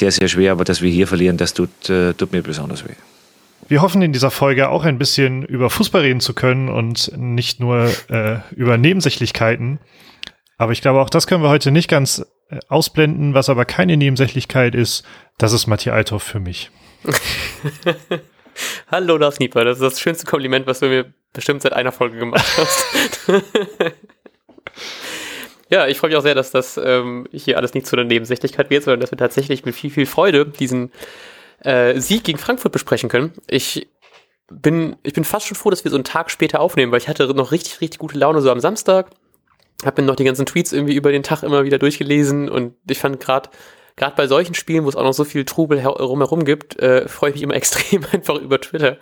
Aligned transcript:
sehr, 0.00 0.10
sehr 0.10 0.28
schwer, 0.28 0.52
aber 0.52 0.64
dass 0.64 0.82
wir 0.82 0.90
hier 0.90 1.06
verlieren, 1.06 1.36
das 1.36 1.54
tut, 1.54 1.88
äh, 1.88 2.14
tut 2.14 2.32
mir 2.32 2.42
besonders 2.42 2.84
weh. 2.84 2.94
Wir 3.68 3.82
hoffen 3.82 4.02
in 4.02 4.12
dieser 4.12 4.32
Folge 4.32 4.68
auch 4.68 4.84
ein 4.84 4.98
bisschen 4.98 5.44
über 5.44 5.70
Fußball 5.70 6.02
reden 6.02 6.20
zu 6.20 6.34
können 6.34 6.68
und 6.68 7.16
nicht 7.16 7.60
nur 7.60 7.88
äh, 8.08 8.38
über 8.56 8.76
Nebensächlichkeiten. 8.76 9.78
Aber 10.58 10.72
ich 10.72 10.82
glaube, 10.82 11.00
auch 11.00 11.10
das 11.10 11.28
können 11.28 11.44
wir 11.44 11.50
heute 11.50 11.70
nicht 11.70 11.88
ganz 11.88 12.26
äh, 12.50 12.58
ausblenden. 12.68 13.34
Was 13.34 13.48
aber 13.48 13.64
keine 13.64 13.96
Nebensächlichkeit 13.96 14.74
ist, 14.74 15.04
das 15.38 15.52
ist 15.52 15.68
Matthias 15.68 15.94
Althoff 15.94 16.24
für 16.24 16.40
mich. 16.40 16.70
Hallo 18.90 19.16
Lars 19.16 19.38
Nieper, 19.38 19.64
das 19.64 19.78
ist 19.78 19.82
das 19.84 20.00
schönste 20.00 20.26
Kompliment, 20.26 20.66
was 20.66 20.80
du 20.80 20.86
mir 20.86 21.14
bestimmt 21.32 21.62
seit 21.62 21.72
einer 21.72 21.92
Folge 21.92 22.18
gemacht 22.18 22.44
hast. 22.56 22.84
ja, 25.70 25.86
ich 25.86 25.98
freue 25.98 26.10
mich 26.10 26.18
auch 26.18 26.22
sehr, 26.22 26.34
dass 26.34 26.50
das 26.50 26.78
ähm, 26.82 27.26
hier 27.32 27.56
alles 27.56 27.74
nicht 27.74 27.86
zu 27.86 27.96
einer 27.96 28.04
Nebensächlichkeit 28.04 28.70
wird, 28.70 28.84
sondern 28.84 29.00
dass 29.00 29.12
wir 29.12 29.18
tatsächlich 29.18 29.64
mit 29.64 29.74
viel, 29.74 29.90
viel 29.90 30.06
Freude 30.06 30.44
diesen 30.46 30.90
äh, 31.62 31.98
Sieg 32.00 32.24
gegen 32.24 32.38
Frankfurt 32.38 32.72
besprechen 32.72 33.08
können. 33.08 33.32
Ich 33.46 33.88
bin, 34.50 34.96
ich 35.04 35.12
bin 35.12 35.24
fast 35.24 35.46
schon 35.46 35.56
froh, 35.56 35.70
dass 35.70 35.84
wir 35.84 35.90
so 35.90 35.96
einen 35.96 36.04
Tag 36.04 36.30
später 36.30 36.60
aufnehmen, 36.60 36.90
weil 36.90 36.98
ich 36.98 37.08
hatte 37.08 37.32
noch 37.34 37.52
richtig, 37.52 37.80
richtig 37.80 38.00
gute 38.00 38.18
Laune 38.18 38.40
so 38.42 38.50
am 38.50 38.60
Samstag. 38.60 39.10
Hab 39.84 39.96
mir 39.96 40.04
noch 40.04 40.16
die 40.16 40.24
ganzen 40.24 40.44
Tweets 40.44 40.72
irgendwie 40.72 40.94
über 40.94 41.12
den 41.12 41.22
Tag 41.22 41.44
immer 41.44 41.64
wieder 41.64 41.78
durchgelesen 41.78 42.48
und 42.48 42.74
ich 42.88 42.98
fand 42.98 43.20
gerade 43.20 43.48
gerade 43.96 44.16
bei 44.16 44.26
solchen 44.26 44.54
Spielen, 44.54 44.84
wo 44.84 44.88
es 44.88 44.96
auch 44.96 45.04
noch 45.04 45.12
so 45.12 45.24
viel 45.24 45.44
Trubel 45.44 45.78
rumherum 45.78 46.44
gibt, 46.44 46.78
äh, 46.80 47.06
freue 47.06 47.30
ich 47.30 47.36
mich 47.36 47.42
immer 47.42 47.54
extrem 47.54 48.04
einfach 48.10 48.36
über 48.36 48.60
Twitter. 48.60 48.96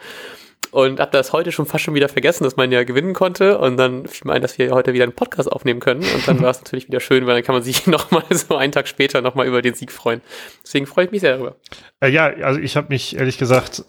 Und 0.71 1.01
habe 1.01 1.11
das 1.13 1.33
heute 1.33 1.51
schon 1.51 1.65
fast 1.65 1.85
schon 1.85 1.95
wieder 1.95 2.09
vergessen, 2.09 2.45
dass 2.45 2.57
man 2.57 2.71
ja 2.71 2.85
gewinnen 2.85 3.15
konnte. 3.15 3.59
Und 3.59 3.79
dann 3.79 4.07
fiel 4.07 4.27
mir 4.27 4.35
ein, 4.35 4.43
dass 4.43 4.59
wir 4.59 4.71
heute 4.73 4.93
wieder 4.93 5.05
einen 5.05 5.15
Podcast 5.15 5.51
aufnehmen 5.51 5.81
können. 5.81 6.01
Und 6.01 6.29
dann 6.29 6.43
war 6.43 6.51
es 6.51 6.59
natürlich 6.59 6.89
wieder 6.89 7.01
schön, 7.01 7.27
weil 7.27 7.35
dann 7.35 7.45
kann 7.45 7.55
man 7.55 7.63
sich 7.63 7.87
nochmal 7.87 8.25
so 8.31 8.57
einen 8.57 8.73
Tag 8.73 8.87
später 8.87 9.23
nochmal 9.23 9.47
über 9.47 9.63
den 9.63 9.75
Sieg 9.75 9.93
freuen. 9.93 10.21
Deswegen 10.63 10.87
freue 10.87 11.07
ich 11.07 11.11
mich 11.11 11.23
sehr 11.23 11.37
darüber. 11.37 11.57
Äh, 12.01 12.11
ja, 12.11 12.27
also 12.27 12.61
ich 12.61 12.77
habe 12.77 12.89
mich 12.91 13.17
ehrlich 13.17 13.39
gesagt, 13.39 13.85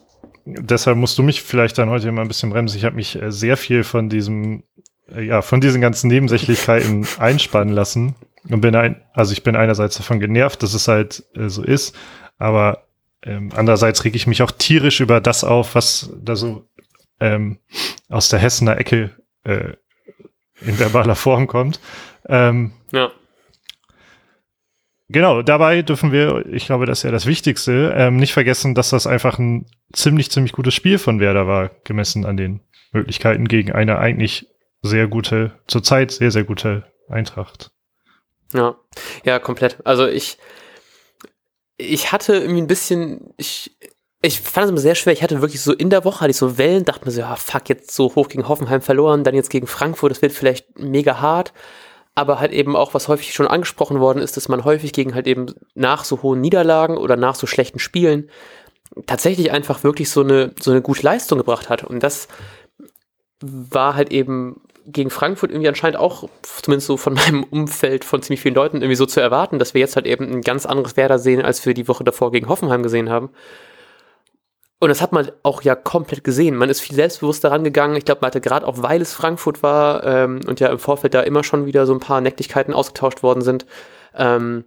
deshalb 0.45 0.97
musst 0.97 1.17
du 1.17 1.23
mich 1.23 1.41
vielleicht 1.41 1.77
dann 1.77 1.89
heute 1.89 2.11
mal 2.11 2.21
ein 2.21 2.27
bisschen 2.27 2.49
bremsen. 2.49 2.77
Ich 2.77 2.85
habe 2.85 2.95
mich 2.95 3.21
äh, 3.21 3.31
sehr 3.31 3.57
viel 3.57 3.83
von 3.83 4.07
diesem, 4.07 4.63
äh, 5.13 5.21
ja, 5.21 5.41
von 5.41 5.59
diesen 5.59 5.81
ganzen 5.81 6.07
Nebensächlichkeiten 6.07 7.05
einspannen 7.19 7.73
lassen. 7.73 8.15
Und 8.49 8.61
bin 8.61 8.73
ein, 8.75 9.01
also 9.13 9.33
ich 9.33 9.43
bin 9.43 9.57
einerseits 9.57 9.97
davon 9.97 10.21
genervt, 10.21 10.63
dass 10.63 10.73
es 10.73 10.87
halt 10.87 11.25
äh, 11.35 11.49
so 11.49 11.61
ist, 11.61 11.93
aber 12.37 12.85
ähm, 13.23 13.51
andererseits 13.55 14.03
reg 14.03 14.15
ich 14.15 14.27
mich 14.27 14.41
auch 14.41 14.51
tierisch 14.51 14.99
über 15.01 15.21
das 15.21 15.43
auf, 15.43 15.75
was 15.75 16.11
da 16.21 16.35
so 16.35 16.69
ähm, 17.19 17.59
aus 18.07 18.29
der 18.29 18.39
Hessener 18.39 18.77
Ecke 18.77 19.11
äh, 19.43 19.73
in 20.61 20.79
verbaler 20.79 21.15
Form 21.15 21.47
kommt. 21.47 21.79
Ähm, 22.27 22.73
ja. 22.91 23.11
Genau, 25.09 25.41
dabei 25.41 25.81
dürfen 25.81 26.11
wir, 26.11 26.45
ich 26.51 26.67
glaube, 26.67 26.85
das 26.85 26.99
ist 26.99 27.03
ja 27.03 27.11
das 27.11 27.25
Wichtigste, 27.25 27.93
ähm, 27.95 28.17
nicht 28.17 28.33
vergessen, 28.33 28.75
dass 28.75 28.91
das 28.91 29.07
einfach 29.07 29.39
ein 29.39 29.65
ziemlich, 29.91 30.29
ziemlich 30.29 30.51
gutes 30.51 30.75
Spiel 30.75 30.99
von 30.99 31.19
Werder 31.19 31.47
war, 31.47 31.71
gemessen 31.83 32.25
an 32.25 32.37
den 32.37 32.61
Möglichkeiten 32.91 33.47
gegen 33.47 33.71
eine 33.71 33.97
eigentlich 33.97 34.47
sehr 34.81 35.07
gute, 35.07 35.59
zurzeit 35.67 36.11
sehr, 36.11 36.29
sehr 36.29 36.43
gute 36.43 36.83
Eintracht. 37.09 37.71
Ja, 38.53 38.75
ja, 39.23 39.39
komplett. 39.39 39.77
Also 39.83 40.07
ich, 40.07 40.37
ich 41.79 42.11
hatte 42.11 42.35
irgendwie 42.35 42.61
ein 42.61 42.67
bisschen, 42.67 43.33
ich, 43.37 43.75
ich 44.21 44.41
fand 44.41 44.65
es 44.65 44.71
immer 44.71 44.81
sehr 44.81 44.95
schwer. 44.95 45.13
Ich 45.13 45.23
hatte 45.23 45.41
wirklich 45.41 45.61
so 45.61 45.73
in 45.73 45.89
der 45.89 46.03
Woche 46.03 46.21
hatte 46.21 46.31
ich 46.31 46.37
so 46.37 46.57
Wellen, 46.57 46.83
dachte 46.85 47.05
mir 47.05 47.11
so, 47.11 47.21
ja, 47.21 47.35
fuck, 47.35 47.69
jetzt 47.69 47.91
so 47.91 48.13
hoch 48.15 48.27
gegen 48.27 48.47
Hoffenheim 48.47 48.81
verloren, 48.81 49.23
dann 49.23 49.33
jetzt 49.33 49.49
gegen 49.49 49.65
Frankfurt, 49.65 50.11
das 50.11 50.21
wird 50.21 50.33
vielleicht 50.33 50.77
mega 50.77 51.21
hart. 51.21 51.53
Aber 52.15 52.39
halt 52.39 52.51
eben 52.51 52.75
auch, 52.75 52.93
was 52.93 53.07
häufig 53.07 53.33
schon 53.33 53.47
angesprochen 53.47 54.01
worden 54.01 54.19
ist, 54.19 54.35
dass 54.35 54.49
man 54.49 54.65
häufig 54.65 54.91
gegen 54.91 55.15
halt 55.15 55.25
eben 55.25 55.53
nach 55.73 56.03
so 56.03 56.21
hohen 56.21 56.41
Niederlagen 56.41 56.97
oder 56.97 57.15
nach 57.15 57.35
so 57.35 57.47
schlechten 57.47 57.79
Spielen 57.79 58.29
tatsächlich 59.05 59.51
einfach 59.51 59.83
wirklich 59.83 60.09
so 60.09 60.21
eine, 60.21 60.53
so 60.59 60.71
eine 60.71 60.81
gute 60.81 61.03
Leistung 61.03 61.37
gebracht 61.37 61.69
hat. 61.69 61.85
Und 61.85 62.03
das 62.03 62.27
war 63.39 63.95
halt 63.95 64.11
eben 64.11 64.61
gegen 64.91 65.09
Frankfurt 65.09 65.51
irgendwie 65.51 65.67
anscheinend 65.67 65.99
auch, 65.99 66.29
zumindest 66.41 66.87
so 66.87 66.97
von 66.97 67.13
meinem 67.25 67.43
Umfeld 67.43 68.05
von 68.05 68.21
ziemlich 68.21 68.41
vielen 68.41 68.55
Leuten, 68.55 68.77
irgendwie 68.77 68.95
so 68.95 69.05
zu 69.05 69.19
erwarten, 69.19 69.59
dass 69.59 69.73
wir 69.73 69.81
jetzt 69.81 69.95
halt 69.95 70.05
eben 70.05 70.29
ein 70.29 70.41
ganz 70.41 70.65
anderes 70.65 70.97
Werder 70.97 71.19
sehen, 71.19 71.41
als 71.41 71.65
wir 71.65 71.73
die 71.73 71.87
Woche 71.87 72.03
davor 72.03 72.31
gegen 72.31 72.49
Hoffenheim 72.49 72.83
gesehen 72.83 73.09
haben. 73.09 73.29
Und 74.81 74.87
das 74.87 75.01
hat 75.01 75.11
man 75.11 75.29
auch 75.43 75.61
ja 75.61 75.75
komplett 75.75 76.23
gesehen. 76.23 76.55
Man 76.55 76.69
ist 76.69 76.79
viel 76.79 76.95
selbstbewusster 76.95 77.51
rangegangen. 77.51 77.97
Ich 77.97 78.05
glaube, 78.05 78.21
man 78.21 78.27
hatte 78.27 78.39
gerade 78.39 78.65
auch, 78.65 78.81
weil 78.81 79.01
es 79.01 79.13
Frankfurt 79.13 79.61
war 79.61 80.05
ähm, 80.05 80.39
und 80.47 80.61
ja 80.61 80.69
im 80.69 80.79
Vorfeld 80.79 81.13
da 81.13 81.21
immer 81.21 81.43
schon 81.43 81.65
wieder 81.65 81.85
so 81.85 81.93
ein 81.93 81.99
paar 81.99 82.21
Necklichkeiten 82.21 82.73
ausgetauscht 82.73 83.21
worden 83.21 83.41
sind, 83.41 83.65
ähm, 84.15 84.63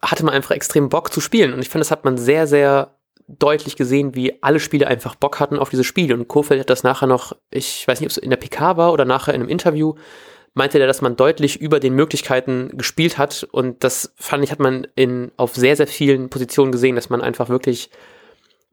hatte 0.00 0.24
man 0.24 0.34
einfach 0.34 0.52
extrem 0.52 0.88
Bock 0.88 1.12
zu 1.12 1.20
spielen. 1.20 1.52
Und 1.52 1.60
ich 1.60 1.68
finde, 1.68 1.80
das 1.80 1.90
hat 1.90 2.04
man 2.04 2.16
sehr, 2.16 2.46
sehr 2.46 2.95
deutlich 3.28 3.76
gesehen, 3.76 4.14
wie 4.14 4.42
alle 4.42 4.60
Spieler 4.60 4.88
einfach 4.88 5.14
Bock 5.14 5.40
hatten 5.40 5.58
auf 5.58 5.70
dieses 5.70 5.86
Spiel. 5.86 6.12
Und 6.12 6.28
Kofeld 6.28 6.60
hat 6.60 6.70
das 6.70 6.82
nachher 6.82 7.06
noch, 7.06 7.36
ich 7.50 7.86
weiß 7.86 8.00
nicht, 8.00 8.06
ob 8.06 8.10
es 8.12 8.18
in 8.18 8.30
der 8.30 8.36
PK 8.36 8.76
war 8.76 8.92
oder 8.92 9.04
nachher 9.04 9.34
in 9.34 9.40
einem 9.40 9.50
Interview, 9.50 9.94
meinte 10.54 10.78
er, 10.78 10.86
dass 10.86 11.02
man 11.02 11.16
deutlich 11.16 11.60
über 11.60 11.80
den 11.80 11.94
Möglichkeiten 11.94 12.70
gespielt 12.76 13.18
hat. 13.18 13.46
Und 13.50 13.84
das 13.84 14.14
fand 14.16 14.44
ich, 14.44 14.52
hat 14.52 14.60
man 14.60 14.86
in, 14.94 15.32
auf 15.36 15.54
sehr, 15.54 15.76
sehr 15.76 15.86
vielen 15.86 16.30
Positionen 16.30 16.72
gesehen, 16.72 16.96
dass 16.96 17.10
man 17.10 17.20
einfach 17.20 17.48
wirklich 17.48 17.90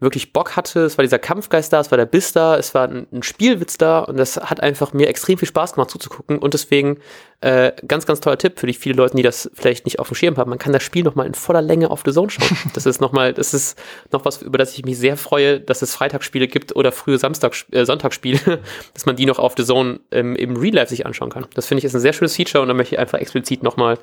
wirklich 0.04 0.34
Bock 0.34 0.56
hatte. 0.56 0.82
Es 0.82 0.98
war 0.98 1.04
dieser 1.04 1.18
Kampfgeist 1.18 1.74
da, 1.74 1.80
es 1.80 1.90
war 1.90 1.98
der 1.98 2.06
Biss 2.06 2.34
da, 2.34 2.58
es 2.58 2.76
war 2.76 2.88
ein, 2.88 3.08
ein 3.12 3.24
Spielwitz 3.24 3.78
da 3.78 4.00
und 4.00 4.18
das 4.18 4.38
hat 4.38 4.62
einfach 4.62 4.94
mir 4.94 5.08
extrem 5.08 5.38
viel 5.40 5.48
Spaß 5.48 5.74
gemacht 5.74 5.90
zuzugucken 5.90 6.38
und 6.38 6.54
deswegen 6.54 7.00
äh, 7.44 7.74
ganz, 7.86 8.06
ganz 8.06 8.22
toller 8.22 8.38
Tipp 8.38 8.58
für 8.58 8.68
die 8.68 8.74
viele 8.74 8.96
Leute, 8.96 9.18
die 9.18 9.22
das 9.22 9.52
vielleicht 9.54 9.84
nicht 9.86 10.00
auf 10.00 10.08
dem 10.08 10.16
Schirm 10.16 10.38
haben. 10.38 10.50
Man 10.50 10.60
kann 10.60 10.72
das 10.72 10.82
Spiel 10.82 11.04
nochmal 11.04 11.28
in 11.28 11.34
voller 11.34 11.62
Länge 11.62 11.92
auf 11.92 12.02
The 12.06 12.12
Zone 12.12 12.30
schauen. 12.30 12.58
Das 12.74 12.86
ist 12.86 13.02
nochmal, 13.02 13.34
das 13.34 13.54
ist 13.54 13.78
noch 14.12 14.24
was, 14.24 14.42
über 14.42 14.58
das 14.58 14.78
ich 14.78 14.86
mich 14.86 14.98
sehr 14.98 15.18
freue, 15.18 15.60
dass 15.60 15.82
es 15.82 15.94
Freitagsspiele 15.94 16.48
gibt 16.48 16.76
oder 16.76 16.94
frühe 16.94 17.18
Samstag, 17.18 17.54
äh, 17.72 17.86
Sonntagsspiele, 17.86 18.60
dass 18.94 19.06
man 19.06 19.18
die 19.18 19.26
noch 19.26 19.40
auf 19.40 19.56
The 19.58 19.66
Zone 19.66 20.00
ähm, 20.12 20.38
im 20.38 20.56
Real 20.56 20.76
Life 20.76 20.90
sich 20.90 21.06
anschauen 21.06 21.30
kann. 21.30 21.46
Das 21.54 21.68
finde 21.68 21.80
ich 21.80 21.86
ist 21.86 21.94
ein 21.94 22.00
sehr 22.00 22.14
schönes 22.14 22.36
Feature 22.36 22.62
und 22.62 22.70
da 22.70 22.74
möchte 22.74 22.96
ich 22.96 23.00
einfach 23.00 23.20
explizit 23.20 23.62
nochmal 23.62 24.00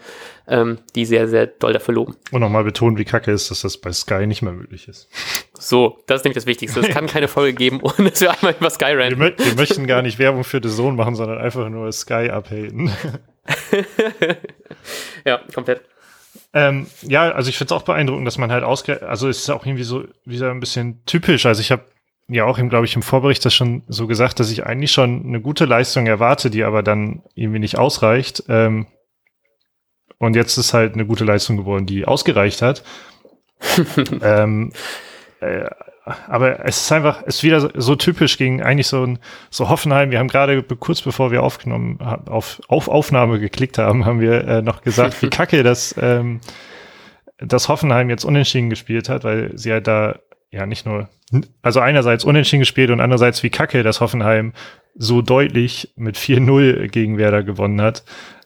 ähm, 0.47 0.79
die 0.95 1.07
sehr, 1.07 1.27
sehr 1.27 1.47
doll 1.47 1.73
dafür 1.73 1.95
loben. 1.95 2.17
Und 2.33 2.41
nochmal 2.41 2.65
betonen, 2.65 2.99
wie 2.99 3.05
kacke 3.05 3.31
ist, 3.31 3.51
dass 3.51 3.63
das 3.63 3.79
bei 3.79 3.93
Sky 3.93 4.27
nicht 4.27 4.43
mehr 4.43 4.53
möglich 4.53 4.87
ist. 4.87 5.09
So, 5.59 5.99
das 6.07 6.21
ist 6.21 6.25
nämlich 6.25 6.37
das 6.37 6.47
Wichtigste. 6.47 6.81
Es 6.81 6.89
kann 6.89 7.07
keine 7.07 7.29
Folge 7.29 7.55
geben, 7.55 7.81
ohne 7.83 8.11
dass 8.11 8.21
wir 8.21 8.33
einmal 8.33 8.55
über 8.59 8.71
Sky 8.71 8.85
rennen. 8.87 9.19
Wir, 9.19 9.39
wir, 9.39 9.55
möchten 9.57 9.87
gar 9.87 10.03
nicht 10.03 10.19
Werbung 10.19 10.45
für 10.45 10.61
The 10.63 10.69
Zone 10.69 10.97
machen, 10.97 11.15
sondern 11.15 11.39
einfach 11.39 11.69
nur 11.69 11.91
Sky 11.93 12.31
abhaten. 12.31 12.91
ja, 15.25 15.41
komplett. 15.55 15.83
Ähm, 16.53 16.87
ja, 17.03 17.31
also 17.31 17.49
ich 17.49 17.59
finde 17.59 17.75
es 17.75 17.81
auch 17.81 17.85
beeindruckend, 17.85 18.27
dass 18.27 18.39
man 18.39 18.51
halt 18.51 18.65
ausge... 18.65 19.03
Also 19.03 19.29
es 19.29 19.39
ist 19.39 19.51
auch 19.51 19.65
irgendwie 19.65 19.85
so 19.85 20.05
wieder 20.25 20.51
ein 20.51 20.61
bisschen 20.61 21.05
typisch. 21.07 21.47
Also 21.47 21.61
ich 21.61 21.71
habe 21.71 21.85
ja 22.29 22.45
auch, 22.45 22.57
glaube 22.57 22.87
ich, 22.87 22.95
im 22.97 23.03
Vorbericht 23.03 23.45
das 23.45 23.55
schon 23.55 23.83
so 23.89 24.07
gesagt, 24.07 24.41
dass 24.41 24.51
ich 24.51 24.65
eigentlich 24.65 24.93
schon 24.93 25.25
eine 25.27 25.41
gute 25.41 25.65
Leistung 25.65 26.07
erwarte, 26.07 26.51
die 26.51 26.65
aber 26.65 26.83
dann 26.83 27.23
irgendwie 27.35 27.59
nicht 27.59 27.79
ausreicht. 27.79 28.45
Ähm, 28.49 28.87
und 30.19 30.37
jetzt 30.37 30.57
ist 30.57 30.75
halt 30.75 30.95
eine 30.95 31.07
gute 31.07 31.25
Leistung 31.25 31.57
geworden, 31.57 31.87
die 31.87 32.05
ausgereicht 32.05 32.63
hat. 32.63 32.85
ähm, 34.23 34.73
äh, 35.41 35.67
aber 36.05 36.65
es 36.65 36.83
ist 36.83 36.93
einfach, 36.93 37.23
es 37.27 37.37
ist 37.37 37.43
wieder 37.43 37.71
so 37.75 37.95
typisch 37.95 38.39
gegen 38.39 38.63
eigentlich 38.63 38.87
so 38.87 39.05
ein, 39.05 39.19
so 39.51 39.69
Hoffenheim. 39.69 40.11
Wir 40.11 40.19
haben 40.19 40.29
gerade 40.29 40.63
kurz 40.63 41.03
bevor 41.03 41.31
wir 41.31 41.43
aufgenommen, 41.43 42.01
auf, 42.01 42.61
auf 42.69 42.89
Aufnahme 42.89 43.39
geklickt 43.39 43.79
haben, 43.79 44.07
haben 44.07 44.21
wir 44.21 44.47
äh, 44.47 44.63
noch 44.63 44.83
gesagt, 44.83 45.21
wie 45.23 45.29
kacke 45.31 45.63
das, 45.63 45.95
ähm, 46.01 46.41
dass 47.39 47.69
Hoffenheim 47.69 48.11
jetzt 48.11 48.25
unentschieden 48.25 48.71
gespielt 48.71 49.09
hat, 49.09 49.25
weil 49.25 49.57
sie 49.57 49.73
halt 49.73 49.87
da 49.87 50.19
ja 50.51 50.67
nicht 50.67 50.87
nur, 50.87 51.09
also 51.63 51.81
einerseits 51.81 52.25
unentschieden 52.25 52.61
gespielt 52.61 52.91
und 52.91 53.01
andererseits 53.01 53.43
wie 53.43 53.51
kacke, 53.51 53.83
dass 53.83 54.01
Hoffenheim 54.01 54.53
so 54.95 55.23
deutlich 55.23 55.93
mit 55.97 56.17
4-0 56.17 56.89
gegen 56.89 57.19
Werder 57.19 57.43
gewonnen 57.43 57.81
hat. 57.81 58.05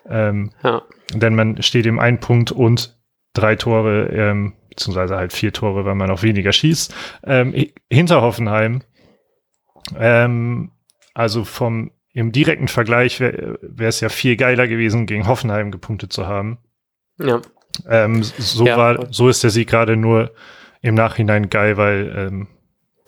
Ähm, 0.08 0.50
ja. 0.62 0.82
Denn 1.14 1.34
man 1.34 1.62
steht 1.62 1.86
im 1.86 1.98
einen 1.98 2.20
Punkt 2.20 2.52
und 2.52 2.96
drei 3.32 3.56
Tore 3.56 4.08
ähm, 4.12 4.52
beziehungsweise 4.76 5.16
halt 5.16 5.32
vier 5.32 5.52
Tore, 5.52 5.84
weil 5.84 5.94
man 5.94 6.10
auch 6.10 6.22
weniger 6.22 6.52
schießt, 6.52 6.94
ähm, 7.24 7.54
hinter 7.90 8.22
Hoffenheim. 8.22 8.82
Ähm, 9.98 10.70
also 11.14 11.44
vom 11.44 11.90
im 12.12 12.30
direkten 12.30 12.68
Vergleich 12.68 13.18
wäre 13.18 13.58
es 13.78 14.00
ja 14.00 14.08
viel 14.08 14.36
geiler 14.36 14.68
gewesen, 14.68 15.06
gegen 15.06 15.26
Hoffenheim 15.26 15.72
gepunktet 15.72 16.12
zu 16.12 16.28
haben. 16.28 16.58
Ja. 17.18 17.42
Ähm, 17.88 18.22
so 18.22 18.64
ja. 18.64 18.76
war, 18.76 19.12
so 19.12 19.28
ist 19.28 19.42
der 19.42 19.50
Sieg 19.50 19.68
gerade 19.68 19.96
nur 19.96 20.32
im 20.80 20.94
Nachhinein 20.94 21.50
geil, 21.50 21.76
weil 21.76 22.14
ähm, 22.16 22.48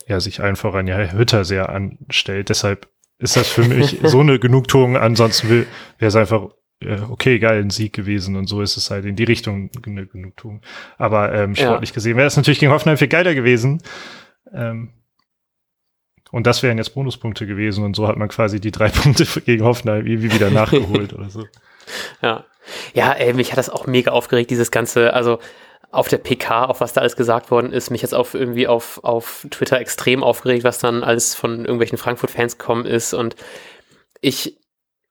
er 0.07 0.21
sich 0.21 0.41
allen 0.41 0.57
voran 0.57 0.89
ja 0.89 0.99
Hütter 1.13 1.45
sehr 1.45 1.69
anstellt. 1.69 2.49
Deshalb 2.49 2.89
ist 3.19 3.37
das 3.37 3.49
für 3.49 3.63
mich 3.63 3.99
so 4.03 4.21
eine 4.21 4.41
Genugtuung. 4.41 4.97
Ansonsten 4.97 5.49
wäre 5.49 5.67
es 6.01 6.17
einfach 6.17 6.49
äh, 6.81 7.01
okay, 7.09 7.39
geil, 7.39 7.61
ein 7.61 7.71
Sieg 7.71 7.93
gewesen 7.93 8.37
und 8.37 8.47
so 8.47 8.61
ist 8.61 8.77
es 8.77 8.91
halt 8.91 9.05
in 9.05 9.17
die 9.17 9.25
Richtung 9.25 9.71
eine 9.85 10.07
Genugtuung. 10.07 10.61
Aber 10.99 11.33
ähm, 11.33 11.55
sportlich 11.55 11.91
ja. 11.91 11.95
gesehen 11.95 12.17
wäre 12.17 12.27
es 12.27 12.37
natürlich 12.37 12.59
gegen 12.59 12.73
Hoffenheim 12.73 12.99
viel 12.99 13.09
geiler 13.09 13.35
gewesen. 13.35 13.83
Ähm, 14.53 14.91
und 16.33 16.47
das 16.47 16.63
wären 16.63 16.77
jetzt 16.77 16.91
Bonuspunkte 16.91 17.47
gewesen 17.47 17.85
und 17.85 17.95
so 17.97 18.07
hat 18.09 18.17
man 18.17 18.29
quasi 18.29 18.61
die 18.61 18.73
drei 18.73 18.89
Punkte 18.91 19.25
gegen 19.41 19.65
Hoffenheim 19.65 20.07
irgendwie 20.07 20.33
wieder 20.33 20.51
nachgeholt 20.51 21.13
oder 21.13 21.31
so. 21.31 21.45
Ja. 22.21 22.45
Ja, 22.95 23.13
ey, 23.13 23.33
mich 23.33 23.53
hat 23.53 23.59
das 23.59 23.71
auch 23.71 23.87
mega 23.87 24.11
aufgeregt, 24.11 24.51
dieses 24.51 24.73
ganze, 24.73 25.13
also 25.13 25.39
auf 25.93 26.09
der 26.09 26.19
PK, 26.19 26.65
auf 26.65 26.81
was 26.81 26.93
da 26.93 27.01
alles 27.01 27.15
gesagt 27.15 27.53
worden 27.53 27.73
ist, 27.73 27.91
mich 27.91 28.03
jetzt 28.03 28.13
auf 28.13 28.35
irgendwie 28.35 28.67
auf, 28.67 28.99
auf 29.05 29.47
Twitter 29.51 29.81
extrem 29.81 30.25
aufgeregt, 30.25 30.65
was 30.65 30.79
dann 30.79 31.05
alles 31.05 31.37
von 31.37 31.61
irgendwelchen 31.61 31.97
Frankfurt-Fans 31.97 32.59
gekommen 32.59 32.85
ist. 32.85 33.15
Und 33.15 33.37
ich 34.21 34.59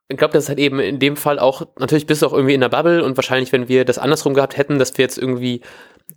glaube, 0.09 0.33
das 0.33 0.43
ist 0.43 0.49
halt 0.49 0.59
eben 0.59 0.79
in 0.79 0.99
dem 0.99 1.17
Fall 1.17 1.39
auch, 1.39 1.63
natürlich 1.79 2.05
bist 2.05 2.21
du 2.21 2.27
auch 2.27 2.33
irgendwie 2.33 2.53
in 2.53 2.61
der 2.61 2.69
Bubble 2.69 3.03
und 3.03 3.17
wahrscheinlich, 3.17 3.51
wenn 3.51 3.67
wir 3.67 3.85
das 3.85 3.97
andersrum 3.97 4.33
gehabt 4.33 4.57
hätten, 4.57 4.77
dass 4.77 4.97
wir 4.97 5.03
jetzt 5.03 5.17
irgendwie 5.17 5.61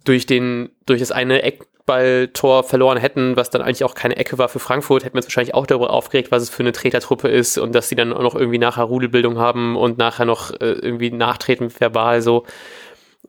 durch 0.05 0.26
den, 0.26 0.70
durch 0.85 1.00
das 1.00 1.11
eine 1.11 1.43
Eckballtor 1.43 2.64
verloren 2.64 2.99
hätten, 2.99 3.37
was 3.37 3.49
dann 3.49 3.62
eigentlich 3.62 3.85
auch 3.85 3.94
keine 3.94 4.17
Ecke 4.17 4.37
war 4.37 4.49
für 4.49 4.58
Frankfurt, 4.58 5.05
hätten 5.05 5.14
wir 5.14 5.20
uns 5.20 5.26
wahrscheinlich 5.26 5.55
auch 5.55 5.67
darüber 5.67 5.90
aufgeregt, 5.90 6.31
was 6.31 6.43
es 6.43 6.50
für 6.50 6.62
eine 6.62 6.73
Tretertruppe 6.73 7.29
ist 7.29 7.56
und 7.56 7.75
dass 7.75 7.88
sie 7.88 7.94
dann 7.94 8.12
auch 8.12 8.23
noch 8.23 8.35
irgendwie 8.35 8.58
nachher 8.58 8.85
Rudelbildung 8.85 9.38
haben 9.38 9.76
und 9.76 9.96
nachher 9.96 10.26
noch 10.26 10.50
äh, 10.61 10.73
irgendwie 10.73 11.11
nachtreten 11.11 11.73
verbal 11.81 12.20
so. 12.20 12.44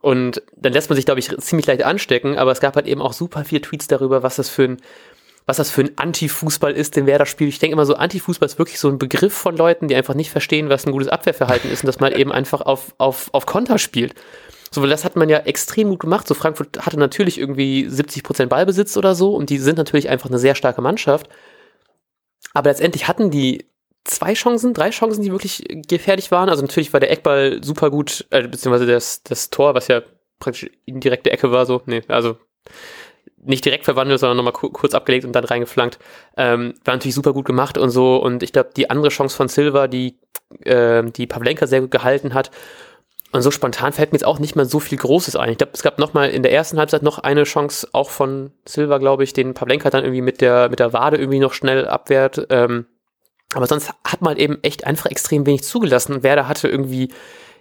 Und 0.01 0.41
dann 0.55 0.73
lässt 0.73 0.89
man 0.89 0.95
sich, 0.95 1.05
glaube 1.05 1.19
ich, 1.19 1.35
ziemlich 1.39 1.67
leicht 1.67 1.83
anstecken, 1.83 2.38
aber 2.38 2.51
es 2.51 2.62
gab 2.62 2.75
halt 2.75 2.88
eben 2.88 3.01
auch 3.01 3.13
super 3.13 3.44
viele 3.44 3.62
Tweets 3.62 3.88
darüber, 3.88 4.23
was 4.23 4.38
das 4.38 4.50
für 4.50 4.63
ein, 4.63 4.77
was 5.50 5.57
das 5.57 5.72
für 5.72 5.81
ein 5.81 5.98
Anti-Fußball 5.98 6.74
ist, 6.74 6.96
den 6.96 7.07
Werder 7.07 7.25
spielt. 7.25 7.50
Ich 7.50 7.57
denke 7.57 7.74
immer 7.74 7.88
so, 7.88 7.96
Anti-Fußball 7.96 8.46
ist 8.46 8.60
wirklich 8.60 8.80
so 8.80 8.88
ein 8.88 9.00
Begriff 9.00 9.34
von 9.34 9.57
Leuten, 9.57 9.88
die 9.88 9.96
einfach 9.96 10.13
nicht 10.13 10.30
verstehen, 10.30 10.69
was 10.69 10.86
ein 10.86 10.92
gutes 10.92 11.07
Abwehrverhalten 11.07 11.72
ist 11.72 11.84
und 11.84 11.88
dass 11.88 12.00
man 12.00 12.13
eben 12.13 12.31
einfach 12.31 12.62
auf, 12.62 12.94
auf, 13.00 13.30
auf 13.34 13.48
Konter 13.48 13.80
spielt. 13.80 14.13
So, 14.69 14.84
weil 14.84 14.92
das 14.92 15.06
hat 15.06 15.16
man 15.16 15.28
ja 15.28 15.40
extrem 15.40 15.90
gut 15.90 16.01
gemacht. 16.01 16.28
So, 16.28 16.36
Frankfurt 16.36 16.86
hatte 16.86 17.00
natürlich 17.00 17.40
irgendwie 17.40 17.90
70 17.90 18.22
Prozent 18.22 18.51
Ballbesitz 18.51 18.96
oder 18.96 19.16
so 19.16 19.34
und 19.34 19.50
die 19.50 19.57
sind 19.57 19.80
natürlich 19.80 20.07
einfach 20.10 20.30
eine 20.30 20.38
sehr 20.38 20.54
starke 20.54 20.84
Mannschaft. 20.84 21.28
Aber 22.54 22.69
letztendlich 22.69 23.07
hatten 23.07 23.31
die 23.31 23.66
zwei 24.04 24.36
Chancen, 24.36 24.75
drei 24.75 24.92
Chancen, 24.92 25.24
die 25.24 25.31
wirklich 25.31 25.63
gefährlich 25.88 26.30
waren. 26.30 26.50
Also 26.50 26.62
natürlich 26.62 26.94
war 26.94 27.00
der 27.00 27.10
Eckball 27.10 27.63
super 27.63 27.90
gut, 27.90 28.28
äh, 28.30 28.48
beziehungsweise 28.48 28.86
das, 28.86 29.24
das 29.24 29.50
Tor, 29.50 29.74
was 29.74 29.88
ja 29.88 30.04
praktisch 30.38 30.69
indirekte 30.86 31.31
Ecke 31.31 31.51
war, 31.51 31.66
so, 31.66 31.81
nee, 31.88 32.04
also 32.07 32.38
nicht 33.50 33.66
direkt 33.66 33.86
verwandelt, 33.86 34.19
sondern 34.19 34.38
nochmal 34.38 34.54
kurz 34.54 34.94
abgelegt 34.94 35.25
und 35.25 35.34
dann 35.34 35.44
reingeflankt. 35.44 36.00
Ähm, 36.38 36.74
war 36.86 36.96
natürlich 36.96 37.16
super 37.16 37.34
gut 37.34 37.46
gemacht 37.46 37.78
und 37.78 37.90
so. 37.90 38.18
Und 38.18 38.44
ich 38.44 38.54
glaube, 38.54 38.69
die 38.75 38.90
andere 38.90 39.10
Chance 39.10 39.36
von 39.36 39.48
Silva, 39.48 39.88
die, 39.88 40.18
äh, 40.63 41.04
die 41.04 41.28
Pavlenka 41.28 41.68
sehr 41.68 41.81
gut 41.81 41.92
gehalten 41.92 42.34
hat. 42.34 42.51
Und 43.31 43.42
so 43.42 43.51
spontan 43.51 43.94
fällt 43.94 44.12
mir 44.12 44.18
jetzt 44.18 44.25
auch 44.25 44.40
nicht 44.40 44.56
mal 44.56 44.66
so 44.66 44.80
viel 44.80 44.98
Großes 44.98 45.36
ein. 45.36 45.51
Ich 45.51 45.57
glaube, 45.57 45.74
es 45.75 45.84
gab 45.84 46.00
nochmal 46.00 46.30
in 46.30 46.42
der 46.42 46.51
ersten 46.51 46.80
Halbzeit 46.80 47.04
noch 47.04 47.19
eine 47.19 47.44
Chance, 47.44 47.88
auch 47.92 48.10
von 48.10 48.51
Silva, 48.66 48.98
glaube 48.98 49.24
ich, 49.24 49.34
den 49.34 49.54
Pavlenka 49.54 49.90
dann 49.90 50.04
irgendwie 50.04 50.22
mit 50.22 50.42
der, 50.42 50.69
mit 50.69 50.80
der 50.80 50.94
Wade 50.94 51.18
irgendwie 51.18 51.40
noch 51.40 51.54
schnell 51.54 51.88
abwehrt. 51.88 52.48
Ähm, 52.50 52.88
aber 53.54 53.68
sonst 53.68 53.92
hat 54.04 54.22
man 54.22 54.38
eben 54.38 54.60
echt 54.63 54.86
einfach 54.86 55.10
extrem 55.10 55.46
wenig 55.46 55.63
zugelassen. 55.63 56.24
Werder 56.24 56.48
hatte 56.48 56.68
irgendwie 56.68 57.10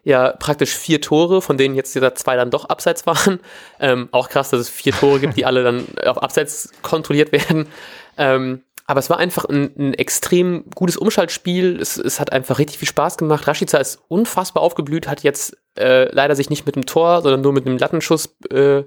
ja 0.05 0.33
praktisch 0.33 0.75
vier 0.75 1.01
Tore, 1.01 1.43
von 1.43 1.57
denen 1.57 1.75
jetzt 1.75 1.95
dieser 1.95 2.15
zwei 2.15 2.37
dann 2.37 2.51
doch 2.51 2.67
abseits 2.67 3.07
waren. 3.07 3.41
Ähm, 3.81 4.09
auch 4.11 4.29
krass, 4.29 4.51
dass 4.51 4.61
es 4.61 4.69
vier 4.69 4.93
Tore 4.93 5.21
gibt, 5.21 5.37
die 5.37 5.47
alle 5.47 5.63
dann 5.63 5.87
auf 6.05 6.21
abseits 6.21 6.71
kontrolliert 6.83 7.31
werden. 7.31 7.69
Ähm, 8.17 8.63
aber 8.87 8.99
es 8.99 9.09
war 9.09 9.19
einfach 9.19 9.45
ein, 9.45 9.71
ein 9.79 9.95
extrem 9.95 10.65
gutes 10.75 10.97
Umschaltspiel. 10.97 11.79
Es, 11.81 11.97
es, 11.97 12.19
hat 12.19 12.33
einfach 12.33 12.59
richtig 12.59 12.79
viel 12.79 12.89
Spaß 12.89 13.19
gemacht. 13.19 13.47
Rashica 13.47 13.79
ist 13.79 14.01
unfassbar 14.09 14.63
aufgeblüht, 14.63 15.07
hat 15.07 15.23
jetzt 15.23 15.57
äh, 15.79 16.13
leider 16.13 16.35
sich 16.35 16.51
nicht 16.51 16.67
mit 16.67 16.75
dem 16.75 16.87
Tor, 16.87 17.23
sondern 17.23 17.43
nur 17.43 17.53
mit 17.53 17.67
einem 17.67 17.79
Lattenschuss 17.79 18.37
äh, 18.51 18.83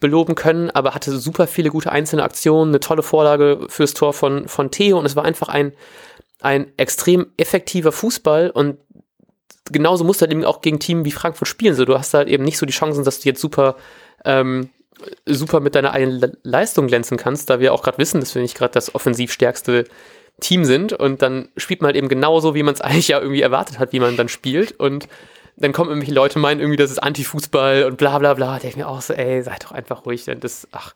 beloben 0.00 0.34
können, 0.34 0.70
aber 0.70 0.94
hatte 0.94 1.18
super 1.18 1.46
viele 1.46 1.70
gute 1.70 1.92
einzelne 1.92 2.22
Aktionen, 2.22 2.70
eine 2.70 2.80
tolle 2.80 3.02
Vorlage 3.02 3.66
fürs 3.68 3.94
Tor 3.94 4.12
von, 4.12 4.48
von 4.48 4.70
Theo 4.70 4.98
und 4.98 5.06
es 5.06 5.16
war 5.16 5.24
einfach 5.24 5.48
ein, 5.48 5.72
ein 6.40 6.72
extrem 6.76 7.26
effektiver 7.36 7.92
Fußball 7.92 8.50
und 8.50 8.78
genauso 9.72 10.04
musst 10.04 10.20
du 10.20 10.24
halt 10.24 10.32
eben 10.32 10.44
auch 10.44 10.60
gegen 10.60 10.78
Teams 10.78 11.04
wie 11.04 11.12
Frankfurt 11.12 11.48
spielen. 11.48 11.74
So, 11.74 11.84
du 11.84 11.98
hast 11.98 12.14
halt 12.14 12.28
eben 12.28 12.44
nicht 12.44 12.58
so 12.58 12.66
die 12.66 12.72
Chancen, 12.72 13.04
dass 13.04 13.20
du 13.20 13.28
jetzt 13.28 13.40
super, 13.40 13.76
ähm, 14.24 14.70
super 15.26 15.60
mit 15.60 15.74
deiner 15.74 15.92
eigenen 15.92 16.36
Leistung 16.42 16.86
glänzen 16.86 17.16
kannst, 17.16 17.50
da 17.50 17.60
wir 17.60 17.72
auch 17.72 17.82
gerade 17.82 17.98
wissen, 17.98 18.20
dass 18.20 18.34
wir 18.34 18.42
nicht 18.42 18.56
gerade 18.56 18.72
das 18.72 18.94
offensiv 18.94 19.32
stärkste 19.32 19.84
Team 20.40 20.64
sind 20.64 20.92
und 20.92 21.22
dann 21.22 21.48
spielt 21.56 21.80
man 21.80 21.88
halt 21.88 21.96
eben 21.96 22.08
genauso, 22.08 22.54
wie 22.54 22.62
man 22.62 22.74
es 22.74 22.80
eigentlich 22.82 23.08
ja 23.08 23.20
irgendwie 23.20 23.42
erwartet 23.42 23.78
hat, 23.78 23.92
wie 23.92 24.00
man 24.00 24.16
dann 24.16 24.28
spielt 24.28 24.72
und 24.78 25.08
dann 25.58 25.72
kommen 25.72 25.88
irgendwelche 25.88 26.14
Leute 26.14 26.38
meinen 26.38 26.60
irgendwie, 26.60 26.76
das 26.76 26.90
ist 26.90 27.02
Anti-Fußball 27.02 27.84
und 27.84 27.96
bla 27.96 28.18
bla 28.18 28.34
bla. 28.34 28.46
Da 28.46 28.52
denke 28.58 28.68
ich 28.68 28.76
mir 28.76 28.88
auch 28.88 29.00
so, 29.00 29.14
ey, 29.14 29.42
seid 29.42 29.64
doch 29.64 29.72
einfach 29.72 30.04
ruhig. 30.04 30.24
Denn 30.26 30.38
das, 30.40 30.68
ach, 30.72 30.94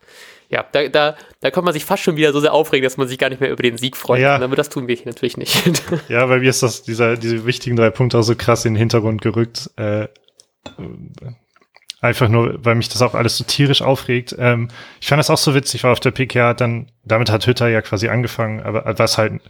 ja, 0.51 0.65
da, 0.69 0.87
da, 0.89 1.15
da 1.39 1.49
kommt 1.49 1.65
man 1.65 1.73
sich 1.73 1.85
fast 1.85 2.03
schon 2.03 2.17
wieder 2.17 2.33
so 2.33 2.41
sehr 2.41 2.53
aufregen, 2.53 2.83
dass 2.83 2.97
man 2.97 3.07
sich 3.07 3.17
gar 3.17 3.29
nicht 3.29 3.39
mehr 3.39 3.51
über 3.51 3.63
den 3.63 3.77
Sieg 3.77 3.95
freut. 3.95 4.19
Ja. 4.19 4.35
Aber 4.35 4.55
das 4.57 4.67
tun 4.69 4.87
wir 4.87 4.95
hier 4.95 5.07
natürlich 5.07 5.37
nicht. 5.37 5.81
Ja, 6.09 6.27
weil 6.27 6.41
mir 6.41 6.49
ist 6.49 6.61
das, 6.61 6.83
dieser, 6.83 7.15
diese 7.15 7.45
wichtigen 7.45 7.77
drei 7.77 7.89
Punkte 7.89 8.17
auch 8.17 8.23
so 8.23 8.35
krass 8.35 8.65
in 8.65 8.73
den 8.73 8.79
Hintergrund 8.79 9.21
gerückt. 9.21 9.69
Äh, 9.77 10.07
einfach 12.01 12.27
nur, 12.27 12.63
weil 12.65 12.75
mich 12.75 12.89
das 12.89 13.01
auch 13.01 13.13
alles 13.13 13.37
so 13.37 13.45
tierisch 13.45 13.81
aufregt. 13.81 14.35
Ähm, 14.37 14.67
ich 14.99 15.07
fand 15.07 15.19
das 15.19 15.29
auch 15.29 15.37
so 15.37 15.55
witzig, 15.55 15.83
weil 15.83 15.91
auf 15.91 15.99
der 16.01 16.11
PK 16.11 16.53
dann, 16.53 16.91
damit 17.05 17.31
hat 17.31 17.47
Hütter 17.47 17.69
ja 17.69 17.81
quasi 17.81 18.09
angefangen, 18.09 18.61
aber 18.61 18.97
was 18.97 19.17
halt, 19.17 19.41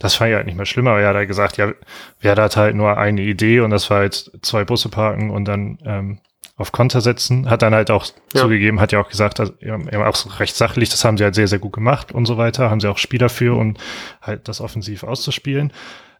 das 0.00 0.16
fand 0.16 0.30
ich 0.30 0.36
halt 0.36 0.46
nicht 0.46 0.56
mehr 0.56 0.66
schlimmer, 0.66 0.90
aber 0.90 1.02
er 1.02 1.08
hat 1.08 1.16
halt 1.16 1.28
gesagt, 1.28 1.56
ja, 1.56 1.72
wer 2.20 2.34
hat 2.34 2.56
halt 2.56 2.74
nur 2.74 2.96
eine 2.96 3.20
Idee 3.20 3.60
und 3.60 3.70
das 3.70 3.90
war 3.90 3.98
halt 3.98 4.32
zwei 4.42 4.64
Busse 4.64 4.88
parken 4.88 5.30
und 5.30 5.44
dann 5.44 5.78
ähm, 5.84 6.18
auf 6.58 6.72
Konter 6.72 7.00
setzen. 7.00 7.48
Hat 7.48 7.62
dann 7.62 7.74
halt 7.74 7.90
auch 7.90 8.04
ja. 8.34 8.42
zugegeben, 8.42 8.80
hat 8.80 8.92
ja 8.92 9.00
auch 9.00 9.08
gesagt, 9.08 9.40
also, 9.40 9.54
ja, 9.60 9.78
auch 10.06 10.40
recht 10.40 10.56
sachlich, 10.56 10.90
das 10.90 11.04
haben 11.04 11.16
sie 11.16 11.24
halt 11.24 11.36
sehr, 11.36 11.48
sehr 11.48 11.60
gut 11.60 11.72
gemacht 11.72 12.12
und 12.12 12.26
so 12.26 12.36
weiter. 12.36 12.68
Haben 12.68 12.80
sie 12.80 12.90
auch 12.90 12.98
Spieler 12.98 13.28
für, 13.28 13.56
um 13.56 13.76
halt 14.20 14.48
das 14.48 14.60
offensiv 14.60 15.04
auszuspielen. 15.04 15.72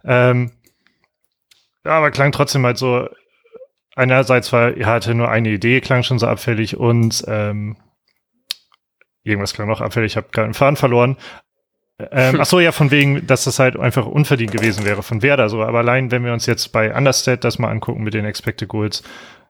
Ähm, 0.05 0.53
ja, 1.85 1.93
aber 1.93 2.13
klang 2.13 2.31
trotzdem 2.33 2.65
halt 2.65 2.79
so, 2.79 3.09
einerseits 3.97 4.53
war, 4.53 4.77
er 4.77 4.87
hatte 4.87 5.15
nur 5.15 5.29
eine 5.29 5.51
Idee, 5.51 5.81
klang 5.81 6.05
schon 6.05 6.21
so 6.21 6.29
abfällig 6.29 6.77
und 6.77 7.25
ähm, 7.27 7.77
irgendwas 9.25 9.55
klang 9.55 9.69
noch 9.69 9.81
abfällig, 9.81 10.13
ich 10.13 10.17
habe 10.17 10.29
gerade 10.31 10.45
einen 10.45 10.55
Faden 10.55 10.77
verloren. 10.77 11.17
Ähm, 12.13 12.37
ach 12.41 12.47
so, 12.47 12.61
ja, 12.61 12.71
von 12.71 12.93
wegen, 12.93 13.27
dass 13.27 13.45
das 13.45 13.59
halt 13.59 13.77
einfach 13.77 14.07
unverdient 14.07 14.53
gewesen 14.53 14.85
wäre 14.85 15.03
von 15.03 15.23
Werder. 15.23 15.49
So, 15.49 15.63
aber 15.65 15.79
allein, 15.79 16.13
wenn 16.13 16.25
wir 16.25 16.33
uns 16.33 16.47
jetzt 16.47 16.69
bei 16.73 16.95
Understat 16.95 17.43
das 17.43 17.59
mal 17.59 17.71
angucken 17.71 18.05
mit 18.05 18.15
den 18.15 18.25
Expected 18.25 18.69
Goals, 18.69 19.03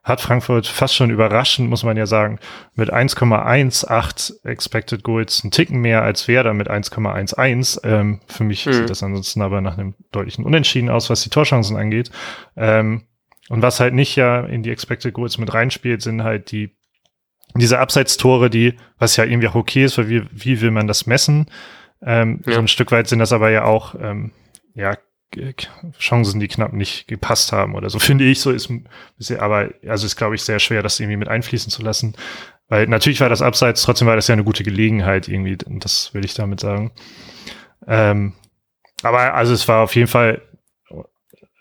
hat 0.09 0.19
Frankfurt 0.19 0.67
fast 0.67 0.95
schon 0.95 1.09
überraschend, 1.09 1.69
muss 1.69 1.83
man 1.83 1.95
ja 1.95 2.05
sagen, 2.05 2.39
mit 2.75 2.91
1,18 2.91 4.45
Expected 4.45 5.03
Goals 5.03 5.43
einen 5.43 5.51
Ticken 5.51 5.79
mehr 5.79 6.01
als 6.03 6.27
Werder 6.27 6.53
mit 6.53 6.69
1,11. 6.69 7.79
Ähm, 7.83 8.19
für 8.27 8.43
mich 8.43 8.65
mhm. 8.65 8.73
sieht 8.73 8.89
das 8.89 9.03
ansonsten 9.03 9.41
aber 9.41 9.61
nach 9.61 9.77
einem 9.77 9.95
deutlichen 10.11 10.43
Unentschieden 10.43 10.89
aus, 10.89 11.09
was 11.09 11.21
die 11.21 11.29
Torchancen 11.29 11.77
angeht. 11.77 12.11
Ähm, 12.57 13.03
und 13.49 13.61
was 13.61 13.79
halt 13.79 13.93
nicht 13.93 14.15
ja 14.15 14.41
in 14.41 14.63
die 14.63 14.71
Expected 14.71 15.13
Goals 15.13 15.37
mit 15.37 15.53
reinspielt, 15.53 16.01
sind 16.01 16.23
halt 16.23 16.51
die 16.51 16.75
diese 17.55 17.79
Abseitstore, 17.79 18.51
die, 18.51 18.75
was 18.99 19.15
ja 19.15 19.23
irgendwie 19.23 19.47
auch 19.47 19.55
okay 19.55 19.83
ist, 19.85 19.97
weil 19.97 20.07
wie, 20.07 20.23
wie 20.31 20.61
will 20.61 20.69
man 20.69 20.87
das 20.87 21.07
messen? 21.07 21.49
Ähm, 22.01 22.41
ja. 22.45 22.53
So 22.53 22.59
ein 22.59 22.67
Stück 22.67 22.91
weit 22.91 23.07
sind 23.07 23.19
das 23.19 23.33
aber 23.33 23.49
ja 23.49 23.63
auch 23.63 23.95
ähm, 23.99 24.31
ja 24.75 24.95
Chancen, 25.99 26.39
die 26.39 26.47
knapp 26.47 26.73
nicht 26.73 27.07
gepasst 27.07 27.51
haben 27.51 27.75
oder 27.75 27.89
so, 27.89 27.99
finde 27.99 28.25
ich. 28.25 28.41
So 28.41 28.51
ist, 28.51 28.71
aber, 29.37 29.69
also 29.87 30.05
ist, 30.05 30.15
glaube 30.15 30.35
ich, 30.35 30.43
sehr 30.43 30.59
schwer, 30.59 30.81
das 30.81 30.99
irgendwie 30.99 31.17
mit 31.17 31.27
einfließen 31.27 31.71
zu 31.71 31.83
lassen. 31.83 32.15
Weil 32.67 32.87
natürlich 32.87 33.21
war 33.21 33.29
das 33.29 33.41
abseits, 33.41 33.81
trotzdem 33.81 34.07
war 34.07 34.15
das 34.15 34.27
ja 34.27 34.33
eine 34.33 34.43
gute 34.43 34.63
Gelegenheit 34.63 35.27
irgendwie, 35.27 35.57
das 35.57 36.13
will 36.13 36.23
ich 36.23 36.35
damit 36.35 36.59
sagen. 36.59 36.91
Ähm, 37.87 38.33
aber 39.01 39.33
also 39.33 39.53
es 39.53 39.67
war 39.67 39.83
auf 39.83 39.95
jeden 39.95 40.07
Fall, 40.07 40.41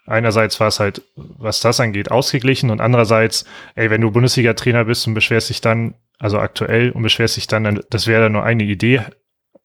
einerseits 0.07 0.61
war 0.61 0.69
es 0.69 0.81
halt, 0.81 1.03
was 1.17 1.61
das 1.61 1.81
angeht, 1.81 2.11
ausgeglichen 2.11 2.71
und 2.71 2.81
andererseits, 2.81 3.45
ey, 3.75 3.91
wenn 3.91 4.01
du 4.01 4.11
Bundesliga-Trainer 4.11 4.85
bist 4.85 5.07
und 5.07 5.15
beschwerst 5.15 5.49
dich 5.49 5.61
dann, 5.61 5.95
also 6.19 6.39
aktuell 6.39 6.91
und 6.91 7.03
beschwerst 7.03 7.37
dich 7.37 7.47
dann, 7.47 7.81
das 7.91 8.07
wäre 8.07 8.25
dann 8.25 8.33
nur 8.33 8.45
eine 8.45 8.65
Idee 8.65 9.03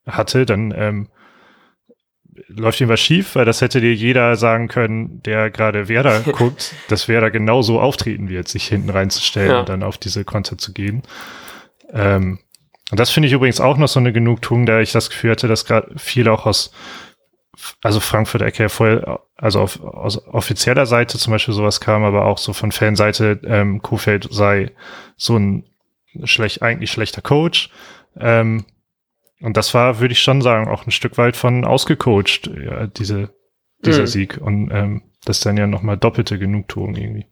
hatte, 0.06 0.46
dann 0.46 0.74
ähm, 0.76 1.08
läuft 2.48 2.82
ihm 2.82 2.90
was 2.90 3.00
schief, 3.00 3.36
weil 3.36 3.46
das 3.46 3.62
hätte 3.62 3.82
dir 3.82 3.94
jeder 3.94 4.36
sagen 4.36 4.68
können, 4.68 5.22
der 5.24 5.50
gerade 5.50 5.88
Werder 5.88 6.20
guckt, 6.32 6.74
dass 6.90 7.08
Werder 7.08 7.32
genauso 7.32 7.80
auftreten 7.80 8.30
wird, 8.30 8.48
sich 8.48 8.68
hinten 8.68 8.90
reinzustellen 8.90 9.52
ja. 9.52 9.60
und 9.60 9.70
dann 9.70 9.84
auf 9.84 9.98
diese 9.98 10.24
Konter 10.24 10.58
zu 10.58 10.74
gehen. 10.74 11.04
Ähm, 11.92 12.40
und 12.92 13.00
das 13.00 13.10
finde 13.10 13.28
ich 13.28 13.34
übrigens 13.34 13.60
auch 13.60 13.78
noch 13.78 13.88
so 13.88 14.00
eine 14.00 14.14
Genugtuung, 14.14 14.66
da 14.66 14.80
ich 14.80 14.92
das 14.92 15.10
Gefühl 15.10 15.32
hatte, 15.32 15.48
dass 15.48 15.66
gerade 15.66 15.98
viel 15.98 16.28
auch 16.30 16.46
aus, 16.46 16.72
also 17.82 18.00
Frankfurt 18.00 18.42
Ecke 18.42 18.70
voll, 18.70 19.20
also 19.36 19.62
auf, 19.62 19.82
aus 19.82 20.28
offizieller 20.28 20.86
Seite 20.86 21.18
zum 21.18 21.32
Beispiel 21.32 21.54
sowas 21.54 21.80
kam, 21.80 22.04
aber 22.04 22.26
auch 22.26 22.38
so 22.38 22.54
von 22.54 22.72
Fanseite, 22.72 23.40
ähm, 23.46 23.82
Kofeld 23.82 24.28
sei 24.32 24.72
so 25.18 25.38
ein 25.38 25.66
schlecht, 26.24 26.62
eigentlich 26.62 26.92
schlechter 26.92 27.22
Coach. 27.22 27.70
Ähm, 28.20 28.66
und 29.44 29.58
das 29.58 29.74
war, 29.74 30.00
würde 30.00 30.14
ich 30.14 30.22
schon 30.22 30.42
sagen, 30.42 30.70
auch 30.70 30.88
ein 30.88 30.92
Stück 30.92 31.18
weit 31.18 31.36
von 31.36 31.66
ausgecoacht, 31.66 32.50
ja, 32.64 32.88
diese, 32.88 33.30
dieser 33.86 34.04
mhm. 34.04 34.08
Sieg. 34.08 34.40
Und 34.42 34.72
ähm, 34.72 35.02
das 35.26 35.40
ist 35.40 35.46
dann 35.46 35.58
ja 35.58 35.68
nochmal 35.68 35.98
doppelte 35.98 36.40
Genugtuung 36.40 36.96
irgendwie. 36.96 37.26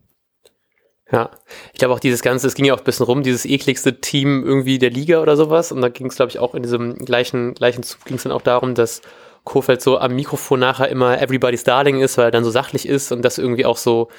Ja, 1.09 1.31
ich 1.71 1.79
glaube 1.79 1.93
auch 1.93 2.01
dieses 2.01 2.21
Ganze, 2.21 2.47
es 2.47 2.55
ging 2.55 2.65
ja 2.65 2.73
auch 2.73 2.79
ein 2.79 2.83
bisschen 2.83 3.05
rum, 3.05 3.23
dieses 3.23 3.45
ekligste 3.45 4.01
Team 4.01 4.43
irgendwie 4.43 4.77
der 4.77 4.89
Liga 4.89 5.21
oder 5.21 5.37
sowas. 5.37 5.71
Und 5.71 5.81
da 5.81 5.87
ging 5.87 6.07
es, 6.07 6.17
glaube 6.17 6.31
ich, 6.31 6.39
auch 6.39 6.53
in 6.53 6.63
diesem 6.63 6.95
gleichen, 6.95 7.53
gleichen 7.53 7.81
Zug 7.81 8.03
ging 8.03 8.17
es 8.17 8.23
dann 8.23 8.33
auch 8.33 8.41
darum, 8.41 8.75
dass 8.75 9.01
Kofeld 9.45 9.81
so 9.81 9.97
am 9.97 10.13
Mikrofon 10.13 10.59
nachher 10.59 10.89
immer 10.89 11.21
Everybody's 11.21 11.63
Darling 11.63 12.01
ist, 12.01 12.17
weil 12.17 12.25
er 12.25 12.31
dann 12.31 12.43
so 12.43 12.51
sachlich 12.51 12.85
ist 12.89 13.13
und 13.13 13.21
das 13.23 13.37
irgendwie 13.37 13.65
auch 13.65 13.77
so 13.77 14.09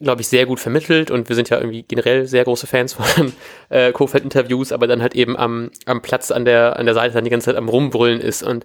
glaube 0.00 0.20
ich, 0.20 0.28
sehr 0.28 0.46
gut 0.46 0.60
vermittelt 0.60 1.10
und 1.10 1.28
wir 1.28 1.36
sind 1.36 1.50
ja 1.50 1.58
irgendwie 1.58 1.82
generell 1.82 2.26
sehr 2.26 2.44
große 2.44 2.66
Fans 2.66 2.92
von 2.92 3.32
äh, 3.68 3.92
Kofeld-Interviews, 3.92 4.72
aber 4.72 4.86
dann 4.86 5.02
halt 5.02 5.14
eben 5.14 5.36
am, 5.36 5.70
am 5.86 6.02
Platz 6.02 6.30
an 6.30 6.44
der, 6.44 6.78
an 6.78 6.86
der 6.86 6.94
Seite 6.94 7.14
dann 7.14 7.24
die 7.24 7.30
ganze 7.30 7.46
Zeit 7.46 7.56
am 7.56 7.68
Rumbrüllen 7.68 8.20
ist 8.20 8.42
und 8.42 8.64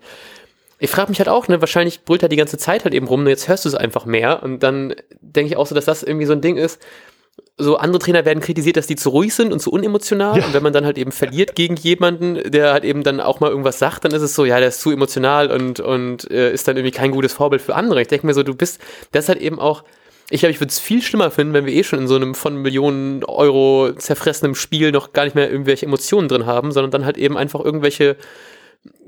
ich 0.79 0.89
frage 0.89 1.09
mich 1.09 1.19
halt 1.19 1.29
auch, 1.29 1.47
ne, 1.47 1.61
wahrscheinlich 1.61 2.03
brüllt 2.03 2.23
er 2.23 2.29
die 2.29 2.35
ganze 2.35 2.57
Zeit 2.57 2.83
halt 2.83 2.93
eben 2.93 3.07
rum, 3.07 3.23
nur 3.23 3.29
jetzt 3.29 3.47
hörst 3.47 3.65
du 3.65 3.69
es 3.69 3.75
einfach 3.75 4.05
mehr 4.05 4.43
und 4.43 4.61
dann 4.63 4.93
denke 5.21 5.51
ich 5.51 5.57
auch 5.57 5.65
so, 5.65 5.75
dass 5.75 5.85
das 5.85 6.03
irgendwie 6.03 6.25
so 6.25 6.33
ein 6.33 6.41
Ding 6.41 6.57
ist, 6.57 6.81
so 7.57 7.77
andere 7.77 7.99
Trainer 7.99 8.25
werden 8.25 8.39
kritisiert, 8.39 8.77
dass 8.77 8.87
die 8.87 8.95
zu 8.95 9.09
ruhig 9.09 9.33
sind 9.33 9.53
und 9.53 9.59
zu 9.59 9.71
unemotional. 9.71 10.39
Ja. 10.39 10.45
Und 10.45 10.53
wenn 10.53 10.63
man 10.63 10.73
dann 10.73 10.85
halt 10.85 10.97
eben 10.97 11.11
verliert 11.11 11.55
gegen 11.55 11.75
jemanden, 11.75 12.51
der 12.51 12.73
halt 12.73 12.83
eben 12.83 13.03
dann 13.03 13.19
auch 13.19 13.39
mal 13.39 13.49
irgendwas 13.49 13.79
sagt, 13.79 14.05
dann 14.05 14.11
ist 14.11 14.23
es 14.23 14.33
so, 14.33 14.45
ja, 14.45 14.59
der 14.59 14.69
ist 14.69 14.81
zu 14.81 14.91
emotional 14.91 15.51
und, 15.51 15.79
und 15.79 16.29
äh, 16.31 16.51
ist 16.51 16.67
dann 16.67 16.77
irgendwie 16.77 16.95
kein 16.95 17.11
gutes 17.11 17.33
Vorbild 17.33 17.61
für 17.61 17.75
andere. 17.75 18.01
Ich 18.01 18.07
denke 18.07 18.25
mir 18.25 18.33
so, 18.33 18.43
du 18.43 18.55
bist, 18.55 18.81
das 19.11 19.25
ist 19.25 19.29
halt 19.29 19.39
eben 19.39 19.59
auch, 19.59 19.83
ich 20.29 20.39
glaube, 20.39 20.51
ich 20.51 20.59
würde 20.59 20.71
es 20.71 20.79
viel 20.79 21.01
schlimmer 21.01 21.31
finden, 21.31 21.53
wenn 21.53 21.65
wir 21.65 21.73
eh 21.73 21.83
schon 21.83 21.99
in 21.99 22.07
so 22.07 22.15
einem 22.15 22.33
von 22.33 22.55
Millionen 22.55 23.23
Euro 23.23 23.91
zerfressenem 23.95 24.55
Spiel 24.55 24.91
noch 24.91 25.13
gar 25.13 25.25
nicht 25.25 25.35
mehr 25.35 25.51
irgendwelche 25.51 25.85
Emotionen 25.85 26.27
drin 26.27 26.45
haben, 26.45 26.71
sondern 26.71 26.91
dann 26.91 27.05
halt 27.05 27.17
eben 27.17 27.37
einfach 27.37 27.59
irgendwelche 27.59 28.17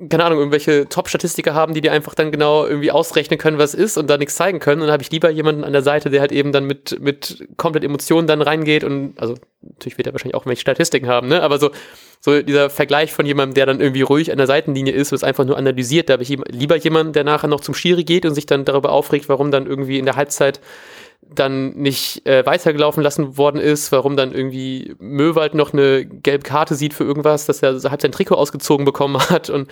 keine 0.10 0.24
Ahnung, 0.24 0.40
irgendwelche 0.40 0.88
Top-Statistiker 0.88 1.54
haben, 1.54 1.74
die 1.74 1.82
dir 1.82 1.92
einfach 1.92 2.16
dann 2.16 2.32
genau 2.32 2.66
irgendwie 2.66 2.92
ausrechnen 2.92 3.38
können, 3.38 3.58
was 3.58 3.74
ist 3.74 3.98
und 3.98 4.10
da 4.10 4.18
nichts 4.18 4.36
zeigen 4.36 4.60
können. 4.60 4.82
Und 4.82 4.88
dann 4.88 4.94
habe 4.94 5.04
ich 5.04 5.12
lieber 5.12 5.30
jemanden 5.30 5.66
an 5.66 5.74
der 5.74 5.82
Seite, 5.82 6.10
der 6.10 6.22
halt 6.22 6.32
eben 6.32 6.54
dann 6.54 6.66
mit, 6.66 7.00
mit 7.02 7.48
komplett 7.58 7.84
Emotionen 7.84 8.26
dann 8.26 8.42
reingeht 8.42 8.86
und, 8.86 9.20
also 9.20 9.36
natürlich 9.62 9.98
wird 9.98 10.08
er 10.08 10.14
wahrscheinlich 10.14 10.36
auch 10.36 10.46
welche 10.46 10.62
Statistiken 10.62 11.08
haben, 11.08 11.28
ne? 11.28 11.42
Aber 11.42 11.60
so, 11.60 11.72
so 12.22 12.42
dieser 12.42 12.70
Vergleich 12.70 13.12
von 13.12 13.26
jemandem, 13.26 13.54
der 13.56 13.66
dann 13.66 13.82
irgendwie 13.82 14.02
ruhig 14.02 14.32
an 14.32 14.38
der 14.38 14.48
Seitenlinie 14.48 14.94
ist 14.94 15.12
und 15.12 15.18
es 15.18 15.24
einfach 15.24 15.44
nur 15.44 15.58
analysiert, 15.58 16.10
da 16.10 16.14
habe 16.14 16.24
ich 16.24 16.38
lieber 16.48 16.78
jemanden, 16.78 17.12
der 17.12 17.26
nachher 17.26 17.48
noch 17.48 17.62
zum 17.62 17.74
Schiri 17.74 18.06
geht 18.06 18.26
und 18.26 18.34
sich 18.34 18.46
dann 18.46 18.64
darüber 18.64 18.92
aufregt, 18.92 19.28
warum 19.28 19.52
dann 19.52 19.66
irgendwie 19.66 20.00
in 20.00 20.06
der 20.06 20.16
Halbzeit 20.16 20.62
dann 21.34 21.72
nicht 21.72 22.26
äh, 22.28 22.46
weitergelaufen 22.46 23.02
lassen 23.04 23.38
worden 23.38 23.60
ist, 23.60 23.92
warum 23.92 24.16
dann 24.16 24.34
irgendwie 24.34 24.96
Möwald 25.00 25.54
noch 25.54 25.74
eine 25.74 26.06
gelbe 26.06 26.44
Karte 26.44 26.76
sieht 26.76 26.94
für 26.94 27.04
irgendwas, 27.04 27.46
dass 27.46 27.62
er 27.62 27.80
halb 27.90 28.02
sein 28.02 28.12
Trikot 28.12 28.36
ausgezogen 28.36 28.86
bekommen 28.86 29.20
hat 29.30 29.50
und 29.50 29.70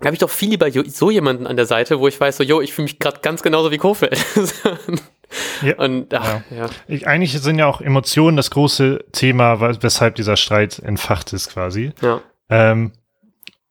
da 0.00 0.06
habe 0.06 0.14
ich 0.14 0.20
doch 0.20 0.30
viel 0.30 0.50
lieber 0.50 0.70
so 0.70 1.10
jemanden 1.10 1.46
an 1.46 1.56
der 1.56 1.66
Seite, 1.66 1.98
wo 1.98 2.06
ich 2.06 2.20
weiß, 2.20 2.36
so, 2.36 2.44
yo, 2.44 2.60
ich 2.60 2.72
fühle 2.72 2.84
mich 2.84 2.98
gerade 3.00 3.20
ganz 3.20 3.42
genauso 3.42 3.72
wie 3.72 3.78
Kofeld. 3.78 4.16
ja, 5.62 5.76
und, 5.76 6.14
ach, 6.14 6.40
ja. 6.50 6.56
ja. 6.56 6.70
Ich, 6.86 7.08
eigentlich 7.08 7.32
sind 7.40 7.58
ja 7.58 7.66
auch 7.66 7.80
Emotionen 7.80 8.36
das 8.36 8.50
große 8.52 9.04
Thema, 9.10 9.60
weshalb 9.82 10.14
dieser 10.14 10.36
Streit 10.36 10.78
entfacht 10.78 11.32
ist 11.32 11.50
quasi. 11.50 11.92
Ja. 12.00 12.20
Ähm, 12.48 12.92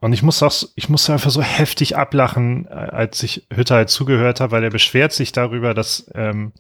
und 0.01 0.13
ich 0.13 0.23
muss 0.23 0.41
auch, 0.41 0.51
ich 0.75 0.89
musste 0.89 1.13
einfach 1.13 1.29
so 1.29 1.43
heftig 1.43 1.95
ablachen, 1.95 2.65
äh, 2.67 2.73
als 2.73 3.21
ich 3.21 3.45
Hütter 3.53 3.75
halt 3.75 3.89
zugehört 3.89 4.41
habe, 4.41 4.51
weil 4.51 4.63
er 4.63 4.71
beschwert 4.71 5.13
sich 5.13 5.31
darüber, 5.31 5.75
dass, 5.75 6.09
ähm, 6.15 6.53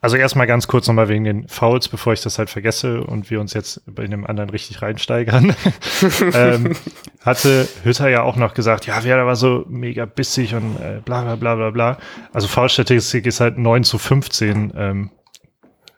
also 0.00 0.16
erstmal 0.16 0.48
ganz 0.48 0.66
kurz 0.66 0.88
nochmal 0.88 1.08
wegen 1.08 1.22
den 1.22 1.48
Fouls, 1.48 1.88
bevor 1.88 2.12
ich 2.12 2.20
das 2.20 2.36
halt 2.38 2.50
vergesse 2.50 3.00
und 3.04 3.30
wir 3.30 3.40
uns 3.40 3.54
jetzt 3.54 3.80
bei 3.86 4.06
dem 4.08 4.26
anderen 4.26 4.50
richtig 4.50 4.82
reinsteigern. 4.82 5.54
ähm, 6.34 6.74
hatte 7.20 7.68
Hütter 7.84 8.08
ja 8.08 8.22
auch 8.22 8.36
noch 8.36 8.54
gesagt, 8.54 8.86
ja, 8.86 9.04
wer 9.04 9.24
war 9.24 9.36
so 9.36 9.64
mega 9.68 10.04
bissig 10.04 10.56
und 10.56 10.76
äh, 10.80 11.00
bla 11.04 11.22
bla 11.22 11.36
bla 11.36 11.54
bla 11.54 11.70
bla. 11.70 11.98
Also 12.32 12.48
Foulstatistik 12.48 13.24
ist 13.24 13.38
halt 13.38 13.56
9 13.56 13.84
zu 13.84 13.98
15, 13.98 14.72
ähm, 14.76 15.10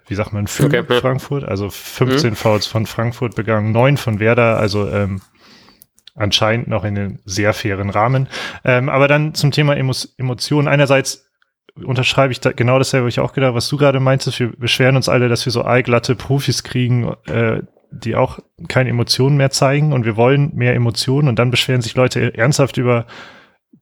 wie 0.08 0.14
sagt 0.14 0.34
man, 0.34 0.46
für 0.46 0.66
okay, 0.66 0.84
Frankfurt, 1.00 1.44
also 1.44 1.70
15 1.70 2.30
mhm. 2.30 2.36
Fouls 2.36 2.66
von 2.66 2.84
Frankfurt 2.84 3.34
begangen, 3.34 3.72
9 3.72 3.96
von 3.96 4.20
Werder, 4.20 4.58
also 4.58 4.88
ähm, 4.88 5.22
anscheinend 6.16 6.68
noch 6.68 6.84
in 6.84 6.98
einem 6.98 7.18
sehr 7.24 7.52
fairen 7.52 7.90
Rahmen. 7.90 8.28
Ähm, 8.64 8.88
aber 8.88 9.06
dann 9.06 9.34
zum 9.34 9.50
Thema 9.50 9.76
Emo 9.76 9.92
Emotionen. 10.16 10.68
Einerseits 10.68 11.30
unterschreibe 11.84 12.32
ich 12.32 12.40
da 12.40 12.52
genau 12.52 12.78
dasselbe, 12.78 13.06
was 13.06 13.14
ich 13.14 13.20
auch 13.20 13.34
gedacht, 13.34 13.54
was 13.54 13.68
du 13.68 13.76
gerade 13.76 14.00
meintest. 14.00 14.40
Wir 14.40 14.50
beschweren 14.56 14.96
uns 14.96 15.08
alle, 15.08 15.28
dass 15.28 15.44
wir 15.44 15.52
so 15.52 15.62
allglatte 15.62 16.14
Profis 16.14 16.62
kriegen, 16.62 17.14
äh, 17.26 17.62
die 17.90 18.16
auch 18.16 18.38
keine 18.68 18.90
Emotionen 18.90 19.36
mehr 19.36 19.50
zeigen 19.50 19.92
und 19.92 20.04
wir 20.04 20.16
wollen 20.16 20.54
mehr 20.54 20.74
Emotionen 20.74 21.28
und 21.28 21.38
dann 21.38 21.50
beschweren 21.50 21.82
sich 21.82 21.94
Leute 21.94 22.34
ernsthaft 22.36 22.78
über 22.78 23.06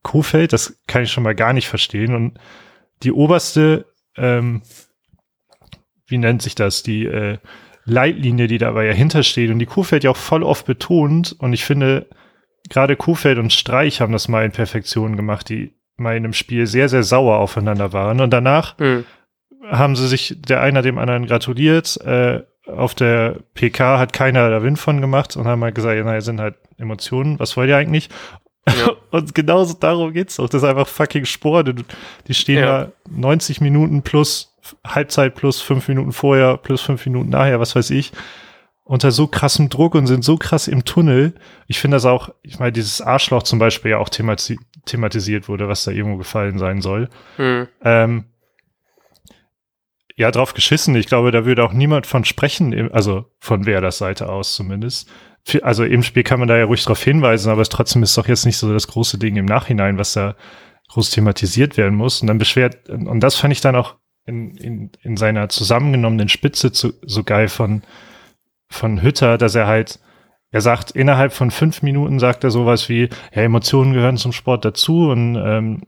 Kofeld. 0.03 0.53
Das 0.53 0.81
kann 0.87 1.03
ich 1.03 1.13
schon 1.13 1.23
mal 1.23 1.35
gar 1.35 1.53
nicht 1.53 1.69
verstehen. 1.69 2.15
Und 2.15 2.39
die 3.03 3.13
oberste, 3.13 3.87
ähm, 4.17 4.63
wie 6.07 6.19
nennt 6.19 6.43
sich 6.43 6.55
das, 6.55 6.83
die 6.83 7.07
äh, 7.07 7.39
Leitlinie, 7.85 8.47
die 8.47 8.59
dabei 8.59 8.87
ja 8.87 8.93
hintersteht 8.93 9.51
und 9.51 9.59
die 9.59 9.67
Kofeld 9.67 10.05
ja 10.05 10.11
auch 10.11 10.17
voll 10.17 10.43
oft 10.43 10.67
betont 10.67 11.35
und 11.39 11.53
ich 11.53 11.65
finde, 11.65 12.09
gerade 12.69 12.97
Kuhfeld 12.97 13.39
und 13.39 13.53
Streich 13.53 14.01
haben 14.01 14.13
das 14.13 14.29
mal 14.29 14.45
in 14.45 14.53
Perfektion 14.53 15.17
gemacht, 15.17 15.49
die 15.49 15.75
mal 15.97 16.17
in 16.17 16.25
einem 16.25 16.33
Spiel 16.33 16.67
sehr, 16.67 16.89
sehr 16.89 17.03
sauer 17.03 17.39
aufeinander 17.39 17.93
waren. 17.93 18.21
Und 18.21 18.31
danach 18.31 18.79
mhm. 18.79 19.05
haben 19.71 19.97
sie 19.97 20.09
sich 20.09 20.37
der 20.39 20.61
einer 20.61 20.83
dem 20.83 20.99
anderen 20.99 21.27
gratuliert. 21.27 21.99
Äh, 22.05 22.43
auf 22.67 22.95
der 22.95 23.41
PK 23.55 23.99
hat 23.99 24.13
keiner 24.13 24.49
da 24.49 24.63
Wind 24.63 24.79
von 24.79 25.01
gemacht 25.01 25.37
und 25.37 25.47
haben 25.47 25.63
halt 25.63 25.75
gesagt, 25.75 25.97
ja, 25.97 26.05
naja, 26.05 26.23
sind 26.23 26.41
halt 26.41 26.57
Emotionen, 26.79 27.39
was 27.39 27.57
wollt 27.57 27.69
ihr 27.69 27.77
eigentlich? 27.77 28.09
Ja. 28.67 28.93
und 29.11 29.35
genauso 29.35 29.75
darum 29.75 30.13
geht's 30.15 30.37
doch. 30.37 30.49
Das 30.49 30.63
ist 30.63 30.69
einfach 30.69 30.89
fucking 30.89 31.27
Sport. 31.27 31.75
Die 32.27 32.35
stehen 32.35 32.61
ja. 32.61 32.85
da 32.85 32.93
90 33.11 33.61
Minuten 33.61 34.03
plus 34.03 34.57
Halbzeit 34.87 35.35
plus 35.35 35.61
fünf 35.61 35.89
Minuten 35.89 36.13
vorher 36.13 36.57
plus 36.57 36.81
fünf 36.81 37.05
Minuten 37.05 37.29
nachher, 37.29 37.61
was 37.61 37.77
weiß 37.77 37.91
ich 37.91 38.13
unter 38.85 39.11
so 39.11 39.27
krassem 39.27 39.71
Druck 39.71 39.95
und 39.95 40.07
sind 40.07 40.25
so 40.25 40.37
krass 40.37 40.69
im 40.69 40.85
Tunnel. 40.85 41.35
Ich 41.67 41.81
finde 41.81 41.97
das 41.97 42.05
auch, 42.05 42.29
ich 42.43 42.59
meine, 42.59 42.73
dieses 42.73 43.01
Arschloch 43.01 43.43
zum 43.43 43.59
Beispiel 43.59 43.93
ja 43.93 43.99
auch 43.99 44.11
themati 44.11 44.59
thematisiert 44.85 45.49
wurde, 45.49 45.67
was 45.67 45.85
da 45.85 45.91
irgendwo 45.91 46.19
gefallen 46.19 46.59
sein 46.59 46.83
soll. 46.83 47.09
Hm. 47.37 47.67
Ähm, 47.83 48.25
ja, 50.17 50.31
drauf 50.31 50.53
geschissen. 50.53 50.95
Ich 50.95 51.07
glaube, 51.07 51.31
da 51.31 51.47
würde 51.47 51.65
auch 51.65 51.73
niemand 51.73 52.07
von 52.07 52.25
sprechen, 52.27 52.93
also 52.93 53.25
von 53.41 53.65
Werders 53.65 53.97
Seite 53.99 54.29
aus 54.29 54.55
zumindest. 54.55 55.11
Also 55.63 55.85
im 55.85 56.03
Spiel 56.03 56.23
kann 56.23 56.39
man 56.39 56.49
da 56.49 56.57
ja 56.57 56.65
ruhig 56.65 56.85
drauf 56.85 57.03
hinweisen, 57.03 57.51
aber 57.51 57.63
es 57.63 57.71
trotzdem 57.71 58.03
ist 58.03 58.17
doch 58.17 58.29
jetzt 58.29 58.45
nicht 58.45 58.59
so 58.59 58.73
das 58.73 58.89
große 58.89 59.19
Ding 59.19 59.37
im 59.37 59.47
Nachhinein, 59.47 59.99
was 59.99 60.13
da 60.13 60.37
groß 60.89 61.11
thematisiert 61.11 61.77
werden 61.79 61.95
muss. 61.97 62.21
Und 62.21 62.29
dann 62.29 62.39
beschwert, 62.39 62.89
und 62.91 63.21
das 63.21 63.37
fand 63.37 63.53
ich 63.53 63.61
dann 63.61 63.77
auch 63.77 63.97
in, 64.27 64.57
in, 64.57 64.91
in 65.03 65.17
seiner 65.17 65.49
zusammengenommenen 65.49 66.29
Spitze 66.29 66.73
zu, 66.73 66.93
so 67.03 67.25
geil 67.25 67.49
von, 67.49 67.83
von 68.75 69.03
Hütter, 69.03 69.39
dass 69.39 69.55
er 69.55 69.67
halt, 69.67 70.01
er 70.51 70.61
sagt, 70.61 70.91
innerhalb 70.91 71.33
von 71.33 71.51
fünf 71.51 71.83
Minuten 71.83 72.19
sagt 72.19 72.45
er 72.45 72.51
sowas 72.51 72.89
wie, 72.89 73.09
ja, 73.35 73.43
Emotionen 73.43 73.93
gehören 73.93 74.17
zum 74.17 74.33
Sport 74.33 74.65
dazu 74.65 75.09
und 75.09 75.37
ähm, 75.37 75.83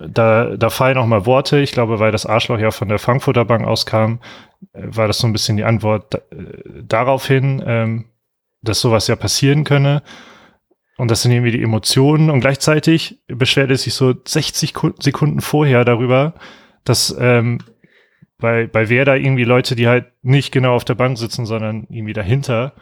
da, 0.00 0.56
da 0.56 0.70
fallen 0.70 0.98
auch 0.98 1.06
mal 1.06 1.26
Worte. 1.26 1.58
Ich 1.58 1.72
glaube, 1.72 1.98
weil 1.98 2.12
das 2.12 2.26
Arschloch 2.26 2.58
ja 2.58 2.70
von 2.70 2.88
der 2.88 2.98
Frankfurter 2.98 3.44
Bank 3.44 3.66
auskam, 3.66 4.20
äh, 4.72 4.82
war 4.84 5.06
das 5.06 5.18
so 5.18 5.26
ein 5.26 5.32
bisschen 5.32 5.56
die 5.56 5.64
Antwort 5.64 6.14
äh, 6.14 6.20
darauf 6.82 7.26
hin, 7.26 7.62
ähm, 7.66 8.04
dass 8.62 8.80
sowas 8.80 9.06
ja 9.08 9.16
passieren 9.16 9.64
könne. 9.64 10.02
Und 10.98 11.10
das 11.10 11.22
sind 11.22 11.32
irgendwie 11.32 11.52
die 11.52 11.62
Emotionen. 11.62 12.30
Und 12.30 12.40
gleichzeitig 12.40 13.18
beschwert 13.26 13.70
er 13.70 13.76
sich 13.76 13.94
so 13.94 14.14
60 14.24 14.74
Sekunden 15.00 15.40
vorher 15.40 15.84
darüber, 15.84 16.34
dass 16.84 17.16
ähm, 17.18 17.58
bei, 18.42 18.66
bei 18.66 18.90
Werder 18.90 19.16
irgendwie 19.16 19.44
Leute, 19.44 19.76
die 19.76 19.86
halt 19.86 20.06
nicht 20.22 20.52
genau 20.52 20.74
auf 20.74 20.84
der 20.84 20.96
Bank 20.96 21.16
sitzen, 21.16 21.46
sondern 21.46 21.86
irgendwie 21.88 22.12
dahinter, 22.12 22.74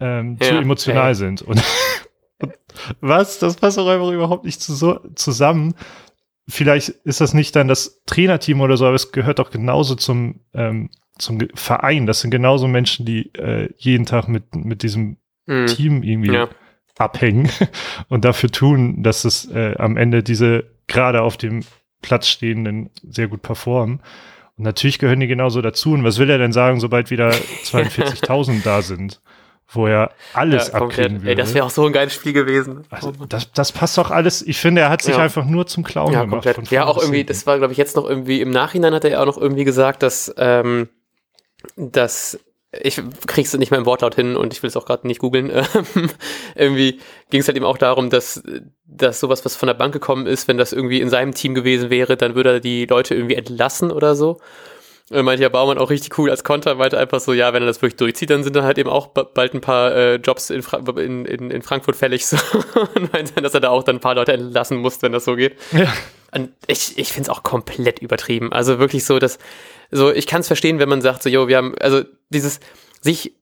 ähm, 0.00 0.36
ja, 0.42 0.48
zu 0.48 0.54
emotional 0.56 1.10
ja. 1.10 1.14
sind. 1.14 1.42
Und, 1.42 1.62
und, 2.40 2.52
was? 3.00 3.38
Das 3.38 3.54
passt 3.54 3.78
doch 3.78 3.88
einfach 3.88 4.10
überhaupt 4.10 4.44
nicht 4.44 4.60
zu, 4.60 4.74
so, 4.74 4.98
zusammen. 5.14 5.74
Vielleicht 6.48 6.88
ist 6.88 7.20
das 7.20 7.32
nicht 7.34 7.54
dann 7.54 7.68
das 7.68 8.02
Trainerteam 8.04 8.60
oder 8.60 8.76
so, 8.76 8.84
aber 8.84 8.96
es 8.96 9.12
gehört 9.12 9.38
doch 9.38 9.50
genauso 9.50 9.94
zum, 9.94 10.40
ähm, 10.52 10.90
zum 11.18 11.38
Verein. 11.54 12.06
Das 12.06 12.20
sind 12.20 12.32
genauso 12.32 12.66
Menschen, 12.66 13.06
die 13.06 13.32
äh, 13.36 13.70
jeden 13.78 14.06
Tag 14.06 14.26
mit, 14.26 14.56
mit 14.56 14.82
diesem 14.82 15.18
mhm. 15.46 15.66
Team 15.66 16.02
irgendwie 16.02 16.34
ja. 16.34 16.48
abhängen 16.98 17.48
und 18.08 18.24
dafür 18.24 18.50
tun, 18.50 19.04
dass 19.04 19.24
es 19.24 19.48
äh, 19.52 19.76
am 19.78 19.96
Ende 19.96 20.24
diese 20.24 20.64
gerade 20.88 21.22
auf 21.22 21.36
dem 21.36 21.62
Platz 22.02 22.26
stehenden 22.26 22.90
sehr 23.02 23.28
gut 23.28 23.40
performen. 23.40 24.00
Und 24.56 24.64
natürlich 24.64 24.98
gehören 24.98 25.20
die 25.20 25.26
genauso 25.26 25.60
dazu. 25.62 25.92
Und 25.92 26.04
was 26.04 26.18
will 26.18 26.30
er 26.30 26.38
denn 26.38 26.52
sagen, 26.52 26.80
sobald 26.80 27.10
wieder 27.10 27.30
42.000 27.64 28.62
da 28.62 28.82
sind? 28.82 29.20
Wo 29.66 29.86
er 29.86 30.12
alles 30.34 30.68
ja, 30.68 30.74
abkriegen 30.74 31.22
würde. 31.22 31.30
Ey, 31.30 31.34
das 31.34 31.54
wäre 31.54 31.64
auch 31.64 31.70
so 31.70 31.86
ein 31.86 31.92
geiles 31.92 32.14
Spiel 32.14 32.34
gewesen. 32.34 32.84
Also, 32.90 33.12
das, 33.28 33.50
das 33.50 33.72
passt 33.72 33.96
doch 33.96 34.10
alles. 34.10 34.42
Ich 34.42 34.58
finde, 34.58 34.82
er 34.82 34.90
hat 34.90 35.02
sich 35.02 35.16
ja. 35.16 35.22
einfach 35.22 35.46
nur 35.46 35.66
zum 35.66 35.82
Clown 35.82 36.12
ja, 36.12 36.20
gemacht. 36.20 36.44
Komplett. 36.44 36.70
Ja, 36.70 36.84
auch 36.84 36.98
irgendwie, 36.98 37.24
das 37.24 37.46
war, 37.46 37.56
glaube 37.58 37.72
ich, 37.72 37.78
jetzt 37.78 37.96
noch 37.96 38.08
irgendwie, 38.08 38.40
im 38.42 38.50
Nachhinein 38.50 38.92
hat 38.94 39.04
er 39.04 39.10
ja 39.10 39.22
auch 39.22 39.26
noch 39.26 39.38
irgendwie 39.38 39.64
gesagt, 39.64 40.02
dass, 40.02 40.32
ähm, 40.36 40.90
dass 41.76 42.38
ich 42.80 43.00
krieg's 43.26 43.54
nicht 43.54 43.70
mehr 43.70 43.80
im 43.80 43.86
Wortlaut 43.86 44.14
hin 44.14 44.36
und 44.36 44.52
ich 44.52 44.62
will 44.62 44.68
es 44.68 44.76
auch 44.76 44.86
gerade 44.86 45.06
nicht 45.06 45.20
googeln. 45.20 45.50
irgendwie 46.54 47.00
ging 47.30 47.40
es 47.40 47.48
halt 47.48 47.56
eben 47.56 47.66
auch 47.66 47.78
darum, 47.78 48.10
dass, 48.10 48.42
dass 48.86 49.20
sowas, 49.20 49.44
was 49.44 49.56
von 49.56 49.66
der 49.66 49.74
Bank 49.74 49.92
gekommen 49.92 50.26
ist, 50.26 50.48
wenn 50.48 50.58
das 50.58 50.72
irgendwie 50.72 51.00
in 51.00 51.10
seinem 51.10 51.34
Team 51.34 51.54
gewesen 51.54 51.90
wäre, 51.90 52.16
dann 52.16 52.34
würde 52.34 52.52
er 52.54 52.60
die 52.60 52.86
Leute 52.86 53.14
irgendwie 53.14 53.34
entlassen 53.36 53.90
oder 53.90 54.14
so. 54.14 54.38
Und 55.10 55.26
meinte 55.26 55.42
ja 55.42 55.50
Baumann 55.50 55.76
auch 55.76 55.90
richtig 55.90 56.18
cool 56.18 56.30
als 56.30 56.44
Konter, 56.44 56.76
meinte 56.76 56.98
einfach 56.98 57.20
so, 57.20 57.34
ja, 57.34 57.52
wenn 57.52 57.62
er 57.62 57.66
das 57.66 57.82
wirklich 57.82 57.96
durchzieht, 57.96 58.30
dann 58.30 58.42
sind 58.42 58.56
dann 58.56 58.64
halt 58.64 58.78
eben 58.78 58.88
auch 58.88 59.08
bald 59.08 59.52
ein 59.52 59.60
paar 59.60 59.94
äh, 59.94 60.14
Jobs 60.14 60.48
in, 60.48 60.62
Fra 60.62 60.78
in, 60.96 61.26
in, 61.26 61.50
in 61.50 61.60
Frankfurt 61.60 61.94
fällig. 61.94 62.26
So. 62.26 62.38
und 62.94 63.12
meinte, 63.12 63.42
dass 63.42 63.52
er 63.52 63.60
da 63.60 63.68
auch 63.68 63.82
dann 63.82 63.96
ein 63.96 64.00
paar 64.00 64.14
Leute 64.14 64.32
entlassen 64.32 64.78
muss, 64.78 65.02
wenn 65.02 65.12
das 65.12 65.26
so 65.26 65.36
geht. 65.36 65.56
Ja. 65.72 65.92
Und 66.34 66.50
ich, 66.66 66.98
ich 66.98 67.12
finde 67.12 67.30
es 67.30 67.36
auch 67.36 67.44
komplett 67.44 68.00
übertrieben. 68.00 68.52
Also 68.52 68.78
wirklich 68.80 69.04
so, 69.04 69.18
dass, 69.18 69.38
so, 69.90 70.10
ich 70.10 70.26
kann 70.26 70.40
es 70.40 70.48
verstehen, 70.48 70.80
wenn 70.80 70.88
man 70.88 71.00
sagt, 71.00 71.22
so, 71.22 71.28
jo, 71.28 71.46
wir 71.46 71.56
haben, 71.56 71.74
also 71.78 72.02
dieses, 72.28 72.58
sich 73.00 73.34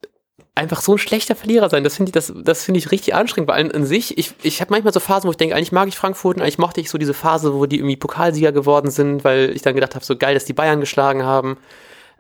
einfach 0.54 0.82
so 0.82 0.92
ein 0.92 0.98
schlechter 0.98 1.34
Verlierer 1.34 1.70
sein, 1.70 1.84
das 1.84 1.96
finde 1.96 2.10
ich, 2.10 2.12
das, 2.12 2.32
das 2.36 2.64
finde 2.64 2.78
ich 2.78 2.90
richtig 2.90 3.14
anstrengend, 3.14 3.48
weil 3.48 3.64
an, 3.64 3.70
an 3.70 3.86
sich, 3.86 4.18
ich, 4.18 4.34
ich 4.42 4.60
habe 4.60 4.70
manchmal 4.70 4.92
so 4.92 5.00
Phasen, 5.00 5.26
wo 5.26 5.30
ich 5.30 5.38
denke, 5.38 5.54
eigentlich 5.54 5.72
mag 5.72 5.88
ich 5.88 5.96
Frankfurt 5.96 6.36
und 6.36 6.42
eigentlich 6.42 6.58
mochte 6.58 6.80
ich 6.82 6.90
so 6.90 6.98
diese 6.98 7.14
Phase, 7.14 7.54
wo 7.54 7.64
die 7.64 7.78
irgendwie 7.78 7.96
Pokalsieger 7.96 8.52
geworden 8.52 8.90
sind, 8.90 9.24
weil 9.24 9.50
ich 9.56 9.62
dann 9.62 9.74
gedacht 9.74 9.94
habe, 9.94 10.04
so 10.04 10.16
geil, 10.16 10.34
dass 10.34 10.44
die 10.44 10.52
Bayern 10.52 10.80
geschlagen 10.80 11.24
haben. 11.24 11.56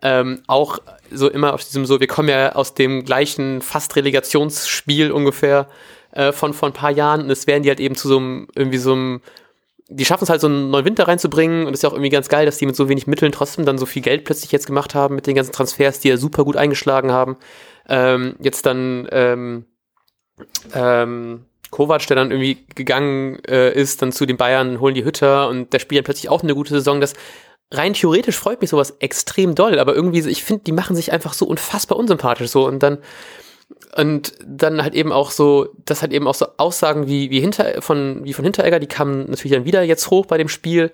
Ähm, 0.00 0.42
auch 0.46 0.78
so 1.12 1.28
immer 1.28 1.52
auf 1.52 1.62
diesem 1.62 1.84
so, 1.84 2.00
wir 2.00 2.08
kommen 2.08 2.28
ja 2.28 2.54
aus 2.54 2.74
dem 2.74 3.04
gleichen 3.04 3.60
fast 3.60 3.94
Relegationsspiel 3.94 5.12
ungefähr 5.12 5.68
äh, 6.12 6.32
von 6.32 6.54
vor 6.54 6.70
ein 6.70 6.72
paar 6.72 6.90
Jahren 6.90 7.22
und 7.22 7.30
es 7.30 7.46
werden 7.46 7.62
die 7.62 7.68
halt 7.68 7.78
eben 7.80 7.94
zu 7.94 8.08
so 8.08 8.16
einem, 8.16 8.48
irgendwie 8.54 8.78
so 8.78 8.94
einem 8.94 9.20
die 9.88 10.04
schaffen 10.04 10.24
es 10.24 10.30
halt 10.30 10.40
so 10.40 10.46
einen 10.46 10.70
neuen 10.70 10.84
Winter 10.84 11.08
reinzubringen 11.08 11.66
und 11.66 11.74
ist 11.74 11.82
ja 11.82 11.88
auch 11.88 11.94
irgendwie 11.94 12.10
ganz 12.10 12.28
geil, 12.28 12.46
dass 12.46 12.58
die 12.58 12.66
mit 12.66 12.76
so 12.76 12.88
wenig 12.88 13.06
Mitteln 13.06 13.32
trotzdem 13.32 13.64
dann 13.64 13.78
so 13.78 13.86
viel 13.86 14.02
Geld 14.02 14.24
plötzlich 14.24 14.52
jetzt 14.52 14.66
gemacht 14.66 14.94
haben 14.94 15.14
mit 15.14 15.26
den 15.26 15.34
ganzen 15.34 15.52
Transfers, 15.52 16.00
die 16.00 16.08
ja 16.08 16.16
super 16.16 16.44
gut 16.44 16.56
eingeschlagen 16.56 17.12
haben. 17.12 17.36
Ähm, 17.88 18.36
jetzt 18.40 18.64
dann 18.64 19.08
ähm, 19.10 19.66
ähm, 20.74 21.44
Kovac, 21.70 22.06
der 22.06 22.16
dann 22.16 22.30
irgendwie 22.30 22.64
gegangen 22.74 23.42
äh, 23.46 23.72
ist, 23.72 24.02
dann 24.02 24.12
zu 24.12 24.26
den 24.26 24.36
Bayern, 24.36 24.80
holen 24.80 24.94
die 24.94 25.04
Hütter 25.04 25.48
und 25.48 25.72
der 25.72 25.78
spielt 25.78 25.98
dann 25.98 26.04
plötzlich 26.04 26.28
auch 26.28 26.42
eine 26.42 26.54
gute 26.54 26.74
Saison. 26.74 27.00
Das 27.00 27.14
rein 27.72 27.94
theoretisch 27.94 28.36
freut 28.36 28.60
mich 28.60 28.70
sowas 28.70 28.96
extrem 29.00 29.54
doll, 29.54 29.78
aber 29.78 29.94
irgendwie, 29.94 30.20
ich 30.28 30.44
finde, 30.44 30.64
die 30.64 30.72
machen 30.72 30.94
sich 30.94 31.12
einfach 31.12 31.32
so 31.32 31.46
unfassbar 31.46 31.98
unsympathisch 31.98 32.50
so 32.50 32.66
und 32.66 32.82
dann 32.82 32.98
und 33.96 34.32
dann 34.44 34.82
halt 34.82 34.94
eben 34.94 35.12
auch 35.12 35.30
so, 35.30 35.68
das 35.84 36.02
halt 36.02 36.12
eben 36.12 36.26
auch 36.26 36.34
so 36.34 36.46
Aussagen 36.56 37.06
wie, 37.06 37.30
wie, 37.30 37.40
hinter, 37.40 37.82
von, 37.82 38.24
wie 38.24 38.32
von 38.32 38.44
Hinteregger, 38.44 38.80
die 38.80 38.86
kamen 38.86 39.30
natürlich 39.30 39.52
dann 39.52 39.64
wieder 39.64 39.82
jetzt 39.82 40.10
hoch 40.10 40.26
bei 40.26 40.38
dem 40.38 40.48
Spiel. 40.48 40.92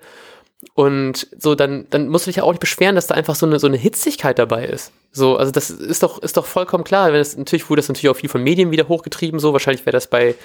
Und 0.73 1.27
so, 1.37 1.55
dann, 1.55 1.87
dann 1.89 2.09
musst 2.09 2.25
du 2.25 2.29
dich 2.29 2.37
ja 2.37 2.43
auch 2.43 2.51
nicht 2.51 2.59
beschweren, 2.59 2.95
dass 2.95 3.07
da 3.07 3.15
einfach 3.15 3.35
so 3.35 3.45
eine, 3.45 3.59
so 3.59 3.67
eine 3.67 3.77
Hitzigkeit 3.77 4.37
dabei 4.37 4.65
ist. 4.65 4.91
So, 5.13 5.37
also 5.37 5.53
das 5.53 5.69
ist 5.69 6.03
doch, 6.03 6.21
ist 6.21 6.35
doch 6.35 6.45
vollkommen 6.45 6.83
klar. 6.83 7.13
Wenn 7.13 7.21
es 7.21 7.37
natürlich 7.37 7.69
wurde 7.69 7.79
das 7.79 7.87
natürlich 7.87 8.09
auch 8.09 8.19
viel 8.19 8.29
von 8.29 8.43
Medien 8.43 8.69
wieder 8.69 8.89
hochgetrieben, 8.89 9.39
so. 9.39 9.53
Wahrscheinlich 9.53 9.85
wäre 9.85 9.93
das 9.93 10.07
bei, 10.07 10.35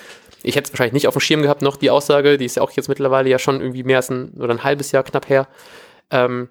ich 0.44 0.54
hätte 0.54 0.66
es 0.66 0.72
wahrscheinlich 0.72 0.92
nicht 0.92 1.08
auf 1.08 1.14
dem 1.14 1.20
Schirm 1.20 1.42
gehabt, 1.42 1.62
noch 1.62 1.76
die 1.76 1.90
Aussage, 1.90 2.38
die 2.38 2.44
ist 2.44 2.54
ja 2.54 2.62
auch 2.62 2.70
jetzt 2.70 2.88
mittlerweile 2.88 3.28
ja 3.28 3.40
schon 3.40 3.60
irgendwie 3.60 3.82
mehr 3.82 3.96
als 3.96 4.10
ein 4.10 4.30
oder 4.38 4.54
ein 4.54 4.62
halbes 4.62 4.92
Jahr 4.92 5.02
knapp 5.02 5.28
her. 5.28 5.48
Ähm, 6.12 6.48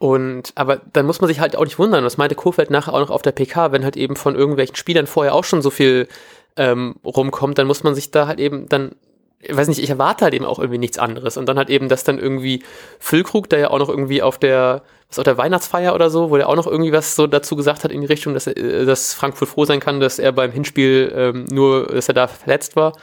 und, 0.00 0.52
aber 0.54 0.80
dann 0.94 1.04
muss 1.04 1.20
man 1.20 1.28
sich 1.28 1.40
halt 1.40 1.56
auch 1.56 1.64
nicht 1.64 1.78
wundern, 1.78 2.04
das 2.04 2.16
meinte 2.16 2.34
Kofeld 2.34 2.70
nachher 2.70 2.94
auch 2.94 3.00
noch 3.00 3.10
auf 3.10 3.20
der 3.20 3.32
PK, 3.32 3.70
wenn 3.70 3.84
halt 3.84 3.98
eben 3.98 4.16
von 4.16 4.34
irgendwelchen 4.34 4.74
Spielern 4.74 5.06
vorher 5.06 5.34
auch 5.34 5.44
schon 5.44 5.60
so 5.60 5.68
viel 5.68 6.08
ähm, 6.56 6.94
rumkommt, 7.04 7.58
dann 7.58 7.66
muss 7.66 7.82
man 7.82 7.94
sich 7.94 8.10
da 8.10 8.26
halt 8.26 8.40
eben 8.40 8.66
dann, 8.66 8.92
ich 9.42 9.54
weiß 9.54 9.68
nicht, 9.68 9.78
ich 9.78 9.90
erwarte 9.90 10.24
halt 10.24 10.32
eben 10.32 10.46
auch 10.46 10.58
irgendwie 10.58 10.78
nichts 10.78 10.98
anderes. 10.98 11.36
Und 11.36 11.50
dann 11.50 11.58
halt 11.58 11.68
eben, 11.68 11.90
dass 11.90 12.02
dann 12.02 12.18
irgendwie 12.18 12.62
Füllkrug, 12.98 13.50
der 13.50 13.58
ja 13.58 13.70
auch 13.70 13.78
noch 13.78 13.90
irgendwie 13.90 14.22
auf 14.22 14.38
der, 14.38 14.84
was 15.10 15.18
auf 15.18 15.24
der 15.24 15.36
Weihnachtsfeier 15.36 15.94
oder 15.94 16.08
so, 16.08 16.30
wo 16.30 16.38
der 16.38 16.48
auch 16.48 16.56
noch 16.56 16.66
irgendwie 16.66 16.92
was 16.92 17.14
so 17.14 17.26
dazu 17.26 17.54
gesagt 17.54 17.84
hat 17.84 17.92
in 17.92 18.00
die 18.00 18.06
Richtung, 18.06 18.32
dass, 18.32 18.46
er, 18.46 18.56
äh, 18.56 18.86
dass 18.86 19.12
Frankfurt 19.12 19.50
froh 19.50 19.66
sein 19.66 19.80
kann, 19.80 20.00
dass 20.00 20.18
er 20.18 20.32
beim 20.32 20.50
Hinspiel 20.50 21.12
ähm, 21.14 21.44
nur, 21.52 21.88
dass 21.88 22.08
er 22.08 22.14
da 22.14 22.26
verletzt 22.26 22.74
war 22.74 22.94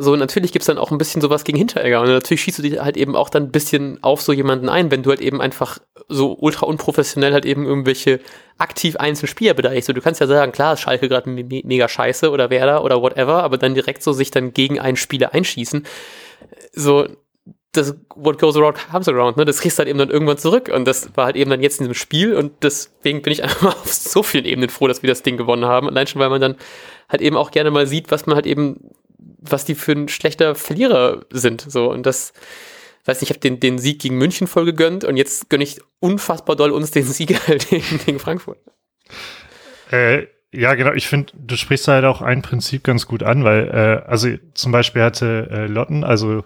so, 0.00 0.14
natürlich 0.14 0.52
gibt's 0.52 0.66
dann 0.66 0.78
auch 0.78 0.92
ein 0.92 0.98
bisschen 0.98 1.20
sowas 1.20 1.42
gegen 1.42 1.58
Hinteregger. 1.58 2.00
Und 2.00 2.08
natürlich 2.08 2.42
schießt 2.42 2.58
du 2.58 2.62
dich 2.62 2.78
halt 2.78 2.96
eben 2.96 3.16
auch 3.16 3.30
dann 3.30 3.44
ein 3.44 3.50
bisschen 3.50 4.02
auf 4.02 4.22
so 4.22 4.32
jemanden 4.32 4.68
ein, 4.68 4.92
wenn 4.92 5.02
du 5.02 5.10
halt 5.10 5.20
eben 5.20 5.40
einfach 5.40 5.80
so 6.08 6.36
ultra 6.38 6.66
unprofessionell 6.66 7.32
halt 7.32 7.44
eben 7.44 7.66
irgendwelche 7.66 8.20
aktiv 8.58 8.96
einzelne 8.96 9.28
Spieler 9.28 9.54
beleidigst. 9.54 9.88
So, 9.88 9.92
du 9.92 10.00
kannst 10.00 10.20
ja 10.20 10.28
sagen, 10.28 10.52
klar, 10.52 10.74
ist 10.74 10.80
Schalke 10.80 11.08
gerade 11.08 11.28
me 11.28 11.44
mega 11.64 11.88
scheiße 11.88 12.30
oder 12.30 12.48
Werder 12.48 12.84
oder 12.84 13.02
whatever, 13.02 13.42
aber 13.42 13.58
dann 13.58 13.74
direkt 13.74 14.04
so 14.04 14.12
sich 14.12 14.30
dann 14.30 14.54
gegen 14.54 14.78
einen 14.78 14.96
Spieler 14.96 15.34
einschießen. 15.34 15.84
So, 16.72 17.08
das 17.72 17.96
what 18.14 18.38
goes 18.38 18.56
around 18.56 18.78
comes 18.90 19.08
around, 19.08 19.36
ne? 19.36 19.44
Das 19.44 19.60
kriegst 19.60 19.78
du 19.78 19.80
halt 19.80 19.88
eben 19.88 19.98
dann 19.98 20.10
irgendwann 20.10 20.38
zurück. 20.38 20.70
Und 20.72 20.86
das 20.86 21.10
war 21.16 21.26
halt 21.26 21.36
eben 21.36 21.50
dann 21.50 21.60
jetzt 21.60 21.80
in 21.80 21.84
diesem 21.84 21.94
Spiel 21.94 22.36
und 22.36 22.52
deswegen 22.62 23.20
bin 23.22 23.32
ich 23.32 23.42
einfach 23.42 23.74
auf 23.74 23.92
so 23.92 24.22
vielen 24.22 24.44
Ebenen 24.44 24.70
froh, 24.70 24.86
dass 24.86 25.02
wir 25.02 25.08
das 25.08 25.22
Ding 25.22 25.36
gewonnen 25.36 25.64
haben. 25.64 25.88
Allein 25.88 26.06
schon, 26.06 26.20
weil 26.20 26.30
man 26.30 26.40
dann 26.40 26.56
halt 27.08 27.20
eben 27.20 27.36
auch 27.36 27.50
gerne 27.50 27.70
mal 27.70 27.86
sieht, 27.86 28.10
was 28.10 28.26
man 28.26 28.36
halt 28.36 28.46
eben 28.46 28.90
was 29.38 29.64
die 29.64 29.74
für 29.74 29.92
ein 29.92 30.08
schlechter 30.08 30.54
Verlierer 30.54 31.24
sind. 31.30 31.64
So, 31.68 31.90
und 31.90 32.04
das, 32.04 32.32
weiß 33.04 33.20
nicht, 33.20 33.30
ich 33.30 33.34
habe 33.34 33.40
den, 33.40 33.60
den 33.60 33.78
Sieg 33.78 34.00
gegen 34.00 34.18
München 34.18 34.46
voll 34.46 34.64
gegönnt 34.64 35.04
und 35.04 35.16
jetzt 35.16 35.48
gönne 35.48 35.64
ich 35.64 35.80
unfassbar 36.00 36.56
doll 36.56 36.70
uns 36.70 36.90
den 36.90 37.04
Sieg 37.04 37.38
halt 37.48 37.68
gegen, 37.68 38.00
gegen 38.04 38.18
Frankfurt. 38.18 38.58
Äh, 39.90 40.26
ja, 40.52 40.74
genau. 40.74 40.92
Ich 40.92 41.06
finde, 41.08 41.32
du 41.34 41.56
sprichst 41.56 41.88
halt 41.88 42.04
auch 42.04 42.22
ein 42.22 42.42
Prinzip 42.42 42.84
ganz 42.84 43.06
gut 43.06 43.22
an, 43.22 43.44
weil, 43.44 43.68
äh, 43.68 44.08
also 44.08 44.28
zum 44.54 44.72
Beispiel 44.72 45.02
hatte 45.02 45.48
äh, 45.50 45.66
Lotten, 45.66 46.04
also 46.04 46.44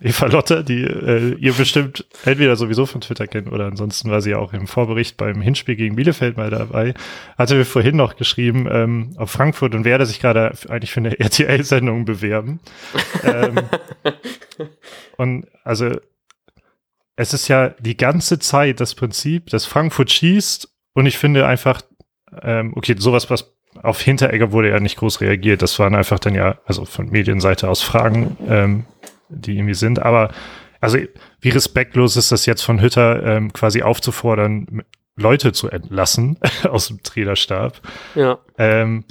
Eva 0.00 0.26
Lotte, 0.26 0.64
die 0.64 0.82
äh, 0.82 1.34
ihr 1.36 1.52
bestimmt 1.52 2.04
entweder 2.24 2.56
sowieso 2.56 2.84
von 2.84 3.00
Twitter 3.00 3.28
kennt 3.28 3.50
oder 3.52 3.66
ansonsten 3.66 4.10
war 4.10 4.20
sie 4.20 4.30
ja 4.30 4.38
auch 4.38 4.52
im 4.52 4.66
Vorbericht 4.66 5.16
beim 5.16 5.40
Hinspiel 5.40 5.76
gegen 5.76 5.94
Bielefeld 5.94 6.36
mal 6.36 6.50
dabei, 6.50 6.94
hatte 7.38 7.54
mir 7.54 7.64
vorhin 7.64 7.96
noch 7.96 8.16
geschrieben, 8.16 8.66
ähm, 8.68 9.14
auf 9.16 9.30
Frankfurt 9.30 9.74
und 9.74 9.84
werde 9.84 10.04
sich 10.04 10.20
gerade 10.20 10.52
eigentlich 10.68 10.90
für 10.90 11.00
eine 11.00 11.18
RTL-Sendung 11.20 12.04
bewerben. 12.04 12.58
ähm, 13.22 13.60
und 15.16 15.46
also 15.62 15.90
es 17.16 17.32
ist 17.32 17.46
ja 17.46 17.68
die 17.78 17.96
ganze 17.96 18.40
Zeit 18.40 18.80
das 18.80 18.96
Prinzip, 18.96 19.50
dass 19.50 19.64
Frankfurt 19.64 20.10
schießt 20.10 20.68
und 20.94 21.06
ich 21.06 21.18
finde 21.18 21.46
einfach, 21.46 21.82
ähm, 22.42 22.72
okay, 22.74 22.96
sowas, 22.98 23.30
was 23.30 23.54
auf 23.82 24.00
Hinteregger 24.00 24.52
wurde 24.52 24.70
ja 24.70 24.80
nicht 24.80 24.96
groß 24.96 25.20
reagiert. 25.20 25.62
Das 25.62 25.78
waren 25.78 25.94
einfach 25.94 26.18
dann 26.18 26.34
ja, 26.34 26.58
also 26.64 26.84
von 26.84 27.10
Medienseite 27.10 27.68
aus 27.68 27.82
Fragen, 27.82 28.36
ähm, 28.48 28.84
die 29.28 29.56
irgendwie 29.56 29.74
sind. 29.74 30.00
Aber 30.00 30.30
also 30.80 30.98
wie 31.40 31.48
respektlos 31.48 32.16
ist 32.16 32.30
das 32.30 32.46
jetzt 32.46 32.62
von 32.62 32.80
Hütter 32.80 33.24
ähm, 33.24 33.52
quasi 33.52 33.82
aufzufordern, 33.82 34.82
Leute 35.16 35.52
zu 35.52 35.70
entlassen 35.70 36.38
aus 36.68 36.88
dem 36.88 37.02
Trainerstab. 37.02 37.80
Ja. 38.14 38.38
Ähm, 38.58 39.04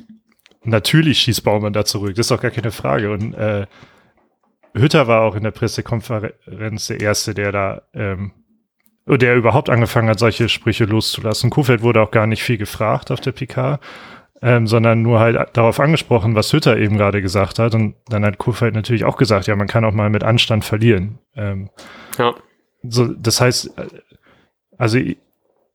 natürlich 0.64 1.20
schießt 1.20 1.44
Baumann 1.44 1.74
da 1.74 1.86
zurück, 1.86 2.16
das 2.16 2.26
ist 2.26 2.32
doch 2.32 2.42
gar 2.42 2.52
keine 2.52 2.72
Frage. 2.72 3.12
Und 3.12 3.34
äh, 3.34 3.66
Hütter 4.76 5.08
war 5.08 5.22
auch 5.22 5.36
in 5.36 5.44
der 5.44 5.52
Pressekonferenz 5.52 6.88
der 6.88 7.00
Erste, 7.00 7.34
der 7.34 7.52
da, 7.52 7.82
ähm, 7.94 8.32
der 9.06 9.36
überhaupt 9.36 9.70
angefangen 9.70 10.10
hat, 10.10 10.20
solche 10.20 10.50
Sprüche 10.50 10.86
loszulassen. 10.86 11.50
Kofeld 11.50 11.82
wurde 11.82 12.02
auch 12.02 12.12
gar 12.12 12.28
nicht 12.28 12.44
viel 12.44 12.58
gefragt 12.58 13.12
auf 13.12 13.20
der 13.20 13.32
PK 13.32 13.80
ähm, 14.44 14.68
sondern 14.68 15.02
nur 15.02 15.22
halt 15.22 15.38
darauf 15.54 15.80
angesprochen, 15.80 16.36
was 16.36 16.52
Hütter 16.52 16.78
eben 16.78 16.98
gerade 16.98 17.22
gesagt 17.22 17.60
hat. 17.60 17.74
Und 17.74 17.96
dann 18.10 18.26
hat 18.26 18.38
Kurfeld 18.38 18.76
natürlich 18.76 19.06
auch 19.06 19.16
gesagt, 19.16 19.48
ja, 19.48 19.56
man 19.56 19.68
kann 19.68 19.86
auch 19.86 19.94
mal 19.94 20.10
mit 20.10 20.26
Anstand 20.26 20.66
verlieren. 20.66 21.20
Ähm, 21.34 21.70
ja. 22.18 22.36
So, 22.84 23.08
das 23.08 23.40
heißt, 23.40 23.78
äh, 23.78 23.88
also 24.78 24.98
ich, 24.98 25.18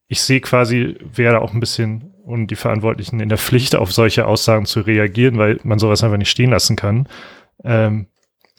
ich 0.09 0.21
sehe 0.21 0.43
quasi, 0.43 0.97
wäre 1.15 1.41
auch 1.41 1.55
ein 1.55 1.61
bisschen 1.61 2.13
und 2.25 2.49
die 2.49 2.57
Verantwortlichen 2.57 3.21
in 3.21 3.31
der 3.31 3.39
Pflicht, 3.39 3.75
auf 3.75 3.91
solche 3.91 4.27
Aussagen 4.27 4.67
zu 4.67 4.81
reagieren, 4.81 5.39
weil 5.39 5.59
man 5.63 5.79
sowas 5.79 6.05
einfach 6.05 6.19
nicht 6.19 6.31
stehen 6.31 6.51
lassen 6.51 6.77
kann. 6.77 7.09
Ähm, 7.65 8.09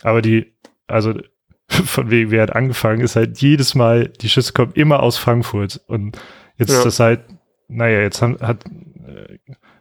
aber 0.01 0.23
die, 0.23 0.55
also 0.87 1.13
von 1.67 2.09
wegen, 2.09 2.31
wer 2.31 2.41
hat 2.41 2.55
angefangen, 2.55 3.01
ist 3.01 3.15
halt 3.15 3.37
jedes 3.37 3.75
Mal, 3.75 4.07
die 4.07 4.29
Schüsse 4.29 4.53
kommen 4.53 4.71
immer 4.73 5.03
aus 5.03 5.19
Frankfurt. 5.19 5.81
Und 5.85 6.17
jetzt 6.57 6.71
ja. 6.71 6.77
ist 6.77 6.85
das 6.85 6.99
halt, 6.99 7.21
naja, 7.67 7.99
jetzt 7.99 8.23
hat, 8.23 8.41
hat 8.41 8.65
äh, 8.65 9.37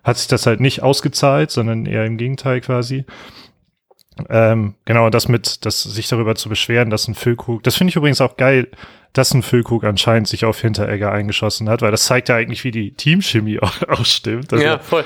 hat 0.08 0.16
sich 0.16 0.26
das 0.26 0.46
halt 0.46 0.60
nicht 0.60 0.82
ausgezahlt, 0.82 1.50
sondern 1.50 1.84
eher 1.84 2.06
im 2.06 2.16
Gegenteil 2.16 2.62
quasi. 2.62 3.04
Ähm, 4.30 4.74
genau, 4.86 5.10
das 5.10 5.28
mit, 5.28 5.66
das 5.66 5.82
sich 5.82 6.08
darüber 6.08 6.34
zu 6.34 6.48
beschweren, 6.48 6.88
dass 6.90 7.06
ein 7.06 7.14
Füllkrug, 7.14 7.62
das 7.62 7.76
finde 7.76 7.90
ich 7.90 7.96
übrigens 7.96 8.20
auch 8.20 8.36
geil, 8.36 8.68
dass 9.12 9.32
ein 9.34 9.42
Füllkrug 9.42 9.84
anscheinend 9.84 10.26
sich 10.26 10.44
auf 10.46 10.60
Hinteregger 10.60 11.12
eingeschossen 11.12 11.68
hat, 11.68 11.82
weil 11.82 11.90
das 11.90 12.06
zeigt 12.06 12.30
ja 12.30 12.36
eigentlich, 12.36 12.64
wie 12.64 12.70
die 12.70 12.94
Teamchemie 12.94 13.60
auch, 13.60 13.82
auch 13.88 14.04
stimmt. 14.04 14.52
Also, 14.52 14.64
ja, 14.64 14.78
voll. 14.78 15.04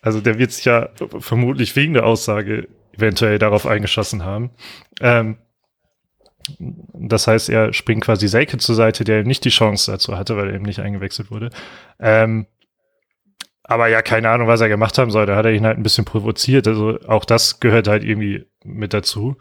Also 0.00 0.20
der 0.20 0.38
wird 0.38 0.52
sich 0.52 0.64
ja 0.64 0.88
vermutlich 1.18 1.76
wegen 1.76 1.92
der 1.92 2.06
Aussage 2.06 2.68
eventuell 2.92 3.38
darauf 3.38 3.66
eingeschossen 3.66 4.24
haben. 4.24 4.50
Ähm, 5.00 5.36
das 6.58 7.26
heißt, 7.26 7.50
er 7.50 7.74
springt 7.74 8.04
quasi 8.04 8.28
Selke 8.28 8.56
zur 8.56 8.74
Seite, 8.74 9.04
der 9.04 9.18
eben 9.18 9.28
nicht 9.28 9.44
die 9.44 9.50
Chance 9.50 9.90
dazu 9.90 10.16
hatte, 10.16 10.36
weil 10.36 10.48
er 10.48 10.54
eben 10.54 10.64
nicht 10.64 10.80
eingewechselt 10.80 11.30
wurde. 11.30 11.50
Ähm, 12.00 12.46
aber 13.68 13.88
ja, 13.88 14.00
keine 14.00 14.30
Ahnung, 14.30 14.48
was 14.48 14.62
er 14.62 14.70
gemacht 14.70 14.96
haben 14.96 15.10
soll. 15.10 15.26
Da 15.26 15.36
hat 15.36 15.44
er 15.44 15.52
ihn 15.52 15.66
halt 15.66 15.76
ein 15.76 15.82
bisschen 15.82 16.06
provoziert. 16.06 16.66
Also 16.66 16.98
auch 17.06 17.26
das 17.26 17.60
gehört 17.60 17.86
halt 17.86 18.02
irgendwie 18.02 18.46
mit 18.64 18.94
dazu. 18.94 19.36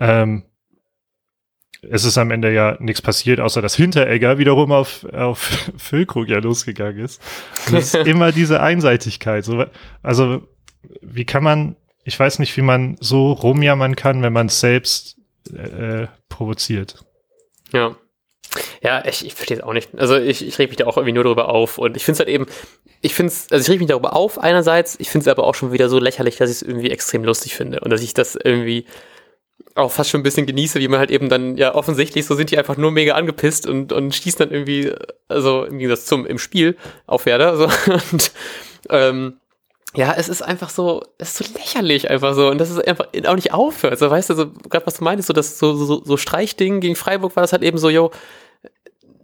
Ähm, 0.00 0.42
es 1.88 2.04
ist 2.04 2.18
am 2.18 2.32
Ende 2.32 2.52
ja 2.52 2.76
nichts 2.80 3.00
passiert, 3.00 3.38
außer 3.38 3.62
dass 3.62 3.76
Hinteregger 3.76 4.38
wiederum 4.38 4.72
auf, 4.72 5.04
auf 5.12 5.70
Füllkrug 5.76 6.28
ja 6.28 6.38
losgegangen 6.38 7.04
ist. 7.04 7.22
Und 7.68 7.74
es 7.78 7.94
ist 7.94 8.06
immer 8.06 8.32
diese 8.32 8.60
Einseitigkeit. 8.60 9.44
So, 9.44 9.64
also, 10.02 10.48
wie 11.00 11.24
kann 11.24 11.44
man, 11.44 11.76
ich 12.02 12.18
weiß 12.18 12.40
nicht, 12.40 12.56
wie 12.56 12.62
man 12.62 12.96
so 12.98 13.30
rumjammern 13.30 13.94
kann, 13.94 14.20
wenn 14.22 14.32
man 14.32 14.46
es 14.46 14.58
selbst 14.58 15.16
äh, 15.54 16.08
provoziert. 16.28 17.04
Ja. 17.72 17.94
Ja, 18.82 19.04
ich, 19.04 19.24
ich 19.24 19.34
verstehe 19.34 19.58
es 19.58 19.62
auch 19.62 19.72
nicht. 19.72 19.90
Also 19.96 20.16
ich, 20.16 20.46
ich 20.46 20.58
reg 20.58 20.68
mich 20.68 20.76
da 20.76 20.86
auch 20.86 20.96
irgendwie 20.96 21.12
nur 21.12 21.24
darüber 21.24 21.48
auf. 21.48 21.78
Und 21.78 21.96
ich 21.96 22.04
finde 22.04 22.14
es 22.14 22.18
halt 22.20 22.28
eben, 22.28 22.46
ich 23.00 23.14
finde 23.14 23.32
es, 23.32 23.50
also 23.50 23.62
ich 23.62 23.70
reg 23.70 23.80
mich 23.80 23.88
darüber 23.88 24.14
auf 24.14 24.38
einerseits, 24.38 24.96
ich 24.98 25.10
finde 25.10 25.24
es 25.24 25.28
aber 25.28 25.44
auch 25.44 25.54
schon 25.54 25.72
wieder 25.72 25.88
so 25.88 25.98
lächerlich, 25.98 26.36
dass 26.36 26.50
ich 26.50 26.56
es 26.56 26.62
irgendwie 26.62 26.90
extrem 26.90 27.24
lustig 27.24 27.54
finde. 27.54 27.80
Und 27.80 27.90
dass 27.90 28.02
ich 28.02 28.14
das 28.14 28.36
irgendwie, 28.36 28.86
auch 29.74 29.90
fast 29.90 30.10
schon 30.10 30.20
ein 30.20 30.24
bisschen 30.24 30.46
genieße, 30.46 30.78
wie 30.80 30.88
man 30.88 31.00
halt 31.00 31.10
eben 31.10 31.28
dann, 31.28 31.56
ja, 31.56 31.74
offensichtlich, 31.74 32.26
so 32.26 32.34
sind 32.34 32.50
die 32.50 32.58
einfach 32.58 32.76
nur 32.76 32.90
mega 32.90 33.14
angepisst 33.14 33.66
und, 33.66 33.92
und 33.92 34.14
schießen 34.14 34.38
dann 34.38 34.50
irgendwie, 34.50 34.92
also 35.28 35.64
im 35.64 35.78
Gegensatz 35.78 36.06
zum 36.06 36.26
im 36.26 36.38
Spiel 36.38 36.76
auf 37.06 37.26
Werder. 37.26 37.56
So, 37.56 37.64
und 38.12 38.32
ähm, 38.90 39.34
ja, 39.96 40.12
es 40.16 40.28
ist 40.28 40.42
einfach 40.42 40.70
so, 40.70 41.02
es 41.18 41.40
ist 41.40 41.48
so 41.48 41.58
lächerlich 41.58 42.10
einfach 42.10 42.34
so 42.34 42.48
und 42.48 42.58
das 42.58 42.70
ist 42.70 42.86
einfach 42.86 43.08
auch 43.26 43.34
nicht 43.34 43.52
aufhört. 43.52 43.98
So, 43.98 44.10
weißt 44.10 44.30
du, 44.30 44.34
so, 44.34 44.50
gerade 44.68 44.86
was 44.86 44.98
du 44.98 45.04
meinst, 45.04 45.26
so 45.26 45.32
das 45.32 45.58
so, 45.58 45.74
so, 45.74 46.04
so 46.04 46.16
Streichding 46.16 46.80
gegen 46.80 46.96
Freiburg 46.96 47.34
war 47.36 47.42
das 47.42 47.52
halt 47.52 47.62
eben 47.62 47.78
so, 47.78 47.88
yo, 47.88 48.10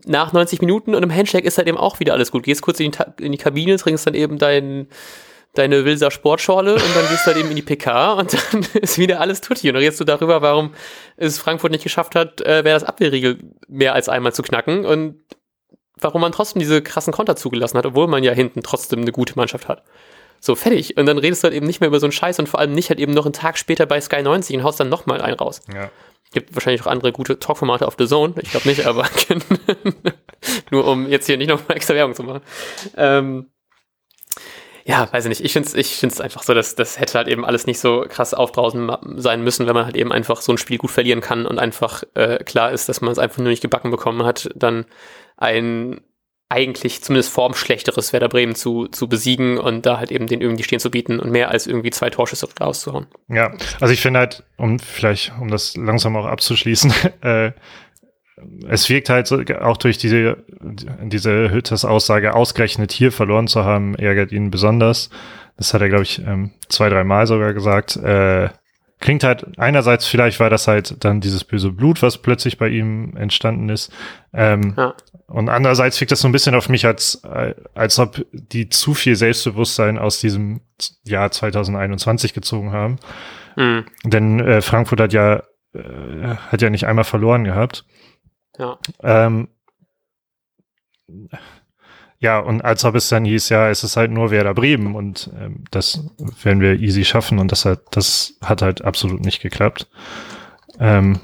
nach 0.06 0.32
90 0.32 0.60
Minuten 0.60 0.94
und 0.94 1.02
im 1.02 1.14
Handshake 1.14 1.46
ist 1.46 1.58
halt 1.58 1.68
eben 1.68 1.78
auch 1.78 2.00
wieder 2.00 2.12
alles 2.12 2.30
gut. 2.30 2.42
Gehst 2.42 2.62
kurz 2.62 2.80
in 2.80 2.90
die, 2.90 3.24
in 3.24 3.32
die 3.32 3.38
Kabine, 3.38 3.76
trinkst 3.76 4.06
dann 4.06 4.14
eben 4.14 4.38
dein, 4.38 4.88
deine 5.54 5.84
Wilser 5.84 6.10
Sportschorle 6.10 6.74
und 6.74 6.96
dann 6.96 7.08
gehst 7.08 7.26
du 7.26 7.26
halt 7.28 7.36
eben 7.36 7.50
in 7.50 7.56
die 7.56 7.62
PK 7.62 8.14
und 8.14 8.34
dann 8.34 8.66
ist 8.82 8.98
wieder 8.98 9.20
alles 9.20 9.40
tutti. 9.40 9.68
Und 9.68 9.74
dann 9.74 9.82
redest 9.82 10.00
du 10.00 10.04
darüber, 10.04 10.42
warum 10.42 10.74
es 11.16 11.38
Frankfurt 11.38 11.72
nicht 11.72 11.84
geschafft 11.84 12.14
hat, 12.14 12.40
äh, 12.40 12.64
wer 12.64 12.74
das 12.74 12.84
Abwehrriegel 12.84 13.38
mehr 13.68 13.94
als 13.94 14.08
einmal 14.08 14.32
zu 14.32 14.42
knacken 14.42 14.84
und 14.84 15.16
warum 15.98 16.20
man 16.20 16.32
trotzdem 16.32 16.60
diese 16.60 16.82
krassen 16.82 17.12
Konter 17.12 17.36
zugelassen 17.36 17.76
hat, 17.78 17.86
obwohl 17.86 18.06
man 18.06 18.24
ja 18.24 18.32
hinten 18.32 18.62
trotzdem 18.62 19.00
eine 19.00 19.12
gute 19.12 19.36
Mannschaft 19.36 19.68
hat. 19.68 19.82
So, 20.40 20.54
fertig. 20.54 20.96
Und 20.96 21.04
dann 21.04 21.18
redest 21.18 21.42
du 21.42 21.46
halt 21.46 21.54
eben 21.54 21.66
nicht 21.66 21.80
mehr 21.80 21.88
über 21.88 22.00
so 22.00 22.06
einen 22.06 22.12
Scheiß 22.12 22.38
und 22.38 22.48
vor 22.48 22.60
allem 22.60 22.72
nicht 22.72 22.88
halt 22.88 22.98
eben 22.98 23.12
noch 23.12 23.26
einen 23.26 23.34
Tag 23.34 23.58
später 23.58 23.84
bei 23.84 24.00
Sky 24.00 24.22
90 24.22 24.56
und 24.56 24.62
haust 24.62 24.80
dann 24.80 24.88
nochmal 24.88 25.20
einen 25.20 25.36
raus. 25.36 25.60
Ja. 25.72 25.90
Gibt 26.32 26.54
wahrscheinlich 26.54 26.82
auch 26.82 26.86
andere 26.86 27.12
gute 27.12 27.38
Talkformate 27.38 27.86
auf 27.86 27.96
The 27.98 28.06
Zone. 28.06 28.34
Ich 28.40 28.50
glaube 28.50 28.68
nicht, 28.68 28.86
aber 28.86 29.08
nur 30.70 30.86
um 30.86 31.08
jetzt 31.08 31.26
hier 31.26 31.36
nicht 31.36 31.48
nochmal 31.48 31.76
extra 31.76 31.94
Werbung 31.94 32.14
zu 32.14 32.22
machen. 32.22 32.42
Ähm, 32.96 33.50
ja, 34.84 35.12
weiß 35.12 35.24
ich 35.24 35.28
nicht. 35.28 35.44
Ich 35.44 35.52
finde 35.52 35.68
es 35.68 35.74
ich 35.74 35.96
find's 35.96 36.20
einfach 36.20 36.42
so, 36.42 36.54
dass 36.54 36.74
das 36.74 36.98
hätte 36.98 37.18
halt 37.18 37.28
eben 37.28 37.44
alles 37.44 37.66
nicht 37.66 37.80
so 37.80 38.06
krass 38.08 38.34
aufdrausen 38.34 38.90
sein 39.16 39.42
müssen, 39.42 39.66
wenn 39.66 39.74
man 39.74 39.84
halt 39.84 39.96
eben 39.96 40.12
einfach 40.12 40.40
so 40.40 40.52
ein 40.52 40.58
Spiel 40.58 40.78
gut 40.78 40.90
verlieren 40.90 41.20
kann 41.20 41.46
und 41.46 41.58
einfach 41.58 42.02
äh, 42.14 42.42
klar 42.44 42.72
ist, 42.72 42.88
dass 42.88 43.00
man 43.00 43.12
es 43.12 43.18
einfach 43.18 43.38
nur 43.38 43.48
nicht 43.48 43.62
gebacken 43.62 43.90
bekommen 43.90 44.24
hat, 44.24 44.50
dann 44.54 44.86
ein 45.36 46.00
eigentlich 46.50 47.02
zumindest 47.02 47.32
formschlechteres 47.32 48.12
Werder 48.12 48.28
Bremen 48.28 48.56
zu, 48.56 48.88
zu 48.88 49.08
besiegen 49.08 49.56
und 49.56 49.86
da 49.86 49.98
halt 49.98 50.10
eben 50.10 50.26
den 50.26 50.40
irgendwie 50.40 50.64
stehen 50.64 50.80
zu 50.80 50.90
bieten 50.90 51.20
und 51.20 51.30
mehr 51.30 51.50
als 51.50 51.68
irgendwie 51.68 51.90
zwei 51.90 52.10
Torschüsse 52.10 52.48
rauszuhauen. 52.60 53.06
Ja, 53.28 53.52
also 53.80 53.94
ich 53.94 54.00
finde 54.00 54.18
halt, 54.18 54.42
um 54.56 54.80
vielleicht, 54.80 55.32
um 55.40 55.48
das 55.48 55.76
langsam 55.76 56.16
auch 56.16 56.26
abzuschließen, 56.26 56.92
äh, 57.22 57.52
es 58.68 58.88
wirkt 58.88 59.10
halt 59.10 59.30
auch 59.60 59.76
durch 59.76 59.98
diese, 59.98 60.38
diese 60.60 61.50
Hütters 61.50 61.84
Aussage, 61.84 62.34
ausgerechnet 62.34 62.90
hier 62.90 63.12
verloren 63.12 63.46
zu 63.46 63.64
haben, 63.64 63.94
ärgert 63.94 64.32
ihn 64.32 64.50
besonders. 64.50 65.10
Das 65.56 65.72
hat 65.72 65.82
er, 65.82 65.88
glaube 65.88 66.04
ich, 66.04 66.20
ähm, 66.20 66.50
zwei, 66.68 66.88
drei 66.88 67.04
Mal 67.04 67.26
sogar 67.26 67.52
gesagt. 67.52 67.96
Äh, 67.96 68.48
klingt 69.00 69.24
halt, 69.24 69.58
einerseits 69.58 70.06
vielleicht 70.06 70.40
war 70.40 70.50
das 70.50 70.68
halt 70.68 71.02
dann 71.04 71.20
dieses 71.20 71.44
böse 71.44 71.72
Blut, 71.72 72.02
was 72.02 72.18
plötzlich 72.18 72.58
bei 72.58 72.68
ihm 72.68 73.16
entstanden 73.16 73.68
ist. 73.68 73.92
Ähm, 74.32 74.74
ja. 74.76 74.94
Und 75.26 75.48
andererseits 75.48 76.00
wirkt 76.00 76.12
das 76.12 76.20
so 76.20 76.28
ein 76.28 76.32
bisschen 76.32 76.54
auf 76.54 76.68
mich, 76.68 76.86
als, 76.86 77.22
als 77.74 77.98
ob 77.98 78.24
die 78.32 78.68
zu 78.68 78.94
viel 78.94 79.16
Selbstbewusstsein 79.16 79.98
aus 79.98 80.20
diesem 80.20 80.60
Jahr 81.04 81.30
2021 81.30 82.34
gezogen 82.34 82.72
haben. 82.72 82.98
Mhm. 83.56 83.86
Denn 84.04 84.40
äh, 84.40 84.60
Frankfurt 84.60 85.00
hat 85.00 85.12
ja, 85.12 85.42
äh, 85.72 86.36
hat 86.50 86.62
ja 86.62 86.70
nicht 86.70 86.86
einmal 86.86 87.04
verloren 87.04 87.44
gehabt. 87.44 87.84
Ja. 88.58 88.78
Ähm, 89.02 89.48
ja, 92.20 92.38
und 92.38 92.62
als 92.62 92.84
ob 92.84 92.94
es 92.94 93.08
dann 93.08 93.24
hieß, 93.24 93.48
ja, 93.48 93.70
es 93.70 93.82
ist 93.82 93.96
halt 93.96 94.10
nur 94.10 94.30
Werder 94.30 94.52
Bremen 94.52 94.94
und 94.94 95.30
ähm, 95.40 95.64
das 95.70 96.04
werden 96.42 96.60
wir 96.60 96.78
easy 96.78 97.04
schaffen 97.04 97.38
und 97.38 97.50
das 97.50 97.64
hat, 97.64 97.80
das 97.92 98.34
hat 98.42 98.60
halt 98.60 98.84
absolut 98.84 99.24
nicht 99.24 99.40
geklappt. 99.40 99.88
Ähm, 100.78 101.18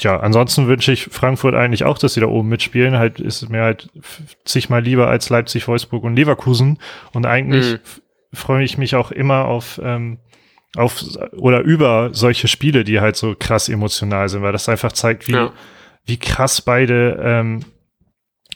ja, 0.00 0.18
ansonsten 0.18 0.68
wünsche 0.68 0.92
ich 0.92 1.04
Frankfurt 1.04 1.54
eigentlich 1.54 1.84
auch, 1.84 1.98
dass 1.98 2.14
sie 2.14 2.20
da 2.20 2.26
oben 2.26 2.48
mitspielen. 2.48 2.96
Halt 2.96 3.20
ist 3.20 3.48
mir 3.50 3.62
halt 3.62 3.90
zigmal 4.44 4.82
lieber 4.82 5.08
als 5.08 5.28
Leipzig, 5.30 5.66
Wolfsburg 5.66 6.04
und 6.04 6.16
Leverkusen. 6.16 6.78
Und 7.12 7.26
eigentlich 7.26 7.74
mhm. 7.74 7.78
freue 8.32 8.64
ich 8.64 8.78
mich 8.78 8.94
auch 8.94 9.10
immer 9.10 9.46
auf, 9.46 9.80
ähm, 9.82 10.18
auf 10.76 11.04
oder 11.32 11.60
über 11.60 12.10
solche 12.12 12.48
Spiele, 12.48 12.84
die 12.84 13.00
halt 13.00 13.16
so 13.16 13.34
krass 13.38 13.68
emotional 13.68 14.28
sind, 14.28 14.42
weil 14.42 14.52
das 14.52 14.68
einfach 14.68 14.92
zeigt, 14.92 15.28
wie, 15.28 15.32
ja. 15.32 15.52
wie 16.06 16.18
krass 16.18 16.62
beide, 16.62 17.20
ähm, 17.22 17.64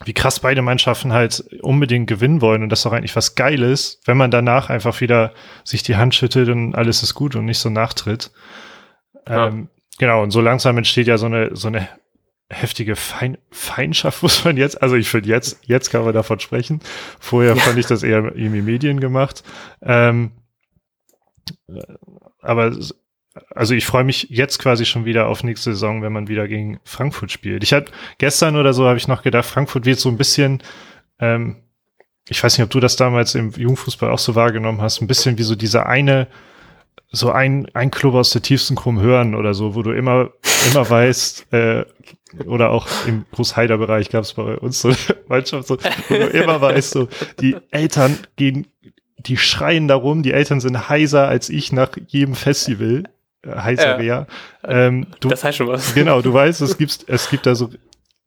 wie 0.04 0.12
krass 0.12 0.40
beide 0.40 0.62
Mannschaften 0.62 1.12
halt 1.12 1.44
unbedingt 1.62 2.06
gewinnen 2.06 2.40
wollen 2.40 2.62
und 2.62 2.68
das 2.68 2.80
ist 2.80 2.86
auch 2.86 2.92
eigentlich 2.92 3.16
was 3.16 3.34
Geiles, 3.34 4.00
wenn 4.04 4.16
man 4.16 4.30
danach 4.30 4.68
einfach 4.68 5.00
wieder 5.00 5.32
sich 5.64 5.82
die 5.82 5.96
Hand 5.96 6.14
schüttelt 6.14 6.48
und 6.48 6.74
alles 6.74 7.02
ist 7.02 7.14
gut 7.14 7.34
und 7.34 7.46
nicht 7.46 7.58
so 7.58 7.70
nachtritt. 7.70 8.30
Ja. 9.26 9.48
Ähm, 9.48 9.68
Genau, 9.98 10.22
und 10.22 10.30
so 10.30 10.40
langsam 10.40 10.76
entsteht 10.76 11.06
ja 11.06 11.18
so 11.18 11.26
eine, 11.26 11.56
so 11.56 11.68
eine 11.68 11.88
heftige 12.48 12.96
Fein 12.96 13.38
Feindschaft, 13.50 14.22
muss 14.22 14.44
man 14.44 14.56
jetzt, 14.56 14.80
also 14.82 14.96
ich 14.96 15.08
finde 15.08 15.28
jetzt, 15.28 15.58
jetzt 15.62 15.90
kann 15.90 16.04
man 16.04 16.14
davon 16.14 16.40
sprechen. 16.40 16.80
Vorher 17.18 17.56
ja. 17.56 17.62
fand 17.62 17.78
ich 17.78 17.86
das 17.86 18.02
eher 18.02 18.24
irgendwie 18.24 18.62
Medien 18.62 19.00
gemacht. 19.00 19.42
Ähm, 19.82 20.32
aber 22.40 22.76
also 23.54 23.74
ich 23.74 23.86
freue 23.86 24.04
mich 24.04 24.28
jetzt 24.30 24.58
quasi 24.58 24.84
schon 24.84 25.04
wieder 25.04 25.28
auf 25.28 25.44
nächste 25.44 25.72
Saison, 25.72 26.02
wenn 26.02 26.12
man 26.12 26.28
wieder 26.28 26.48
gegen 26.48 26.80
Frankfurt 26.84 27.30
spielt. 27.30 27.62
Ich 27.62 27.72
hatte 27.72 27.92
gestern 28.18 28.56
oder 28.56 28.72
so 28.72 28.86
habe 28.86 28.96
ich 28.96 29.08
noch 29.08 29.22
gedacht, 29.22 29.46
Frankfurt 29.46 29.84
wird 29.84 29.98
so 29.98 30.08
ein 30.08 30.16
bisschen, 30.16 30.62
ähm, 31.18 31.56
ich 32.28 32.42
weiß 32.42 32.56
nicht, 32.56 32.64
ob 32.64 32.70
du 32.70 32.80
das 32.80 32.96
damals 32.96 33.34
im 33.34 33.50
Jugendfußball 33.50 34.10
auch 34.10 34.18
so 34.18 34.34
wahrgenommen 34.34 34.80
hast, 34.80 35.00
ein 35.00 35.06
bisschen 35.06 35.38
wie 35.38 35.42
so 35.42 35.54
dieser 35.54 35.86
eine 35.86 36.28
so 37.12 37.30
ein, 37.30 37.68
ein 37.72 37.90
Club 37.90 38.14
aus 38.14 38.30
der 38.30 38.42
tiefsten 38.42 38.74
Krumm 38.74 39.00
hören 39.00 39.34
oder 39.34 39.54
so, 39.54 39.74
wo 39.74 39.82
du 39.82 39.92
immer, 39.92 40.30
immer 40.70 40.88
weißt, 40.88 41.52
äh, 41.52 41.84
oder 42.46 42.70
auch 42.70 42.86
im 43.06 43.24
Großheider-Bereich 43.32 44.10
gab 44.10 44.24
es 44.24 44.34
bei 44.34 44.56
uns 44.56 44.80
so 44.80 44.92
Mannschaft, 45.28 45.68
so, 45.68 45.78
wo 46.08 46.14
du 46.14 46.26
immer 46.26 46.60
weißt, 46.60 46.90
so, 46.90 47.08
die 47.40 47.56
Eltern 47.70 48.18
gehen, 48.36 48.66
die 49.18 49.36
schreien 49.36 49.88
darum, 49.88 50.22
die 50.22 50.32
Eltern 50.32 50.60
sind 50.60 50.88
heiser 50.88 51.28
als 51.28 51.48
ich 51.48 51.72
nach 51.72 51.90
jedem 52.08 52.34
Festival. 52.34 53.04
Äh, 53.42 53.56
heiser 53.56 54.00
ja. 54.00 54.26
Ähm, 54.64 55.06
du, 55.20 55.28
das 55.28 55.44
heißt 55.44 55.58
schon 55.58 55.68
was. 55.68 55.94
Genau, 55.94 56.22
du 56.22 56.32
weißt, 56.32 56.60
es 56.62 56.78
gibt, 56.78 57.04
es 57.08 57.30
gibt 57.30 57.46
da 57.46 57.54
so 57.54 57.70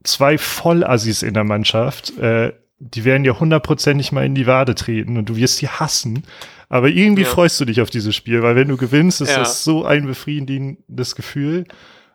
zwei 0.03 0.37
Vollassis 0.37 1.23
in 1.23 1.33
der 1.33 1.43
Mannschaft, 1.43 2.17
äh, 2.17 2.53
die 2.79 3.03
werden 3.03 3.25
ja 3.25 3.37
hundertprozentig 3.37 4.11
mal 4.11 4.25
in 4.25 4.35
die 4.35 4.47
Wade 4.47 4.73
treten 4.73 5.17
und 5.17 5.27
du 5.27 5.35
wirst 5.35 5.61
die 5.61 5.67
hassen. 5.67 6.23
Aber 6.69 6.87
irgendwie 6.87 7.23
ja. 7.23 7.27
freust 7.27 7.59
du 7.59 7.65
dich 7.65 7.81
auf 7.81 7.89
dieses 7.89 8.15
Spiel, 8.15 8.41
weil 8.41 8.55
wenn 8.55 8.69
du 8.69 8.77
gewinnst, 8.77 9.21
ist 9.21 9.31
ja. 9.31 9.39
das 9.39 9.63
so 9.63 9.85
ein 9.85 10.05
befriedigendes 10.05 11.15
Gefühl. 11.15 11.65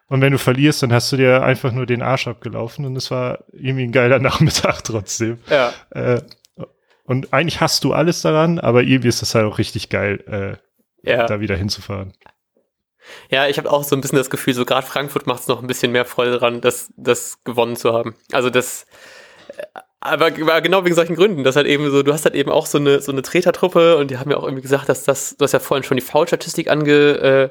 Und 0.06 0.20
wenn 0.20 0.32
du 0.32 0.38
verlierst, 0.38 0.82
dann 0.82 0.92
hast 0.92 1.12
du 1.12 1.16
dir 1.16 1.42
einfach 1.42 1.72
nur 1.72 1.86
den 1.86 2.02
Arsch 2.02 2.28
abgelaufen 2.28 2.84
und 2.86 2.96
es 2.96 3.10
war 3.10 3.44
irgendwie 3.52 3.84
ein 3.84 3.92
geiler 3.92 4.18
Nachmittag 4.20 4.82
trotzdem. 4.84 5.38
Ja. 5.50 5.72
Äh, 5.90 6.22
und 7.04 7.34
eigentlich 7.34 7.60
hast 7.60 7.84
du 7.84 7.92
alles 7.92 8.22
daran, 8.22 8.58
aber 8.58 8.82
irgendwie 8.82 9.08
ist 9.08 9.20
das 9.20 9.34
halt 9.34 9.44
auch 9.44 9.58
richtig 9.58 9.90
geil, 9.90 10.58
äh, 11.04 11.10
ja. 11.10 11.26
da 11.26 11.40
wieder 11.40 11.56
hinzufahren. 11.56 12.14
Ja, 13.30 13.46
ich 13.48 13.58
habe 13.58 13.70
auch 13.70 13.84
so 13.84 13.94
ein 13.96 14.00
bisschen 14.00 14.18
das 14.18 14.30
Gefühl, 14.30 14.54
so 14.54 14.64
gerade 14.64 14.86
Frankfurt 14.86 15.26
macht 15.26 15.42
es 15.42 15.48
noch 15.48 15.60
ein 15.60 15.66
bisschen 15.66 15.92
mehr 15.92 16.04
Freude 16.04 16.38
dran, 16.38 16.60
das, 16.60 16.92
das 16.96 17.42
gewonnen 17.44 17.76
zu 17.76 17.92
haben. 17.92 18.14
Also 18.32 18.50
das 18.50 18.86
aber 20.04 20.30
genau 20.30 20.84
wegen 20.84 20.94
solchen 20.94 21.16
Gründen, 21.16 21.44
dass 21.44 21.56
halt 21.56 21.66
eben 21.66 21.90
so, 21.90 22.02
du 22.02 22.12
hast 22.12 22.26
halt 22.26 22.34
eben 22.34 22.50
auch 22.50 22.66
so 22.66 22.76
eine, 22.76 23.00
so 23.00 23.10
eine 23.10 23.22
Tretertruppe 23.22 23.96
und 23.96 24.10
die 24.10 24.18
haben 24.18 24.30
ja 24.30 24.36
auch 24.36 24.42
irgendwie 24.44 24.60
gesagt, 24.60 24.90
dass 24.90 25.04
das, 25.04 25.36
du 25.38 25.44
hast 25.44 25.52
ja 25.52 25.60
vorhin 25.60 25.82
schon 25.82 25.96
die 25.96 26.02
Foul-Statistik 26.02 26.70
ange, 26.70 26.92
äh, 26.92 27.48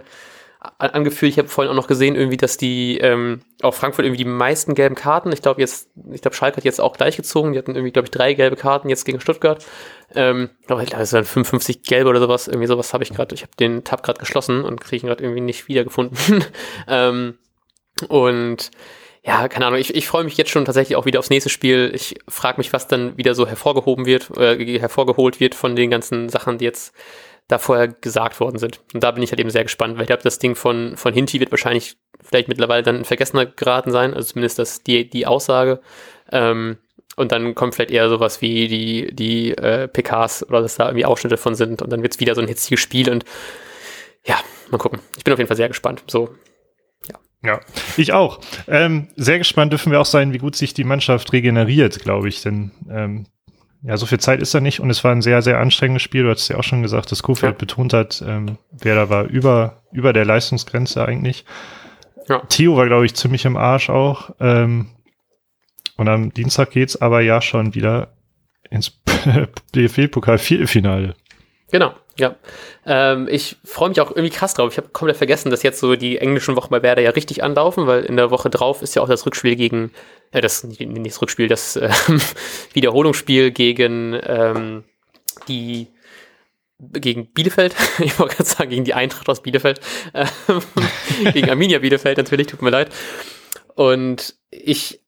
angeführt. 0.78 1.32
Ich 1.32 1.38
habe 1.38 1.50
vorhin 1.50 1.72
auch 1.72 1.76
noch 1.76 1.88
gesehen, 1.88 2.16
irgendwie, 2.16 2.38
dass 2.38 2.58
die 2.58 2.98
ähm, 3.00 3.42
auf 3.62 3.76
Frankfurt 3.76 4.06
irgendwie 4.06 4.24
die 4.24 4.30
meisten 4.30 4.76
gelben 4.76 4.96
Karten. 4.96 5.32
Ich 5.32 5.42
glaube 5.42 5.62
jetzt, 5.62 5.90
ich 6.12 6.22
glaube 6.22 6.36
Schalke 6.36 6.58
hat 6.58 6.64
jetzt 6.64 6.80
auch 6.80 6.96
gleich 6.96 7.18
gezogen. 7.18 7.54
Die 7.54 7.60
hatten 7.60 7.76
irgendwie, 7.76 7.92
glaube 7.92 8.06
ich, 8.06 8.12
drei 8.12 8.34
gelbe 8.34 8.56
Karten 8.56 8.90
jetzt 8.90 9.06
gegen 9.06 9.20
Stuttgart. 9.20 9.66
Ähm, 10.16 10.50
ich 10.62 10.68
glaube, 10.68 10.86
das 10.86 11.10
sind 11.10 11.28
55 11.28 11.84
gelbe 11.84 12.10
oder 12.10 12.20
sowas. 12.20 12.48
Irgendwie 12.48 12.68
sowas 12.68 12.94
habe 12.94 13.04
ich 13.04 13.12
gerade. 13.12 13.36
Ich 13.36 13.42
habe 13.42 13.52
den 13.60 13.84
Tab 13.84 14.04
gerade 14.04 14.20
geschlossen 14.20 14.64
und 14.64 14.80
kriege 14.80 15.06
ihn 15.06 15.08
gerade 15.08 15.24
irgendwie 15.24 15.42
nicht 15.42 15.68
wiedergefunden. 15.68 16.44
ähm, 16.88 17.38
und 18.08 18.72
ja, 19.26 19.48
keine 19.48 19.66
Ahnung, 19.68 19.80
ich, 19.80 19.96
ich 19.96 20.08
freue 20.08 20.26
mich 20.26 20.36
jetzt 20.36 20.52
schon 20.52 20.66
tatsächlich 20.66 20.98
auch 20.98 21.06
wieder 21.06 21.20
aufs 21.20 21.30
nächste 21.30 21.50
Spiel. 21.50 21.92
Ich 21.96 22.16
frage 22.28 22.58
mich, 22.58 22.74
was 22.74 22.90
dann 22.90 23.18
wieder 23.18 23.36
so 23.36 23.48
hervorgehoben 23.48 24.06
wird, 24.06 24.30
äh, 24.38 24.80
hervorgeholt 24.80 25.40
wird 25.40 25.56
von 25.56 25.78
den 25.78 25.90
ganzen 25.90 26.28
Sachen, 26.28 26.58
die 26.58 26.66
jetzt 26.66 26.94
da 27.48 27.58
vorher 27.58 27.88
gesagt 27.88 28.40
worden 28.40 28.58
sind. 28.58 28.82
Und 28.94 29.04
da 29.04 29.12
bin 29.12 29.24
ich 29.24 29.32
halt 29.32 29.40
eben 29.40 29.50
sehr 29.50 29.64
gespannt, 29.64 29.96
weil 29.96 30.04
ich 30.04 30.08
glaube, 30.08 30.24
das 30.24 30.40
Ding 30.40 30.56
von, 30.56 30.96
von 30.98 31.14
Hinti 31.14 31.40
wird 31.40 31.52
wahrscheinlich 31.52 31.98
vielleicht 32.22 32.48
mittlerweile 32.48 32.84
dann 32.84 32.98
in 32.98 33.06
Vergessener 33.06 33.46
geraten 33.46 33.92
sein, 33.92 34.14
also 34.14 34.30
zumindest 34.30 34.60
das, 34.60 34.84
die, 34.84 35.10
die 35.10 35.28
Aussage. 35.28 35.82
Ähm, 36.32 36.78
und 37.16 37.32
dann 37.32 37.54
kommt 37.54 37.76
vielleicht 37.76 37.92
eher 37.92 38.10
sowas 38.10 38.42
wie 38.42 38.68
die, 38.68 39.14
die 39.14 39.52
äh, 39.52 39.88
PKs 39.88 40.48
oder 40.48 40.62
dass 40.62 40.76
da 40.76 40.86
irgendwie 40.88 41.06
Ausschnitte 41.06 41.38
von 41.38 41.54
sind 41.54 41.82
und 41.82 41.92
dann 41.92 42.02
wird 42.02 42.14
es 42.14 42.20
wieder 42.20 42.34
so 42.34 42.42
ein 42.42 42.48
hitziges 42.48 42.80
Spiel 42.80 43.10
und 43.10 43.24
ja, 44.26 44.40
mal 44.72 44.78
gucken. 44.78 45.00
Ich 45.18 45.24
bin 45.24 45.34
auf 45.34 45.38
jeden 45.38 45.50
Fall 45.50 45.58
sehr 45.58 45.68
gespannt. 45.68 46.04
So, 46.08 46.30
ja, 47.44 47.60
ich 47.98 48.14
auch. 48.14 48.40
Ähm, 48.68 49.10
sehr 49.18 49.38
gespannt 49.38 49.74
dürfen 49.74 49.92
wir 49.92 50.00
auch 50.00 50.06
sein, 50.06 50.32
wie 50.32 50.38
gut 50.38 50.56
sich 50.56 50.74
die 50.74 50.86
Mannschaft 50.86 51.34
regeneriert, 51.34 52.00
glaube 52.00 52.30
ich. 52.30 52.42
Denn 52.42 52.72
ähm, 52.90 53.26
ja, 53.84 53.98
so 53.98 54.06
viel 54.06 54.20
Zeit 54.20 54.42
ist 54.42 54.54
da 54.54 54.62
nicht 54.62 54.80
und 54.80 54.90
es 54.90 55.04
war 55.04 55.12
ein 55.12 55.22
sehr, 55.22 55.42
sehr 55.42 55.60
anstrengendes 55.60 56.02
Spiel. 56.02 56.24
Du 56.24 56.30
hast 56.30 56.48
ja 56.48 56.58
auch 56.58 56.64
schon 56.64 56.82
gesagt, 56.82 57.12
dass 57.12 57.22
Kofeld 57.22 57.54
ja. 57.54 57.58
betont 57.58 57.94
hat, 57.94 58.24
ähm, 58.26 58.58
wer 58.72 58.96
da 58.96 59.10
war 59.10 59.26
über, 59.26 59.84
über 59.92 60.14
der 60.14 60.26
Leistungsgrenze 60.26 61.06
eigentlich. 61.06 61.44
Ja. 62.30 62.40
Theo 62.48 62.78
war, 62.78 62.88
glaube 62.88 63.06
ich, 63.06 63.16
ziemlich 63.16 63.44
im 63.44 63.58
Arsch 63.58 63.90
auch. 63.90 64.32
Ähm, 64.40 64.92
und 65.98 66.08
am 66.08 66.34
Dienstag 66.34 66.72
geht's 66.72 67.02
aber 67.02 67.22
ja 67.22 67.42
schon 67.42 67.76
wieder 67.76 68.14
ins 68.70 69.02
DFB-Pokal-Viertelfinale. 69.76 71.16
Genau, 71.70 71.94
ja. 72.18 72.36
Ähm, 72.86 73.28
ich 73.30 73.58
freue 73.64 73.90
mich 73.90 74.00
auch 74.00 74.12
irgendwie 74.12 74.30
krass 74.30 74.54
drauf. 74.54 74.72
Ich 74.72 74.78
habe 74.78 74.90
komplett 74.90 75.18
vergessen, 75.18 75.50
dass 75.50 75.64
jetzt 75.64 75.80
so 75.80 75.96
die 75.96 76.20
englischen 76.20 76.56
Wochen 76.56 76.70
bei 76.70 76.84
Werder 76.84 77.02
ja 77.02 77.12
richtig 77.12 77.44
anlaufen, 77.44 77.88
weil 77.88 78.04
in 78.04 78.18
der 78.18 78.30
Woche 78.30 78.50
drauf 78.50 78.82
ist 78.82 78.96
ja 78.96 79.02
auch 79.02 79.08
das 79.08 79.26
Rückspiel 79.26 79.56
gegen, 79.56 79.92
äh, 80.32 80.42
das 80.42 80.64
nicht 80.64 80.82
das 80.82 81.22
Rückspiel, 81.22 81.48
das 81.48 81.76
äh, 81.76 81.90
Wiederholungsspiel 82.74 83.52
gegen 83.52 84.20
ähm, 84.26 84.84
die 85.48 85.88
gegen 86.92 87.28
Bielefeld, 87.28 87.76
ich 88.00 88.20
wollte 88.20 88.36
gerade 88.36 88.50
sagen, 88.50 88.70
gegen 88.70 88.84
die 88.84 88.94
Eintracht 88.94 89.30
aus 89.30 89.42
Bielefeld, 89.42 89.80
äh, 90.14 90.26
gegen 91.32 91.50
Arminia 91.50 91.80
Bielefeld 91.80 92.18
natürlich, 92.18 92.48
tut 92.48 92.62
mir 92.62 92.70
leid. 92.70 92.90
Und 93.76 94.36
ich 94.52 95.03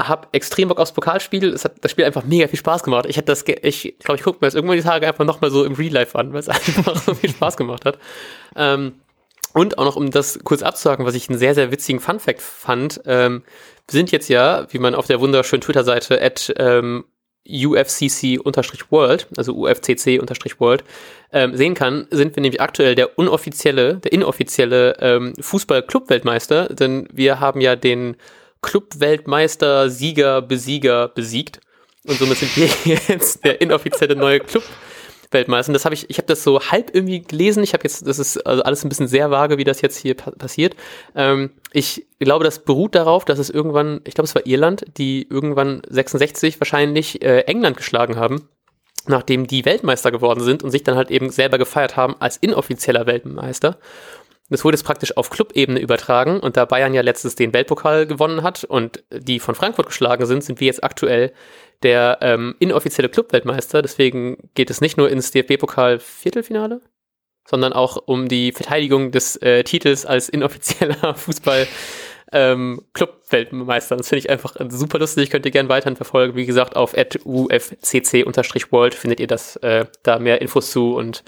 habe 0.00 0.28
extrem 0.32 0.68
Bock 0.68 0.78
aufs 0.78 0.92
Pokalspiel. 0.92 1.48
Es 1.48 1.64
hat 1.64 1.76
das 1.80 1.90
Spiel 1.90 2.04
einfach 2.04 2.24
mega 2.24 2.48
viel 2.48 2.58
Spaß 2.58 2.82
gemacht. 2.82 3.06
Ich 3.08 3.16
hätte 3.16 3.26
das, 3.26 3.44
ich 3.46 3.96
glaube, 3.98 4.18
ich 4.18 4.22
gucke 4.22 4.38
mir 4.40 4.46
das 4.46 4.54
irgendwann 4.54 4.76
die 4.76 4.82
Tage 4.82 5.06
einfach 5.06 5.24
nochmal 5.24 5.50
so 5.50 5.64
im 5.64 5.74
Real 5.74 5.92
Life 5.92 6.18
an, 6.18 6.32
weil 6.32 6.40
es 6.40 6.48
einfach 6.48 6.96
so 6.96 7.14
viel 7.14 7.30
Spaß 7.30 7.56
gemacht 7.56 7.84
hat. 7.84 7.98
Ähm, 8.54 9.00
und 9.54 9.78
auch 9.78 9.84
noch, 9.84 9.96
um 9.96 10.10
das 10.10 10.38
kurz 10.44 10.62
abzusagen, 10.62 11.06
was 11.06 11.14
ich 11.14 11.30
einen 11.30 11.38
sehr, 11.38 11.54
sehr 11.54 11.70
witzigen 11.70 12.00
Fun 12.00 12.20
Fact 12.20 12.42
fand, 12.42 13.00
ähm, 13.06 13.42
sind 13.90 14.12
jetzt 14.12 14.28
ja, 14.28 14.66
wie 14.70 14.78
man 14.78 14.94
auf 14.94 15.06
der 15.06 15.20
wunderschönen 15.20 15.62
Twitter-Seite 15.62 16.20
at 16.20 16.52
ähm, 16.58 17.04
UFCC-World, 17.48 19.28
also 19.36 19.54
UFCC-World, 19.54 20.84
ähm, 21.32 21.56
sehen 21.56 21.74
kann, 21.74 22.06
sind 22.10 22.36
wir 22.36 22.42
nämlich 22.42 22.60
aktuell 22.60 22.96
der 22.96 23.18
unoffizielle, 23.18 23.96
der 23.96 24.12
inoffizielle 24.12 24.96
ähm, 25.00 25.32
Fußball-Club-Weltmeister, 25.40 26.66
denn 26.74 27.08
wir 27.12 27.40
haben 27.40 27.60
ja 27.60 27.76
den 27.76 28.16
Club-Weltmeister, 28.66 29.88
Sieger, 29.88 30.42
Besieger 30.42 31.08
besiegt. 31.08 31.60
Und 32.04 32.18
somit 32.18 32.38
sind 32.38 32.56
wir 32.56 32.68
jetzt 33.08 33.44
der 33.44 33.60
inoffizielle 33.60 34.16
neue 34.16 34.40
Club. 34.40 34.64
Weltmeister. 35.30 35.70
Und 35.70 35.74
das 35.74 35.84
habe 35.84 35.94
ich, 35.94 36.08
ich 36.08 36.18
habe 36.18 36.26
das 36.26 36.42
so 36.44 36.60
halb 36.60 36.94
irgendwie 36.94 37.20
gelesen. 37.20 37.62
Ich 37.62 37.72
habe 37.72 37.82
jetzt, 37.84 38.06
das 38.06 38.18
ist 38.18 38.38
also 38.46 38.62
alles 38.62 38.84
ein 38.84 38.88
bisschen 38.88 39.08
sehr 39.08 39.30
vage, 39.30 39.58
wie 39.58 39.64
das 39.64 39.80
jetzt 39.82 39.98
hier 39.98 40.14
pa 40.14 40.30
passiert. 40.30 40.76
Ähm, 41.14 41.50
ich 41.72 42.06
glaube, 42.20 42.44
das 42.44 42.60
beruht 42.60 42.94
darauf, 42.94 43.24
dass 43.24 43.38
es 43.38 43.50
irgendwann, 43.50 44.00
ich 44.04 44.14
glaube, 44.14 44.26
es 44.26 44.34
war 44.34 44.46
Irland, 44.46 44.84
die 44.98 45.26
irgendwann 45.28 45.82
66 45.88 46.60
wahrscheinlich 46.60 47.22
äh, 47.22 47.40
England 47.40 47.76
geschlagen 47.76 48.16
haben, 48.16 48.48
nachdem 49.08 49.48
die 49.48 49.64
Weltmeister 49.64 50.12
geworden 50.12 50.40
sind 50.40 50.62
und 50.62 50.70
sich 50.70 50.84
dann 50.84 50.96
halt 50.96 51.10
eben 51.10 51.30
selber 51.30 51.58
gefeiert 51.58 51.96
haben 51.96 52.14
als 52.20 52.36
inoffizieller 52.36 53.06
Weltmeister. 53.06 53.78
Das 54.48 54.64
wurde 54.64 54.76
jetzt 54.76 54.84
praktisch 54.84 55.16
auf 55.16 55.30
Clubebene 55.30 55.80
übertragen 55.80 56.38
und 56.38 56.56
da 56.56 56.64
Bayern 56.64 56.94
ja 56.94 57.02
letztens 57.02 57.34
den 57.34 57.52
Weltpokal 57.52 58.06
gewonnen 58.06 58.42
hat 58.42 58.62
und 58.64 59.02
die 59.10 59.40
von 59.40 59.56
Frankfurt 59.56 59.86
geschlagen 59.86 60.24
sind, 60.26 60.44
sind 60.44 60.60
wir 60.60 60.66
jetzt 60.66 60.84
aktuell 60.84 61.32
der 61.82 62.18
ähm, 62.20 62.54
inoffizielle 62.58 63.08
Clubweltmeister. 63.08 63.82
Deswegen 63.82 64.50
geht 64.54 64.70
es 64.70 64.80
nicht 64.80 64.96
nur 64.96 65.10
ins 65.10 65.32
DFB-Pokal-Viertelfinale, 65.32 66.80
sondern 67.46 67.72
auch 67.72 67.96
um 68.06 68.28
die 68.28 68.52
Verteidigung 68.52 69.10
des 69.10 69.36
äh, 69.36 69.64
Titels 69.64 70.06
als 70.06 70.28
inoffizieller 70.28 71.14
Fußball. 71.16 71.66
Ähm, 72.32 72.82
Club-Weltmeister. 72.92 73.96
Das 73.96 74.08
finde 74.08 74.18
ich 74.18 74.30
einfach 74.30 74.56
super 74.68 74.98
lustig. 74.98 75.30
Könnt 75.30 75.46
ihr 75.46 75.52
gerne 75.52 75.68
weiterhin 75.68 75.94
verfolgen. 75.94 76.34
Wie 76.34 76.44
gesagt, 76.44 76.74
auf 76.74 76.92
ufcc-world 77.24 78.94
findet 78.94 79.20
ihr 79.20 79.28
das 79.28 79.54
äh, 79.56 79.84
da 80.02 80.18
mehr 80.18 80.40
Infos 80.42 80.72
zu 80.72 80.96
und 80.96 81.22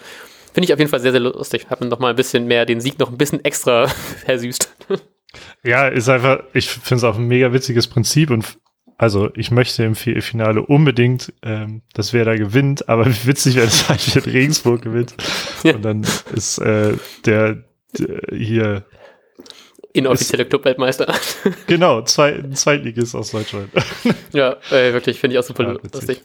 Finde 0.53 0.67
ich 0.67 0.73
auf 0.73 0.79
jeden 0.79 0.91
Fall 0.91 1.01
sehr, 1.01 1.13
sehr 1.13 1.21
lustig. 1.21 1.69
Hat 1.71 1.81
man 1.81 1.89
noch 1.89 1.99
mal 1.99 2.11
ein 2.11 2.17
bisschen 2.17 2.47
mehr 2.47 2.67
den 2.67 2.81
Sieg 2.81 2.99
noch 2.99 3.11
ein 3.11 3.19
bisschen 3.19 3.45
extra 3.45 3.89
versüßt. 4.25 4.77
Ja, 5.63 5.89
ist 5.89 6.09
einfach, 6.09 6.41
ich 6.55 6.69
finde 6.69 6.97
es 6.97 7.05
auch 7.05 7.17
ein 7.17 7.27
mega 7.27 7.53
witziges 7.53 7.87
Prinzip 7.87 8.31
und 8.31 8.59
also 8.97 9.31
ich 9.37 9.53
möchte 9.53 9.85
im 9.85 9.95
Finale 9.95 10.61
unbedingt, 10.61 11.33
ähm, 11.43 11.83
dass 11.95 12.13
wer 12.13 12.25
da 12.25 12.35
gewinnt, 12.35 12.89
aber 12.89 13.07
wie 13.07 13.27
witzig 13.27 13.55
wäre 13.55 13.69
es 13.69 13.89
halt, 13.89 14.15
wenn 14.15 14.33
Regensburg 14.33 14.83
gewinnt. 14.83 15.15
Ja. 15.65 15.75
Und 15.75 15.83
dann 15.83 16.07
ist 16.33 16.59
äh, 16.59 16.95
der, 17.27 17.65
der 17.99 18.21
hier 18.31 18.85
inoffizielle 19.93 20.45
Clubweltmeister. 20.45 21.13
genau, 21.67 22.03
zwei, 22.03 22.45
Zweitligist 22.55 23.17
aus 23.17 23.33
Deutschland. 23.33 23.71
ja, 24.33 24.53
äh, 24.71 24.93
wirklich, 24.93 25.19
finde 25.19 25.35
ich 25.35 25.41
auch 25.41 25.45
super 25.45 25.65
ja, 25.65 25.73
lustig. 25.93 26.23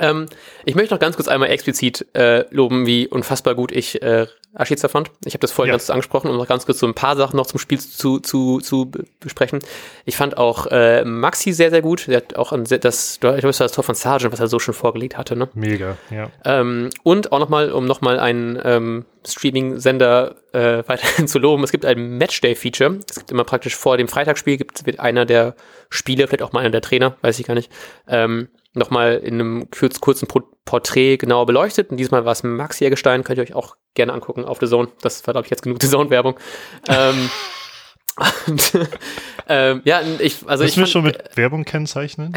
Ähm, 0.00 0.26
ich 0.64 0.74
möchte 0.74 0.94
noch 0.94 1.00
ganz 1.00 1.16
kurz 1.16 1.28
einmal 1.28 1.50
explizit 1.50 2.06
äh, 2.14 2.44
loben, 2.54 2.86
wie 2.86 3.08
unfassbar 3.08 3.54
gut 3.54 3.72
ich 3.72 4.02
äh, 4.02 4.26
Ashiza 4.56 4.88
fand. 4.88 5.10
Ich 5.24 5.34
habe 5.34 5.40
das 5.40 5.52
vorhin 5.52 5.68
ja. 5.68 5.74
ganz 5.74 5.90
angesprochen, 5.90 6.30
um 6.30 6.36
noch 6.36 6.48
ganz 6.48 6.64
kurz 6.64 6.78
so 6.78 6.86
ein 6.86 6.94
paar 6.94 7.16
Sachen 7.16 7.36
noch 7.36 7.46
zum 7.46 7.58
Spiel 7.58 7.78
zu, 7.78 8.20
zu, 8.20 8.60
zu 8.60 8.90
besprechen. 9.20 9.60
Ich 10.06 10.16
fand 10.16 10.38
auch 10.38 10.66
äh, 10.68 11.04
Maxi 11.04 11.52
sehr, 11.52 11.70
sehr 11.70 11.82
gut. 11.82 12.08
Der 12.08 12.18
hat 12.18 12.36
auch 12.36 12.52
ein, 12.52 12.64
das, 12.64 13.14
ich 13.14 13.20
glaube, 13.20 13.40
das 13.40 13.60
war 13.60 13.66
das 13.66 13.72
Tor 13.72 13.84
von 13.84 13.94
Sargent, 13.94 14.32
was 14.32 14.40
er 14.40 14.48
so 14.48 14.58
schon 14.58 14.74
vorgelegt 14.74 15.18
hatte. 15.18 15.36
Ne? 15.36 15.48
Mega, 15.54 15.98
ja. 16.10 16.30
Ähm, 16.44 16.88
und 17.02 17.32
auch 17.32 17.38
nochmal, 17.38 17.70
um 17.70 17.84
nochmal 17.84 18.18
einen 18.18 18.58
ähm, 18.64 19.04
Streaming-Sender 19.26 20.36
äh, 20.52 20.82
weiterhin 20.86 21.28
zu 21.28 21.38
loben, 21.38 21.62
es 21.62 21.70
gibt 21.72 21.84
ein 21.84 22.16
Matchday-Feature. 22.16 23.00
Es 23.08 23.16
gibt 23.16 23.30
immer 23.30 23.44
praktisch 23.44 23.76
vor 23.76 23.98
dem 23.98 24.08
Freitagsspiel, 24.08 24.56
gibt 24.56 24.86
wird 24.86 25.00
einer 25.00 25.26
der 25.26 25.54
Spieler, 25.90 26.28
vielleicht 26.28 26.42
auch 26.42 26.52
mal 26.52 26.60
einer 26.60 26.70
der 26.70 26.82
Trainer, 26.82 27.16
weiß 27.20 27.38
ich 27.38 27.46
gar 27.46 27.54
nicht, 27.54 27.70
ähm, 28.08 28.48
nochmal 28.76 29.14
in 29.14 29.34
einem 29.34 29.70
kurz, 29.70 30.00
kurzen 30.00 30.28
Porträt 30.64 31.16
genauer 31.16 31.46
beleuchtet. 31.46 31.90
Und 31.90 31.96
diesmal 31.96 32.24
war 32.24 32.32
es 32.32 32.42
Maxi 32.42 32.84
Eggestein, 32.84 33.24
könnt 33.24 33.38
ihr 33.38 33.44
euch 33.44 33.54
auch 33.54 33.76
gerne 33.94 34.12
angucken 34.12 34.44
auf 34.44 34.58
The 34.60 34.66
Zone. 34.66 34.88
Das 35.02 35.26
war, 35.26 35.32
glaube 35.34 35.46
ich, 35.46 35.50
jetzt 35.50 35.62
genug 35.62 35.82
The 35.82 35.88
Zone-Werbung. 35.88 36.38
ähm, 36.88 37.30
und, 38.46 38.72
ähm, 39.48 39.82
ja, 39.84 40.00
ich, 40.18 40.38
also 40.46 40.64
Müssen 40.64 40.80
ich. 40.80 40.86
wir 40.86 40.86
schon 40.86 41.04
mit 41.04 41.18
Werbung 41.36 41.64
kennzeichnen? 41.64 42.32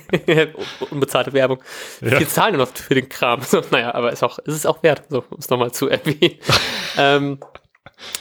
Unbezahlte 0.90 1.32
Werbung. 1.34 1.58
Ja. 2.00 2.18
Wir 2.18 2.28
zahlen 2.28 2.56
noch 2.56 2.68
für 2.68 2.94
den 2.94 3.08
Kram. 3.08 3.42
So, 3.42 3.62
naja, 3.70 3.94
aber 3.94 4.12
ist 4.12 4.22
auch, 4.22 4.38
ist 4.38 4.54
es 4.54 4.66
auch 4.66 4.82
wert, 4.82 5.02
so, 5.10 5.24
um 5.30 5.38
es 5.38 5.50
nochmal 5.50 5.72
zu 5.72 5.88
erwähnen. 5.88 6.38
ähm, 6.96 7.38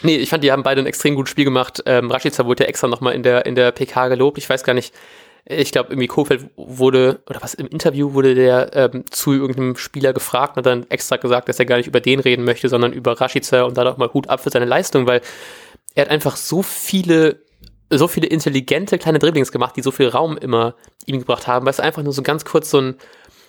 nee, 0.03 0.17
ich 0.17 0.29
fand, 0.29 0.43
die 0.43 0.51
haben 0.51 0.63
beide 0.63 0.81
ein 0.81 0.87
extrem 0.87 1.15
gutes 1.15 1.31
Spiel 1.31 1.45
gemacht. 1.45 1.83
Ähm, 1.85 2.11
Rashica 2.11 2.45
wurde 2.45 2.65
ja 2.65 2.69
extra 2.69 2.87
nochmal 2.87 3.13
in 3.13 3.23
der, 3.23 3.45
in 3.45 3.55
der 3.55 3.71
PK 3.71 4.09
gelobt. 4.09 4.37
Ich 4.37 4.49
weiß 4.49 4.63
gar 4.63 4.73
nicht, 4.73 4.93
ich 5.49 5.71
glaube, 5.71 5.91
irgendwie 5.91 6.07
Kofeld 6.07 6.49
wurde, 6.57 7.21
oder 7.29 7.41
was 7.41 7.53
im 7.53 7.67
Interview 7.67 8.13
wurde 8.13 8.35
der 8.35 8.71
ähm, 8.73 9.05
zu 9.09 9.31
irgendeinem 9.31 9.77
Spieler 9.77 10.11
gefragt 10.11 10.57
und 10.57 10.57
hat 10.57 10.65
dann 10.65 10.89
extra 10.89 11.15
gesagt, 11.15 11.47
dass 11.47 11.59
er 11.59 11.65
gar 11.65 11.77
nicht 11.77 11.87
über 11.87 12.01
den 12.01 12.19
reden 12.19 12.43
möchte, 12.43 12.67
sondern 12.67 12.91
über 12.91 13.19
Rashica 13.19 13.63
und 13.63 13.77
da 13.77 13.85
doch 13.85 13.97
mal 13.97 14.13
Hut 14.13 14.29
ab 14.29 14.41
für 14.41 14.49
seine 14.49 14.65
Leistung, 14.65 15.07
weil 15.07 15.21
er 15.95 16.03
hat 16.03 16.11
einfach 16.11 16.35
so 16.35 16.63
viele, 16.63 17.41
so 17.89 18.09
viele 18.09 18.27
intelligente 18.27 18.97
kleine 18.97 19.19
Dribblings 19.19 19.53
gemacht, 19.53 19.77
die 19.77 19.81
so 19.81 19.91
viel 19.91 20.09
Raum 20.09 20.37
immer 20.37 20.75
ihm 21.05 21.19
gebracht 21.19 21.47
haben, 21.47 21.65
weil 21.65 21.71
es 21.71 21.79
einfach 21.79 22.03
nur 22.03 22.13
so 22.13 22.23
ganz 22.23 22.43
kurz 22.43 22.69
so 22.69 22.81
ein, 22.81 22.95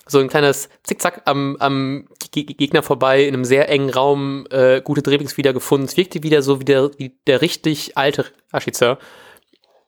so 0.06 0.20
ein 0.20 0.28
kleines 0.28 0.68
Zickzack 0.84 1.22
am, 1.24 1.56
am 1.58 2.06
Gegner 2.30 2.84
vorbei 2.84 3.24
in 3.24 3.34
einem 3.34 3.44
sehr 3.44 3.68
engen 3.68 3.90
Raum 3.90 4.46
äh, 4.50 4.80
gute 4.82 5.02
Dribblings 5.02 5.36
wieder 5.36 5.52
gefunden. 5.52 5.86
Es 5.86 5.96
wirkte 5.96 6.22
wieder 6.22 6.42
so 6.42 6.60
wie 6.60 6.64
der, 6.64 6.90
wie 6.96 7.18
der 7.26 7.42
richtig 7.42 7.98
alte 7.98 8.24
Rashica. 8.52 8.98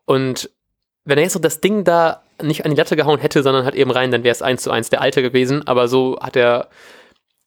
Und 0.07 0.51
wenn 1.11 1.19
er 1.19 1.25
jetzt 1.25 1.35
so 1.35 1.39
das 1.39 1.61
Ding 1.61 1.85
da 1.85 2.23
nicht 2.43 2.65
an 2.65 2.71
die 2.71 2.77
Latte 2.77 2.97
gehauen 2.97 3.21
hätte, 3.21 3.43
sondern 3.43 3.67
hat 3.67 3.75
eben 3.75 3.91
rein, 3.91 4.11
dann 4.11 4.25
wäre 4.25 4.33
es 4.33 4.43
eins 4.43 4.63
zu 4.63 4.71
eins 4.71 4.89
der 4.89 5.03
alte 5.03 5.21
gewesen. 5.21 5.67
Aber 5.67 5.89
so 5.89 6.19
hat 6.21 6.37
er 6.37 6.69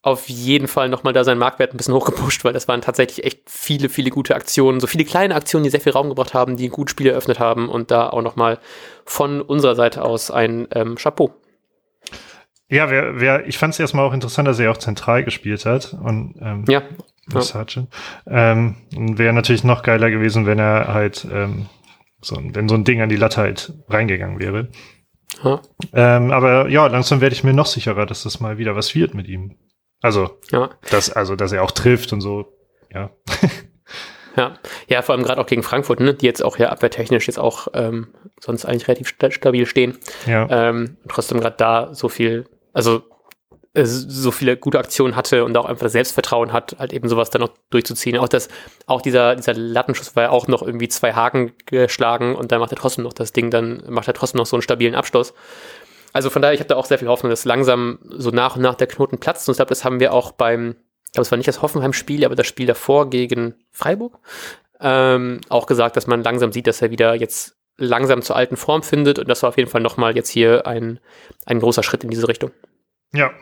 auf 0.02 0.28
jeden 0.28 0.68
Fall 0.68 0.90
nochmal 0.90 1.14
da 1.14 1.24
seinen 1.24 1.38
Marktwert 1.38 1.72
ein 1.72 1.78
bisschen 1.78 1.94
hochgepusht, 1.94 2.44
weil 2.44 2.52
das 2.52 2.68
waren 2.68 2.82
tatsächlich 2.82 3.24
echt 3.24 3.40
viele, 3.46 3.88
viele 3.88 4.10
gute 4.10 4.34
Aktionen, 4.34 4.80
so 4.80 4.86
viele 4.86 5.04
kleine 5.04 5.34
Aktionen, 5.34 5.64
die 5.64 5.70
sehr 5.70 5.80
viel 5.80 5.92
Raum 5.92 6.10
gebracht 6.10 6.34
haben, 6.34 6.56
die 6.56 6.68
ein 6.68 6.72
gutes 6.72 6.92
Spiel 6.92 7.08
eröffnet 7.08 7.40
haben 7.40 7.68
und 7.68 7.90
da 7.90 8.10
auch 8.10 8.22
nochmal 8.22 8.58
von 9.04 9.40
unserer 9.40 9.74
Seite 9.74 10.02
aus 10.02 10.30
ein 10.30 10.68
ähm, 10.72 10.96
Chapeau. 10.96 11.34
Ja, 12.68 12.90
wer, 12.90 13.20
wer, 13.20 13.46
ich 13.46 13.58
fand 13.58 13.74
es 13.74 13.80
erstmal 13.80 14.06
auch 14.06 14.12
interessant, 14.12 14.48
dass 14.48 14.58
er 14.58 14.70
auch 14.70 14.76
zentral 14.76 15.24
gespielt 15.24 15.64
hat 15.64 15.94
und 15.94 16.34
ähm, 16.40 16.64
ja. 16.68 16.82
ja. 17.32 17.66
Ähm, 18.26 18.76
Wäre 18.90 19.32
natürlich 19.32 19.64
noch 19.64 19.82
geiler 19.82 20.10
gewesen, 20.10 20.46
wenn 20.46 20.58
er 20.58 20.92
halt 20.92 21.26
ähm, 21.32 21.66
so, 22.24 22.36
wenn 22.40 22.68
so 22.68 22.74
ein 22.74 22.84
Ding 22.84 23.00
an 23.00 23.08
die 23.08 23.16
Latte 23.16 23.40
halt 23.40 23.72
reingegangen 23.88 24.38
wäre. 24.38 24.68
Ja. 25.42 25.60
Ähm, 25.92 26.30
aber 26.30 26.68
ja, 26.68 26.86
langsam 26.86 27.20
werde 27.20 27.34
ich 27.34 27.44
mir 27.44 27.52
noch 27.52 27.66
sicherer, 27.66 28.06
dass 28.06 28.22
das 28.22 28.40
mal 28.40 28.58
wieder 28.58 28.76
was 28.76 28.94
wird 28.94 29.14
mit 29.14 29.28
ihm. 29.28 29.56
Also, 30.00 30.38
ja. 30.50 30.70
dass, 30.90 31.10
also, 31.10 31.34
dass 31.34 31.52
er 31.52 31.62
auch 31.62 31.70
trifft 31.70 32.12
und 32.12 32.20
so, 32.20 32.52
ja. 32.92 33.10
ja, 34.36 34.54
ja, 34.88 35.02
vor 35.02 35.14
allem 35.14 35.24
gerade 35.24 35.40
auch 35.40 35.46
gegen 35.46 35.62
Frankfurt, 35.62 36.00
ne, 36.00 36.14
die 36.14 36.26
jetzt 36.26 36.44
auch 36.44 36.58
ja 36.58 36.68
abwehrtechnisch 36.68 37.26
jetzt 37.26 37.38
auch 37.38 37.68
ähm, 37.74 38.08
sonst 38.40 38.64
eigentlich 38.64 38.88
relativ 38.88 39.14
stabil 39.30 39.66
stehen. 39.66 39.98
Ja. 40.26 40.46
Ähm, 40.50 40.98
trotzdem 41.08 41.40
gerade 41.40 41.56
da 41.56 41.94
so 41.94 42.08
viel, 42.08 42.46
also 42.72 43.02
so 43.76 44.30
viele 44.30 44.56
gute 44.56 44.78
Aktionen 44.78 45.16
hatte 45.16 45.44
und 45.44 45.56
auch 45.56 45.64
einfach 45.64 45.82
das 45.82 45.92
Selbstvertrauen 45.92 46.52
hat, 46.52 46.76
halt 46.78 46.92
eben 46.92 47.08
sowas 47.08 47.30
dann 47.30 47.40
noch 47.40 47.50
durchzuziehen. 47.70 48.16
Auch 48.18 48.28
das, 48.28 48.48
auch 48.86 49.02
dieser, 49.02 49.34
dieser 49.34 49.54
Lattenschuss 49.54 50.14
war 50.14 50.24
ja 50.24 50.30
auch 50.30 50.46
noch 50.46 50.62
irgendwie 50.62 50.88
zwei 50.88 51.12
Haken 51.12 51.52
geschlagen 51.66 52.36
und 52.36 52.52
dann 52.52 52.60
macht 52.60 52.70
er 52.70 52.78
trotzdem 52.78 53.02
noch 53.02 53.12
das 53.12 53.32
Ding, 53.32 53.50
dann 53.50 53.82
macht 53.88 54.06
er 54.06 54.14
trotzdem 54.14 54.38
noch 54.38 54.46
so 54.46 54.54
einen 54.54 54.62
stabilen 54.62 54.94
Abschluss. 54.94 55.34
also 56.12 56.30
von 56.30 56.40
daher, 56.40 56.54
ich 56.54 56.60
habe 56.60 56.68
da 56.68 56.76
auch 56.76 56.86
sehr 56.86 57.00
viel 57.00 57.08
Hoffnung, 57.08 57.30
dass 57.30 57.44
langsam 57.44 57.98
so 58.08 58.30
nach 58.30 58.54
und 58.54 58.62
nach 58.62 58.76
der 58.76 58.86
Knoten 58.86 59.18
platzt. 59.18 59.48
Und 59.48 59.54
ich 59.54 59.58
glaube, 59.58 59.70
das 59.70 59.84
haben 59.84 59.98
wir 59.98 60.12
auch 60.12 60.30
beim, 60.30 60.76
ich 61.06 61.12
glaube, 61.12 61.22
es 61.22 61.30
war 61.32 61.36
nicht 61.36 61.48
das 61.48 61.60
Hoffenheim-Spiel, 61.60 62.24
aber 62.24 62.36
das 62.36 62.46
Spiel 62.46 62.66
davor 62.66 63.10
gegen 63.10 63.54
Freiburg, 63.72 64.20
ähm, 64.80 65.40
auch 65.48 65.66
gesagt, 65.66 65.96
dass 65.96 66.06
man 66.06 66.22
langsam 66.22 66.52
sieht, 66.52 66.68
dass 66.68 66.80
er 66.80 66.92
wieder 66.92 67.14
jetzt 67.14 67.56
langsam 67.76 68.22
zur 68.22 68.36
alten 68.36 68.56
Form 68.56 68.84
findet. 68.84 69.18
Und 69.18 69.28
das 69.28 69.42
war 69.42 69.48
auf 69.48 69.56
jeden 69.56 69.68
Fall 69.68 69.80
nochmal 69.80 70.14
jetzt 70.14 70.28
hier 70.28 70.64
ein, 70.64 71.00
ein 71.44 71.58
großer 71.58 71.82
Schritt 71.82 72.04
in 72.04 72.10
diese 72.10 72.28
Richtung. 72.28 72.52
Ja. 73.12 73.32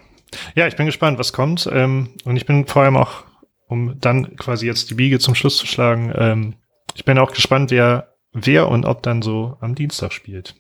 Ja, 0.55 0.67
ich 0.67 0.77
bin 0.77 0.87
gespannt, 0.87 1.19
was 1.19 1.33
kommt. 1.33 1.69
Ähm, 1.71 2.15
und 2.25 2.37
ich 2.37 2.47
bin 2.47 2.67
vor 2.67 2.83
allem 2.83 2.97
auch, 2.97 3.25
um 3.69 3.99
dann 4.01 4.37
quasi 4.37 4.67
jetzt 4.67 4.91
die 4.91 4.95
Biege 4.95 5.19
zum 5.19 5.35
Schluss 5.35 5.57
zu 5.57 5.67
schlagen, 5.67 6.13
ähm, 6.17 6.55
ich 6.95 7.05
bin 7.05 7.19
auch 7.19 7.33
gespannt, 7.33 7.71
wer, 7.71 8.15
wer 8.33 8.69
und 8.69 8.85
ob 8.85 9.03
dann 9.03 9.23
so 9.23 9.57
am 9.61 9.75
Dienstag 9.75 10.13
spielt. 10.13 10.55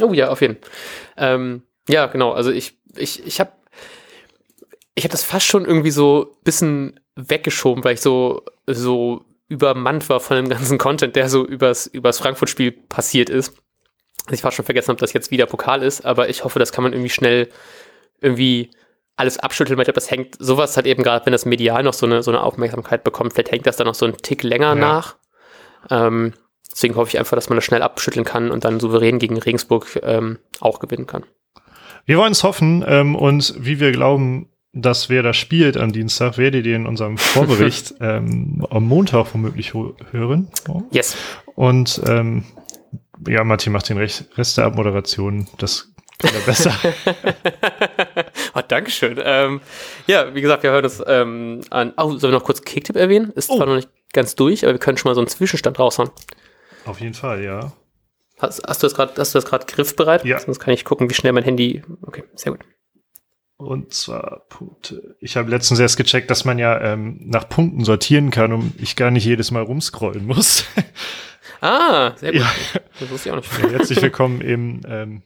Oh 0.00 0.12
ja, 0.12 0.28
auf 0.28 0.40
jeden 0.40 0.56
Fall. 0.56 0.70
Ähm, 1.16 1.62
ja, 1.88 2.06
genau. 2.06 2.32
Also 2.32 2.50
ich, 2.50 2.74
ich, 2.96 3.24
ich 3.24 3.40
habe 3.40 3.52
ich 4.94 5.04
hab 5.04 5.10
das 5.12 5.22
fast 5.22 5.46
schon 5.46 5.64
irgendwie 5.64 5.92
so 5.92 6.34
ein 6.38 6.44
bisschen 6.44 7.00
weggeschoben, 7.14 7.84
weil 7.84 7.94
ich 7.94 8.00
so, 8.00 8.42
so 8.66 9.24
übermannt 9.48 10.08
war 10.08 10.20
von 10.20 10.36
dem 10.36 10.48
ganzen 10.48 10.78
Content, 10.78 11.16
der 11.16 11.28
so 11.28 11.46
übers, 11.46 11.86
übers 11.86 12.18
Frankfurt-Spiel 12.18 12.72
passiert 12.72 13.30
ist. 13.30 13.54
Ich 14.30 14.42
fast 14.42 14.56
schon 14.56 14.64
vergessen 14.64 14.88
habe, 14.88 15.00
dass 15.00 15.12
jetzt 15.12 15.30
wieder 15.30 15.46
Pokal 15.46 15.82
ist, 15.82 16.04
aber 16.04 16.28
ich 16.28 16.44
hoffe, 16.44 16.58
das 16.58 16.72
kann 16.72 16.84
man 16.84 16.92
irgendwie 16.92 17.10
schnell 17.10 17.48
irgendwie 18.20 18.70
alles 19.16 19.38
abschütteln, 19.38 19.76
weil 19.76 19.82
ich 19.82 19.86
glaube, 19.86 20.00
das 20.00 20.10
hängt, 20.10 20.36
sowas 20.38 20.76
hat 20.76 20.86
eben 20.86 21.02
gerade, 21.02 21.26
wenn 21.26 21.32
das 21.32 21.44
medial 21.44 21.82
noch 21.82 21.92
so 21.92 22.06
eine, 22.06 22.22
so 22.22 22.30
eine 22.30 22.42
Aufmerksamkeit 22.42 23.02
bekommt, 23.02 23.32
vielleicht 23.32 23.50
hängt 23.50 23.66
das 23.66 23.76
dann 23.76 23.86
noch 23.86 23.94
so 23.94 24.06
einen 24.06 24.16
Tick 24.16 24.42
länger 24.44 24.68
ja. 24.68 24.74
nach. 24.76 25.16
Ähm, 25.90 26.34
deswegen 26.70 26.94
hoffe 26.94 27.10
ich 27.10 27.18
einfach, 27.18 27.34
dass 27.34 27.48
man 27.48 27.56
das 27.56 27.64
schnell 27.64 27.82
abschütteln 27.82 28.24
kann 28.24 28.50
und 28.50 28.64
dann 28.64 28.78
souverän 28.78 29.18
gegen 29.18 29.36
Regensburg 29.36 29.98
ähm, 30.02 30.38
auch 30.60 30.78
gewinnen 30.78 31.06
kann. 31.06 31.24
Wir 32.06 32.16
wollen 32.16 32.32
es 32.32 32.44
hoffen 32.44 32.84
ähm, 32.86 33.16
und 33.16 33.54
wie 33.58 33.80
wir 33.80 33.90
glauben, 33.90 34.48
dass 34.72 35.08
wer 35.08 35.22
das 35.22 35.36
spielt 35.36 35.76
am 35.76 35.92
Dienstag, 35.92 36.38
werdet 36.38 36.64
ihr 36.64 36.76
in 36.76 36.86
unserem 36.86 37.18
Vorbericht 37.18 37.94
ähm, 38.00 38.64
am 38.70 38.84
Montag 38.84 39.34
womöglich 39.34 39.74
hören. 39.74 40.48
Yes. 40.90 41.16
Und 41.56 42.00
ähm, 42.06 42.44
ja, 43.26 43.42
Martin 43.42 43.72
macht 43.72 43.88
den 43.88 43.98
Rest 43.98 44.58
der 44.58 44.64
Abmoderation. 44.64 45.48
Das 45.58 45.92
kann 46.18 46.30
er 46.34 46.40
besser. 46.40 46.72
Dankeschön. 48.68 49.20
Ähm, 49.22 49.60
ja, 50.06 50.34
wie 50.34 50.40
gesagt, 50.40 50.62
wir 50.62 50.70
hören 50.70 50.84
uns 50.84 51.02
ähm, 51.06 51.62
an. 51.70 51.92
Oh, 51.96 52.10
sollen 52.10 52.32
wir 52.32 52.38
noch 52.38 52.44
kurz 52.44 52.62
Kicktipp 52.62 52.96
erwähnen? 52.96 53.32
Ist 53.32 53.50
oh. 53.50 53.56
zwar 53.56 53.66
noch 53.66 53.76
nicht 53.76 53.88
ganz 54.12 54.34
durch, 54.34 54.64
aber 54.64 54.74
wir 54.74 54.78
können 54.78 54.98
schon 54.98 55.10
mal 55.10 55.14
so 55.14 55.20
einen 55.20 55.28
Zwischenstand 55.28 55.78
raushauen. 55.78 56.10
Auf 56.84 57.00
jeden 57.00 57.14
Fall, 57.14 57.42
ja. 57.42 57.72
Hast, 58.38 58.62
hast 58.66 58.82
du 58.82 58.86
das 58.86 58.94
gerade, 58.94 59.12
hast 59.18 59.34
du 59.34 59.38
das 59.38 59.46
gerade 59.46 59.66
griffbereit? 59.66 60.24
Ja. 60.24 60.38
Sonst 60.38 60.60
kann 60.60 60.72
ich 60.72 60.84
gucken, 60.84 61.10
wie 61.10 61.14
schnell 61.14 61.32
mein 61.32 61.44
Handy. 61.44 61.82
Okay, 62.02 62.24
sehr 62.34 62.52
gut. 62.52 62.60
Und 63.56 63.92
zwar 63.92 64.46
Punkte. 64.48 65.16
Ich 65.20 65.36
habe 65.36 65.50
letztens 65.50 65.80
erst 65.80 65.96
gecheckt, 65.96 66.30
dass 66.30 66.44
man 66.44 66.58
ja 66.58 66.80
ähm, 66.80 67.18
nach 67.24 67.48
Punkten 67.48 67.84
sortieren 67.84 68.30
kann 68.30 68.52
und 68.52 68.74
ich 68.80 68.94
gar 68.94 69.10
nicht 69.10 69.24
jedes 69.24 69.50
Mal 69.50 69.62
rumscrollen 69.62 70.26
muss. 70.26 70.64
Ah, 71.60 72.12
sehr 72.16 72.30
gut. 72.30 72.40
Ja. 72.42 72.52
Das 73.00 73.10
wusste 73.10 73.28
ich 73.28 73.32
auch 73.32 73.36
nicht. 73.36 73.58
Ja, 73.60 73.70
herzlich 73.70 74.00
willkommen 74.00 74.40
im, 74.42 74.80
ähm, 74.86 75.22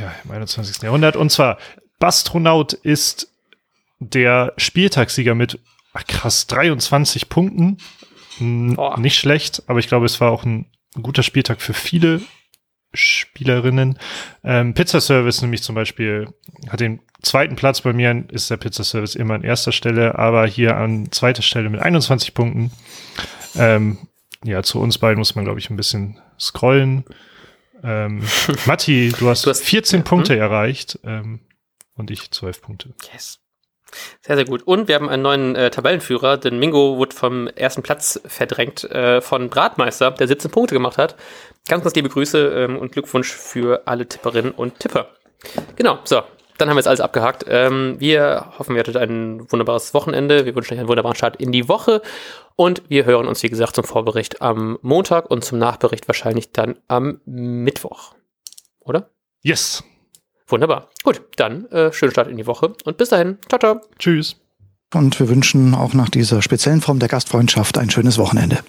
ja, 0.00 0.14
im 0.24 0.30
21. 0.30 0.82
Jahrhundert. 0.82 1.16
Und 1.16 1.30
zwar, 1.30 1.58
Bastronaut 1.98 2.72
ist 2.72 3.28
der 3.98 4.52
Spieltagssieger 4.56 5.34
mit 5.34 5.58
ach 5.92 6.06
krass 6.06 6.46
23 6.46 7.28
Punkten. 7.28 7.78
Oh. 8.40 8.94
Nicht 8.98 9.18
schlecht, 9.18 9.62
aber 9.68 9.78
ich 9.78 9.88
glaube, 9.88 10.06
es 10.06 10.20
war 10.20 10.32
auch 10.32 10.44
ein 10.44 10.66
guter 11.00 11.22
Spieltag 11.22 11.60
für 11.60 11.74
viele 11.74 12.20
Spielerinnen. 12.92 13.98
Ähm, 14.42 14.74
Pizza 14.74 15.00
Service 15.00 15.42
nämlich 15.42 15.62
zum 15.62 15.74
Beispiel 15.74 16.28
hat 16.68 16.80
den 16.80 17.00
zweiten 17.22 17.56
Platz 17.56 17.80
bei 17.80 17.92
mir, 17.92 18.24
ist 18.30 18.50
der 18.50 18.56
Pizza 18.56 18.84
Service 18.84 19.14
immer 19.14 19.34
an 19.34 19.42
erster 19.42 19.72
Stelle, 19.72 20.18
aber 20.18 20.46
hier 20.46 20.76
an 20.76 21.10
zweiter 21.10 21.42
Stelle 21.42 21.70
mit 21.70 21.80
21 21.80 22.34
Punkten. 22.34 22.70
Ähm, 23.56 23.98
ja, 24.44 24.62
zu 24.62 24.80
uns 24.80 24.98
beiden 24.98 25.18
muss 25.18 25.34
man, 25.34 25.44
glaube 25.44 25.58
ich, 25.58 25.70
ein 25.70 25.76
bisschen 25.76 26.18
scrollen. 26.38 27.04
Ähm, 27.84 28.22
Matti, 28.66 29.12
du 29.18 29.28
hast, 29.28 29.44
du 29.44 29.50
hast 29.50 29.62
14 29.62 30.00
ja, 30.00 30.04
Punkte 30.04 30.34
hm? 30.34 30.40
erreicht 30.40 30.98
ähm, 31.04 31.40
und 31.94 32.10
ich 32.10 32.30
12 32.30 32.62
Punkte. 32.62 32.94
Yes. 33.12 33.40
Sehr, 34.22 34.36
sehr 34.36 34.44
gut. 34.44 34.62
Und 34.62 34.88
wir 34.88 34.96
haben 34.96 35.08
einen 35.08 35.22
neuen 35.22 35.54
äh, 35.54 35.70
Tabellenführer, 35.70 36.36
denn 36.36 36.58
Mingo 36.58 36.96
wurde 36.96 37.14
vom 37.14 37.46
ersten 37.48 37.82
Platz 37.82 38.20
verdrängt 38.26 38.84
äh, 38.84 39.20
von 39.20 39.50
Bratmeister, 39.50 40.10
der 40.10 40.26
17 40.26 40.50
Punkte 40.50 40.74
gemacht 40.74 40.98
hat. 40.98 41.14
Ganz, 41.68 41.84
ganz 41.84 41.94
liebe 41.94 42.08
Grüße 42.08 42.64
ähm, 42.64 42.76
und 42.76 42.92
Glückwunsch 42.92 43.32
für 43.32 43.86
alle 43.86 44.06
Tipperinnen 44.08 44.50
und 44.52 44.80
Tipper. 44.80 45.10
Genau, 45.76 46.00
so. 46.04 46.22
Dann 46.58 46.68
haben 46.68 46.76
wir 46.76 46.80
jetzt 46.80 46.88
alles 46.88 47.00
abgehakt. 47.00 47.44
Ähm, 47.48 47.96
wir 47.98 48.52
hoffen, 48.58 48.74
ihr 48.76 48.80
hattet 48.80 48.96
ein 48.96 49.50
wunderbares 49.50 49.94
Wochenende. 49.94 50.46
Wir 50.46 50.54
wünschen 50.54 50.74
euch 50.74 50.80
einen 50.80 50.88
wunderbaren 50.88 51.16
Start 51.16 51.36
in 51.36 51.52
die 51.52 51.68
Woche. 51.68 52.02
Und 52.56 52.82
wir 52.88 53.04
hören 53.04 53.26
uns, 53.26 53.42
wie 53.42 53.48
gesagt, 53.48 53.74
zum 53.74 53.84
Vorbericht 53.84 54.40
am 54.40 54.78
Montag 54.82 55.30
und 55.30 55.44
zum 55.44 55.58
Nachbericht 55.58 56.06
wahrscheinlich 56.08 56.52
dann 56.52 56.76
am 56.86 57.20
Mittwoch. 57.24 58.14
Oder? 58.80 59.10
Yes. 59.42 59.82
Wunderbar. 60.46 60.88
Gut, 61.02 61.22
dann 61.36 61.66
äh, 61.70 61.92
schönen 61.92 62.12
Start 62.12 62.28
in 62.28 62.36
die 62.36 62.46
Woche 62.46 62.74
und 62.84 62.96
bis 62.96 63.08
dahin. 63.08 63.38
Ciao, 63.48 63.58
ciao. 63.58 63.80
Tschüss. 63.98 64.36
Und 64.92 65.18
wir 65.18 65.28
wünschen 65.28 65.74
auch 65.74 65.94
nach 65.94 66.08
dieser 66.08 66.42
speziellen 66.42 66.80
Form 66.80 67.00
der 67.00 67.08
Gastfreundschaft 67.08 67.78
ein 67.78 67.90
schönes 67.90 68.18
Wochenende. 68.18 68.60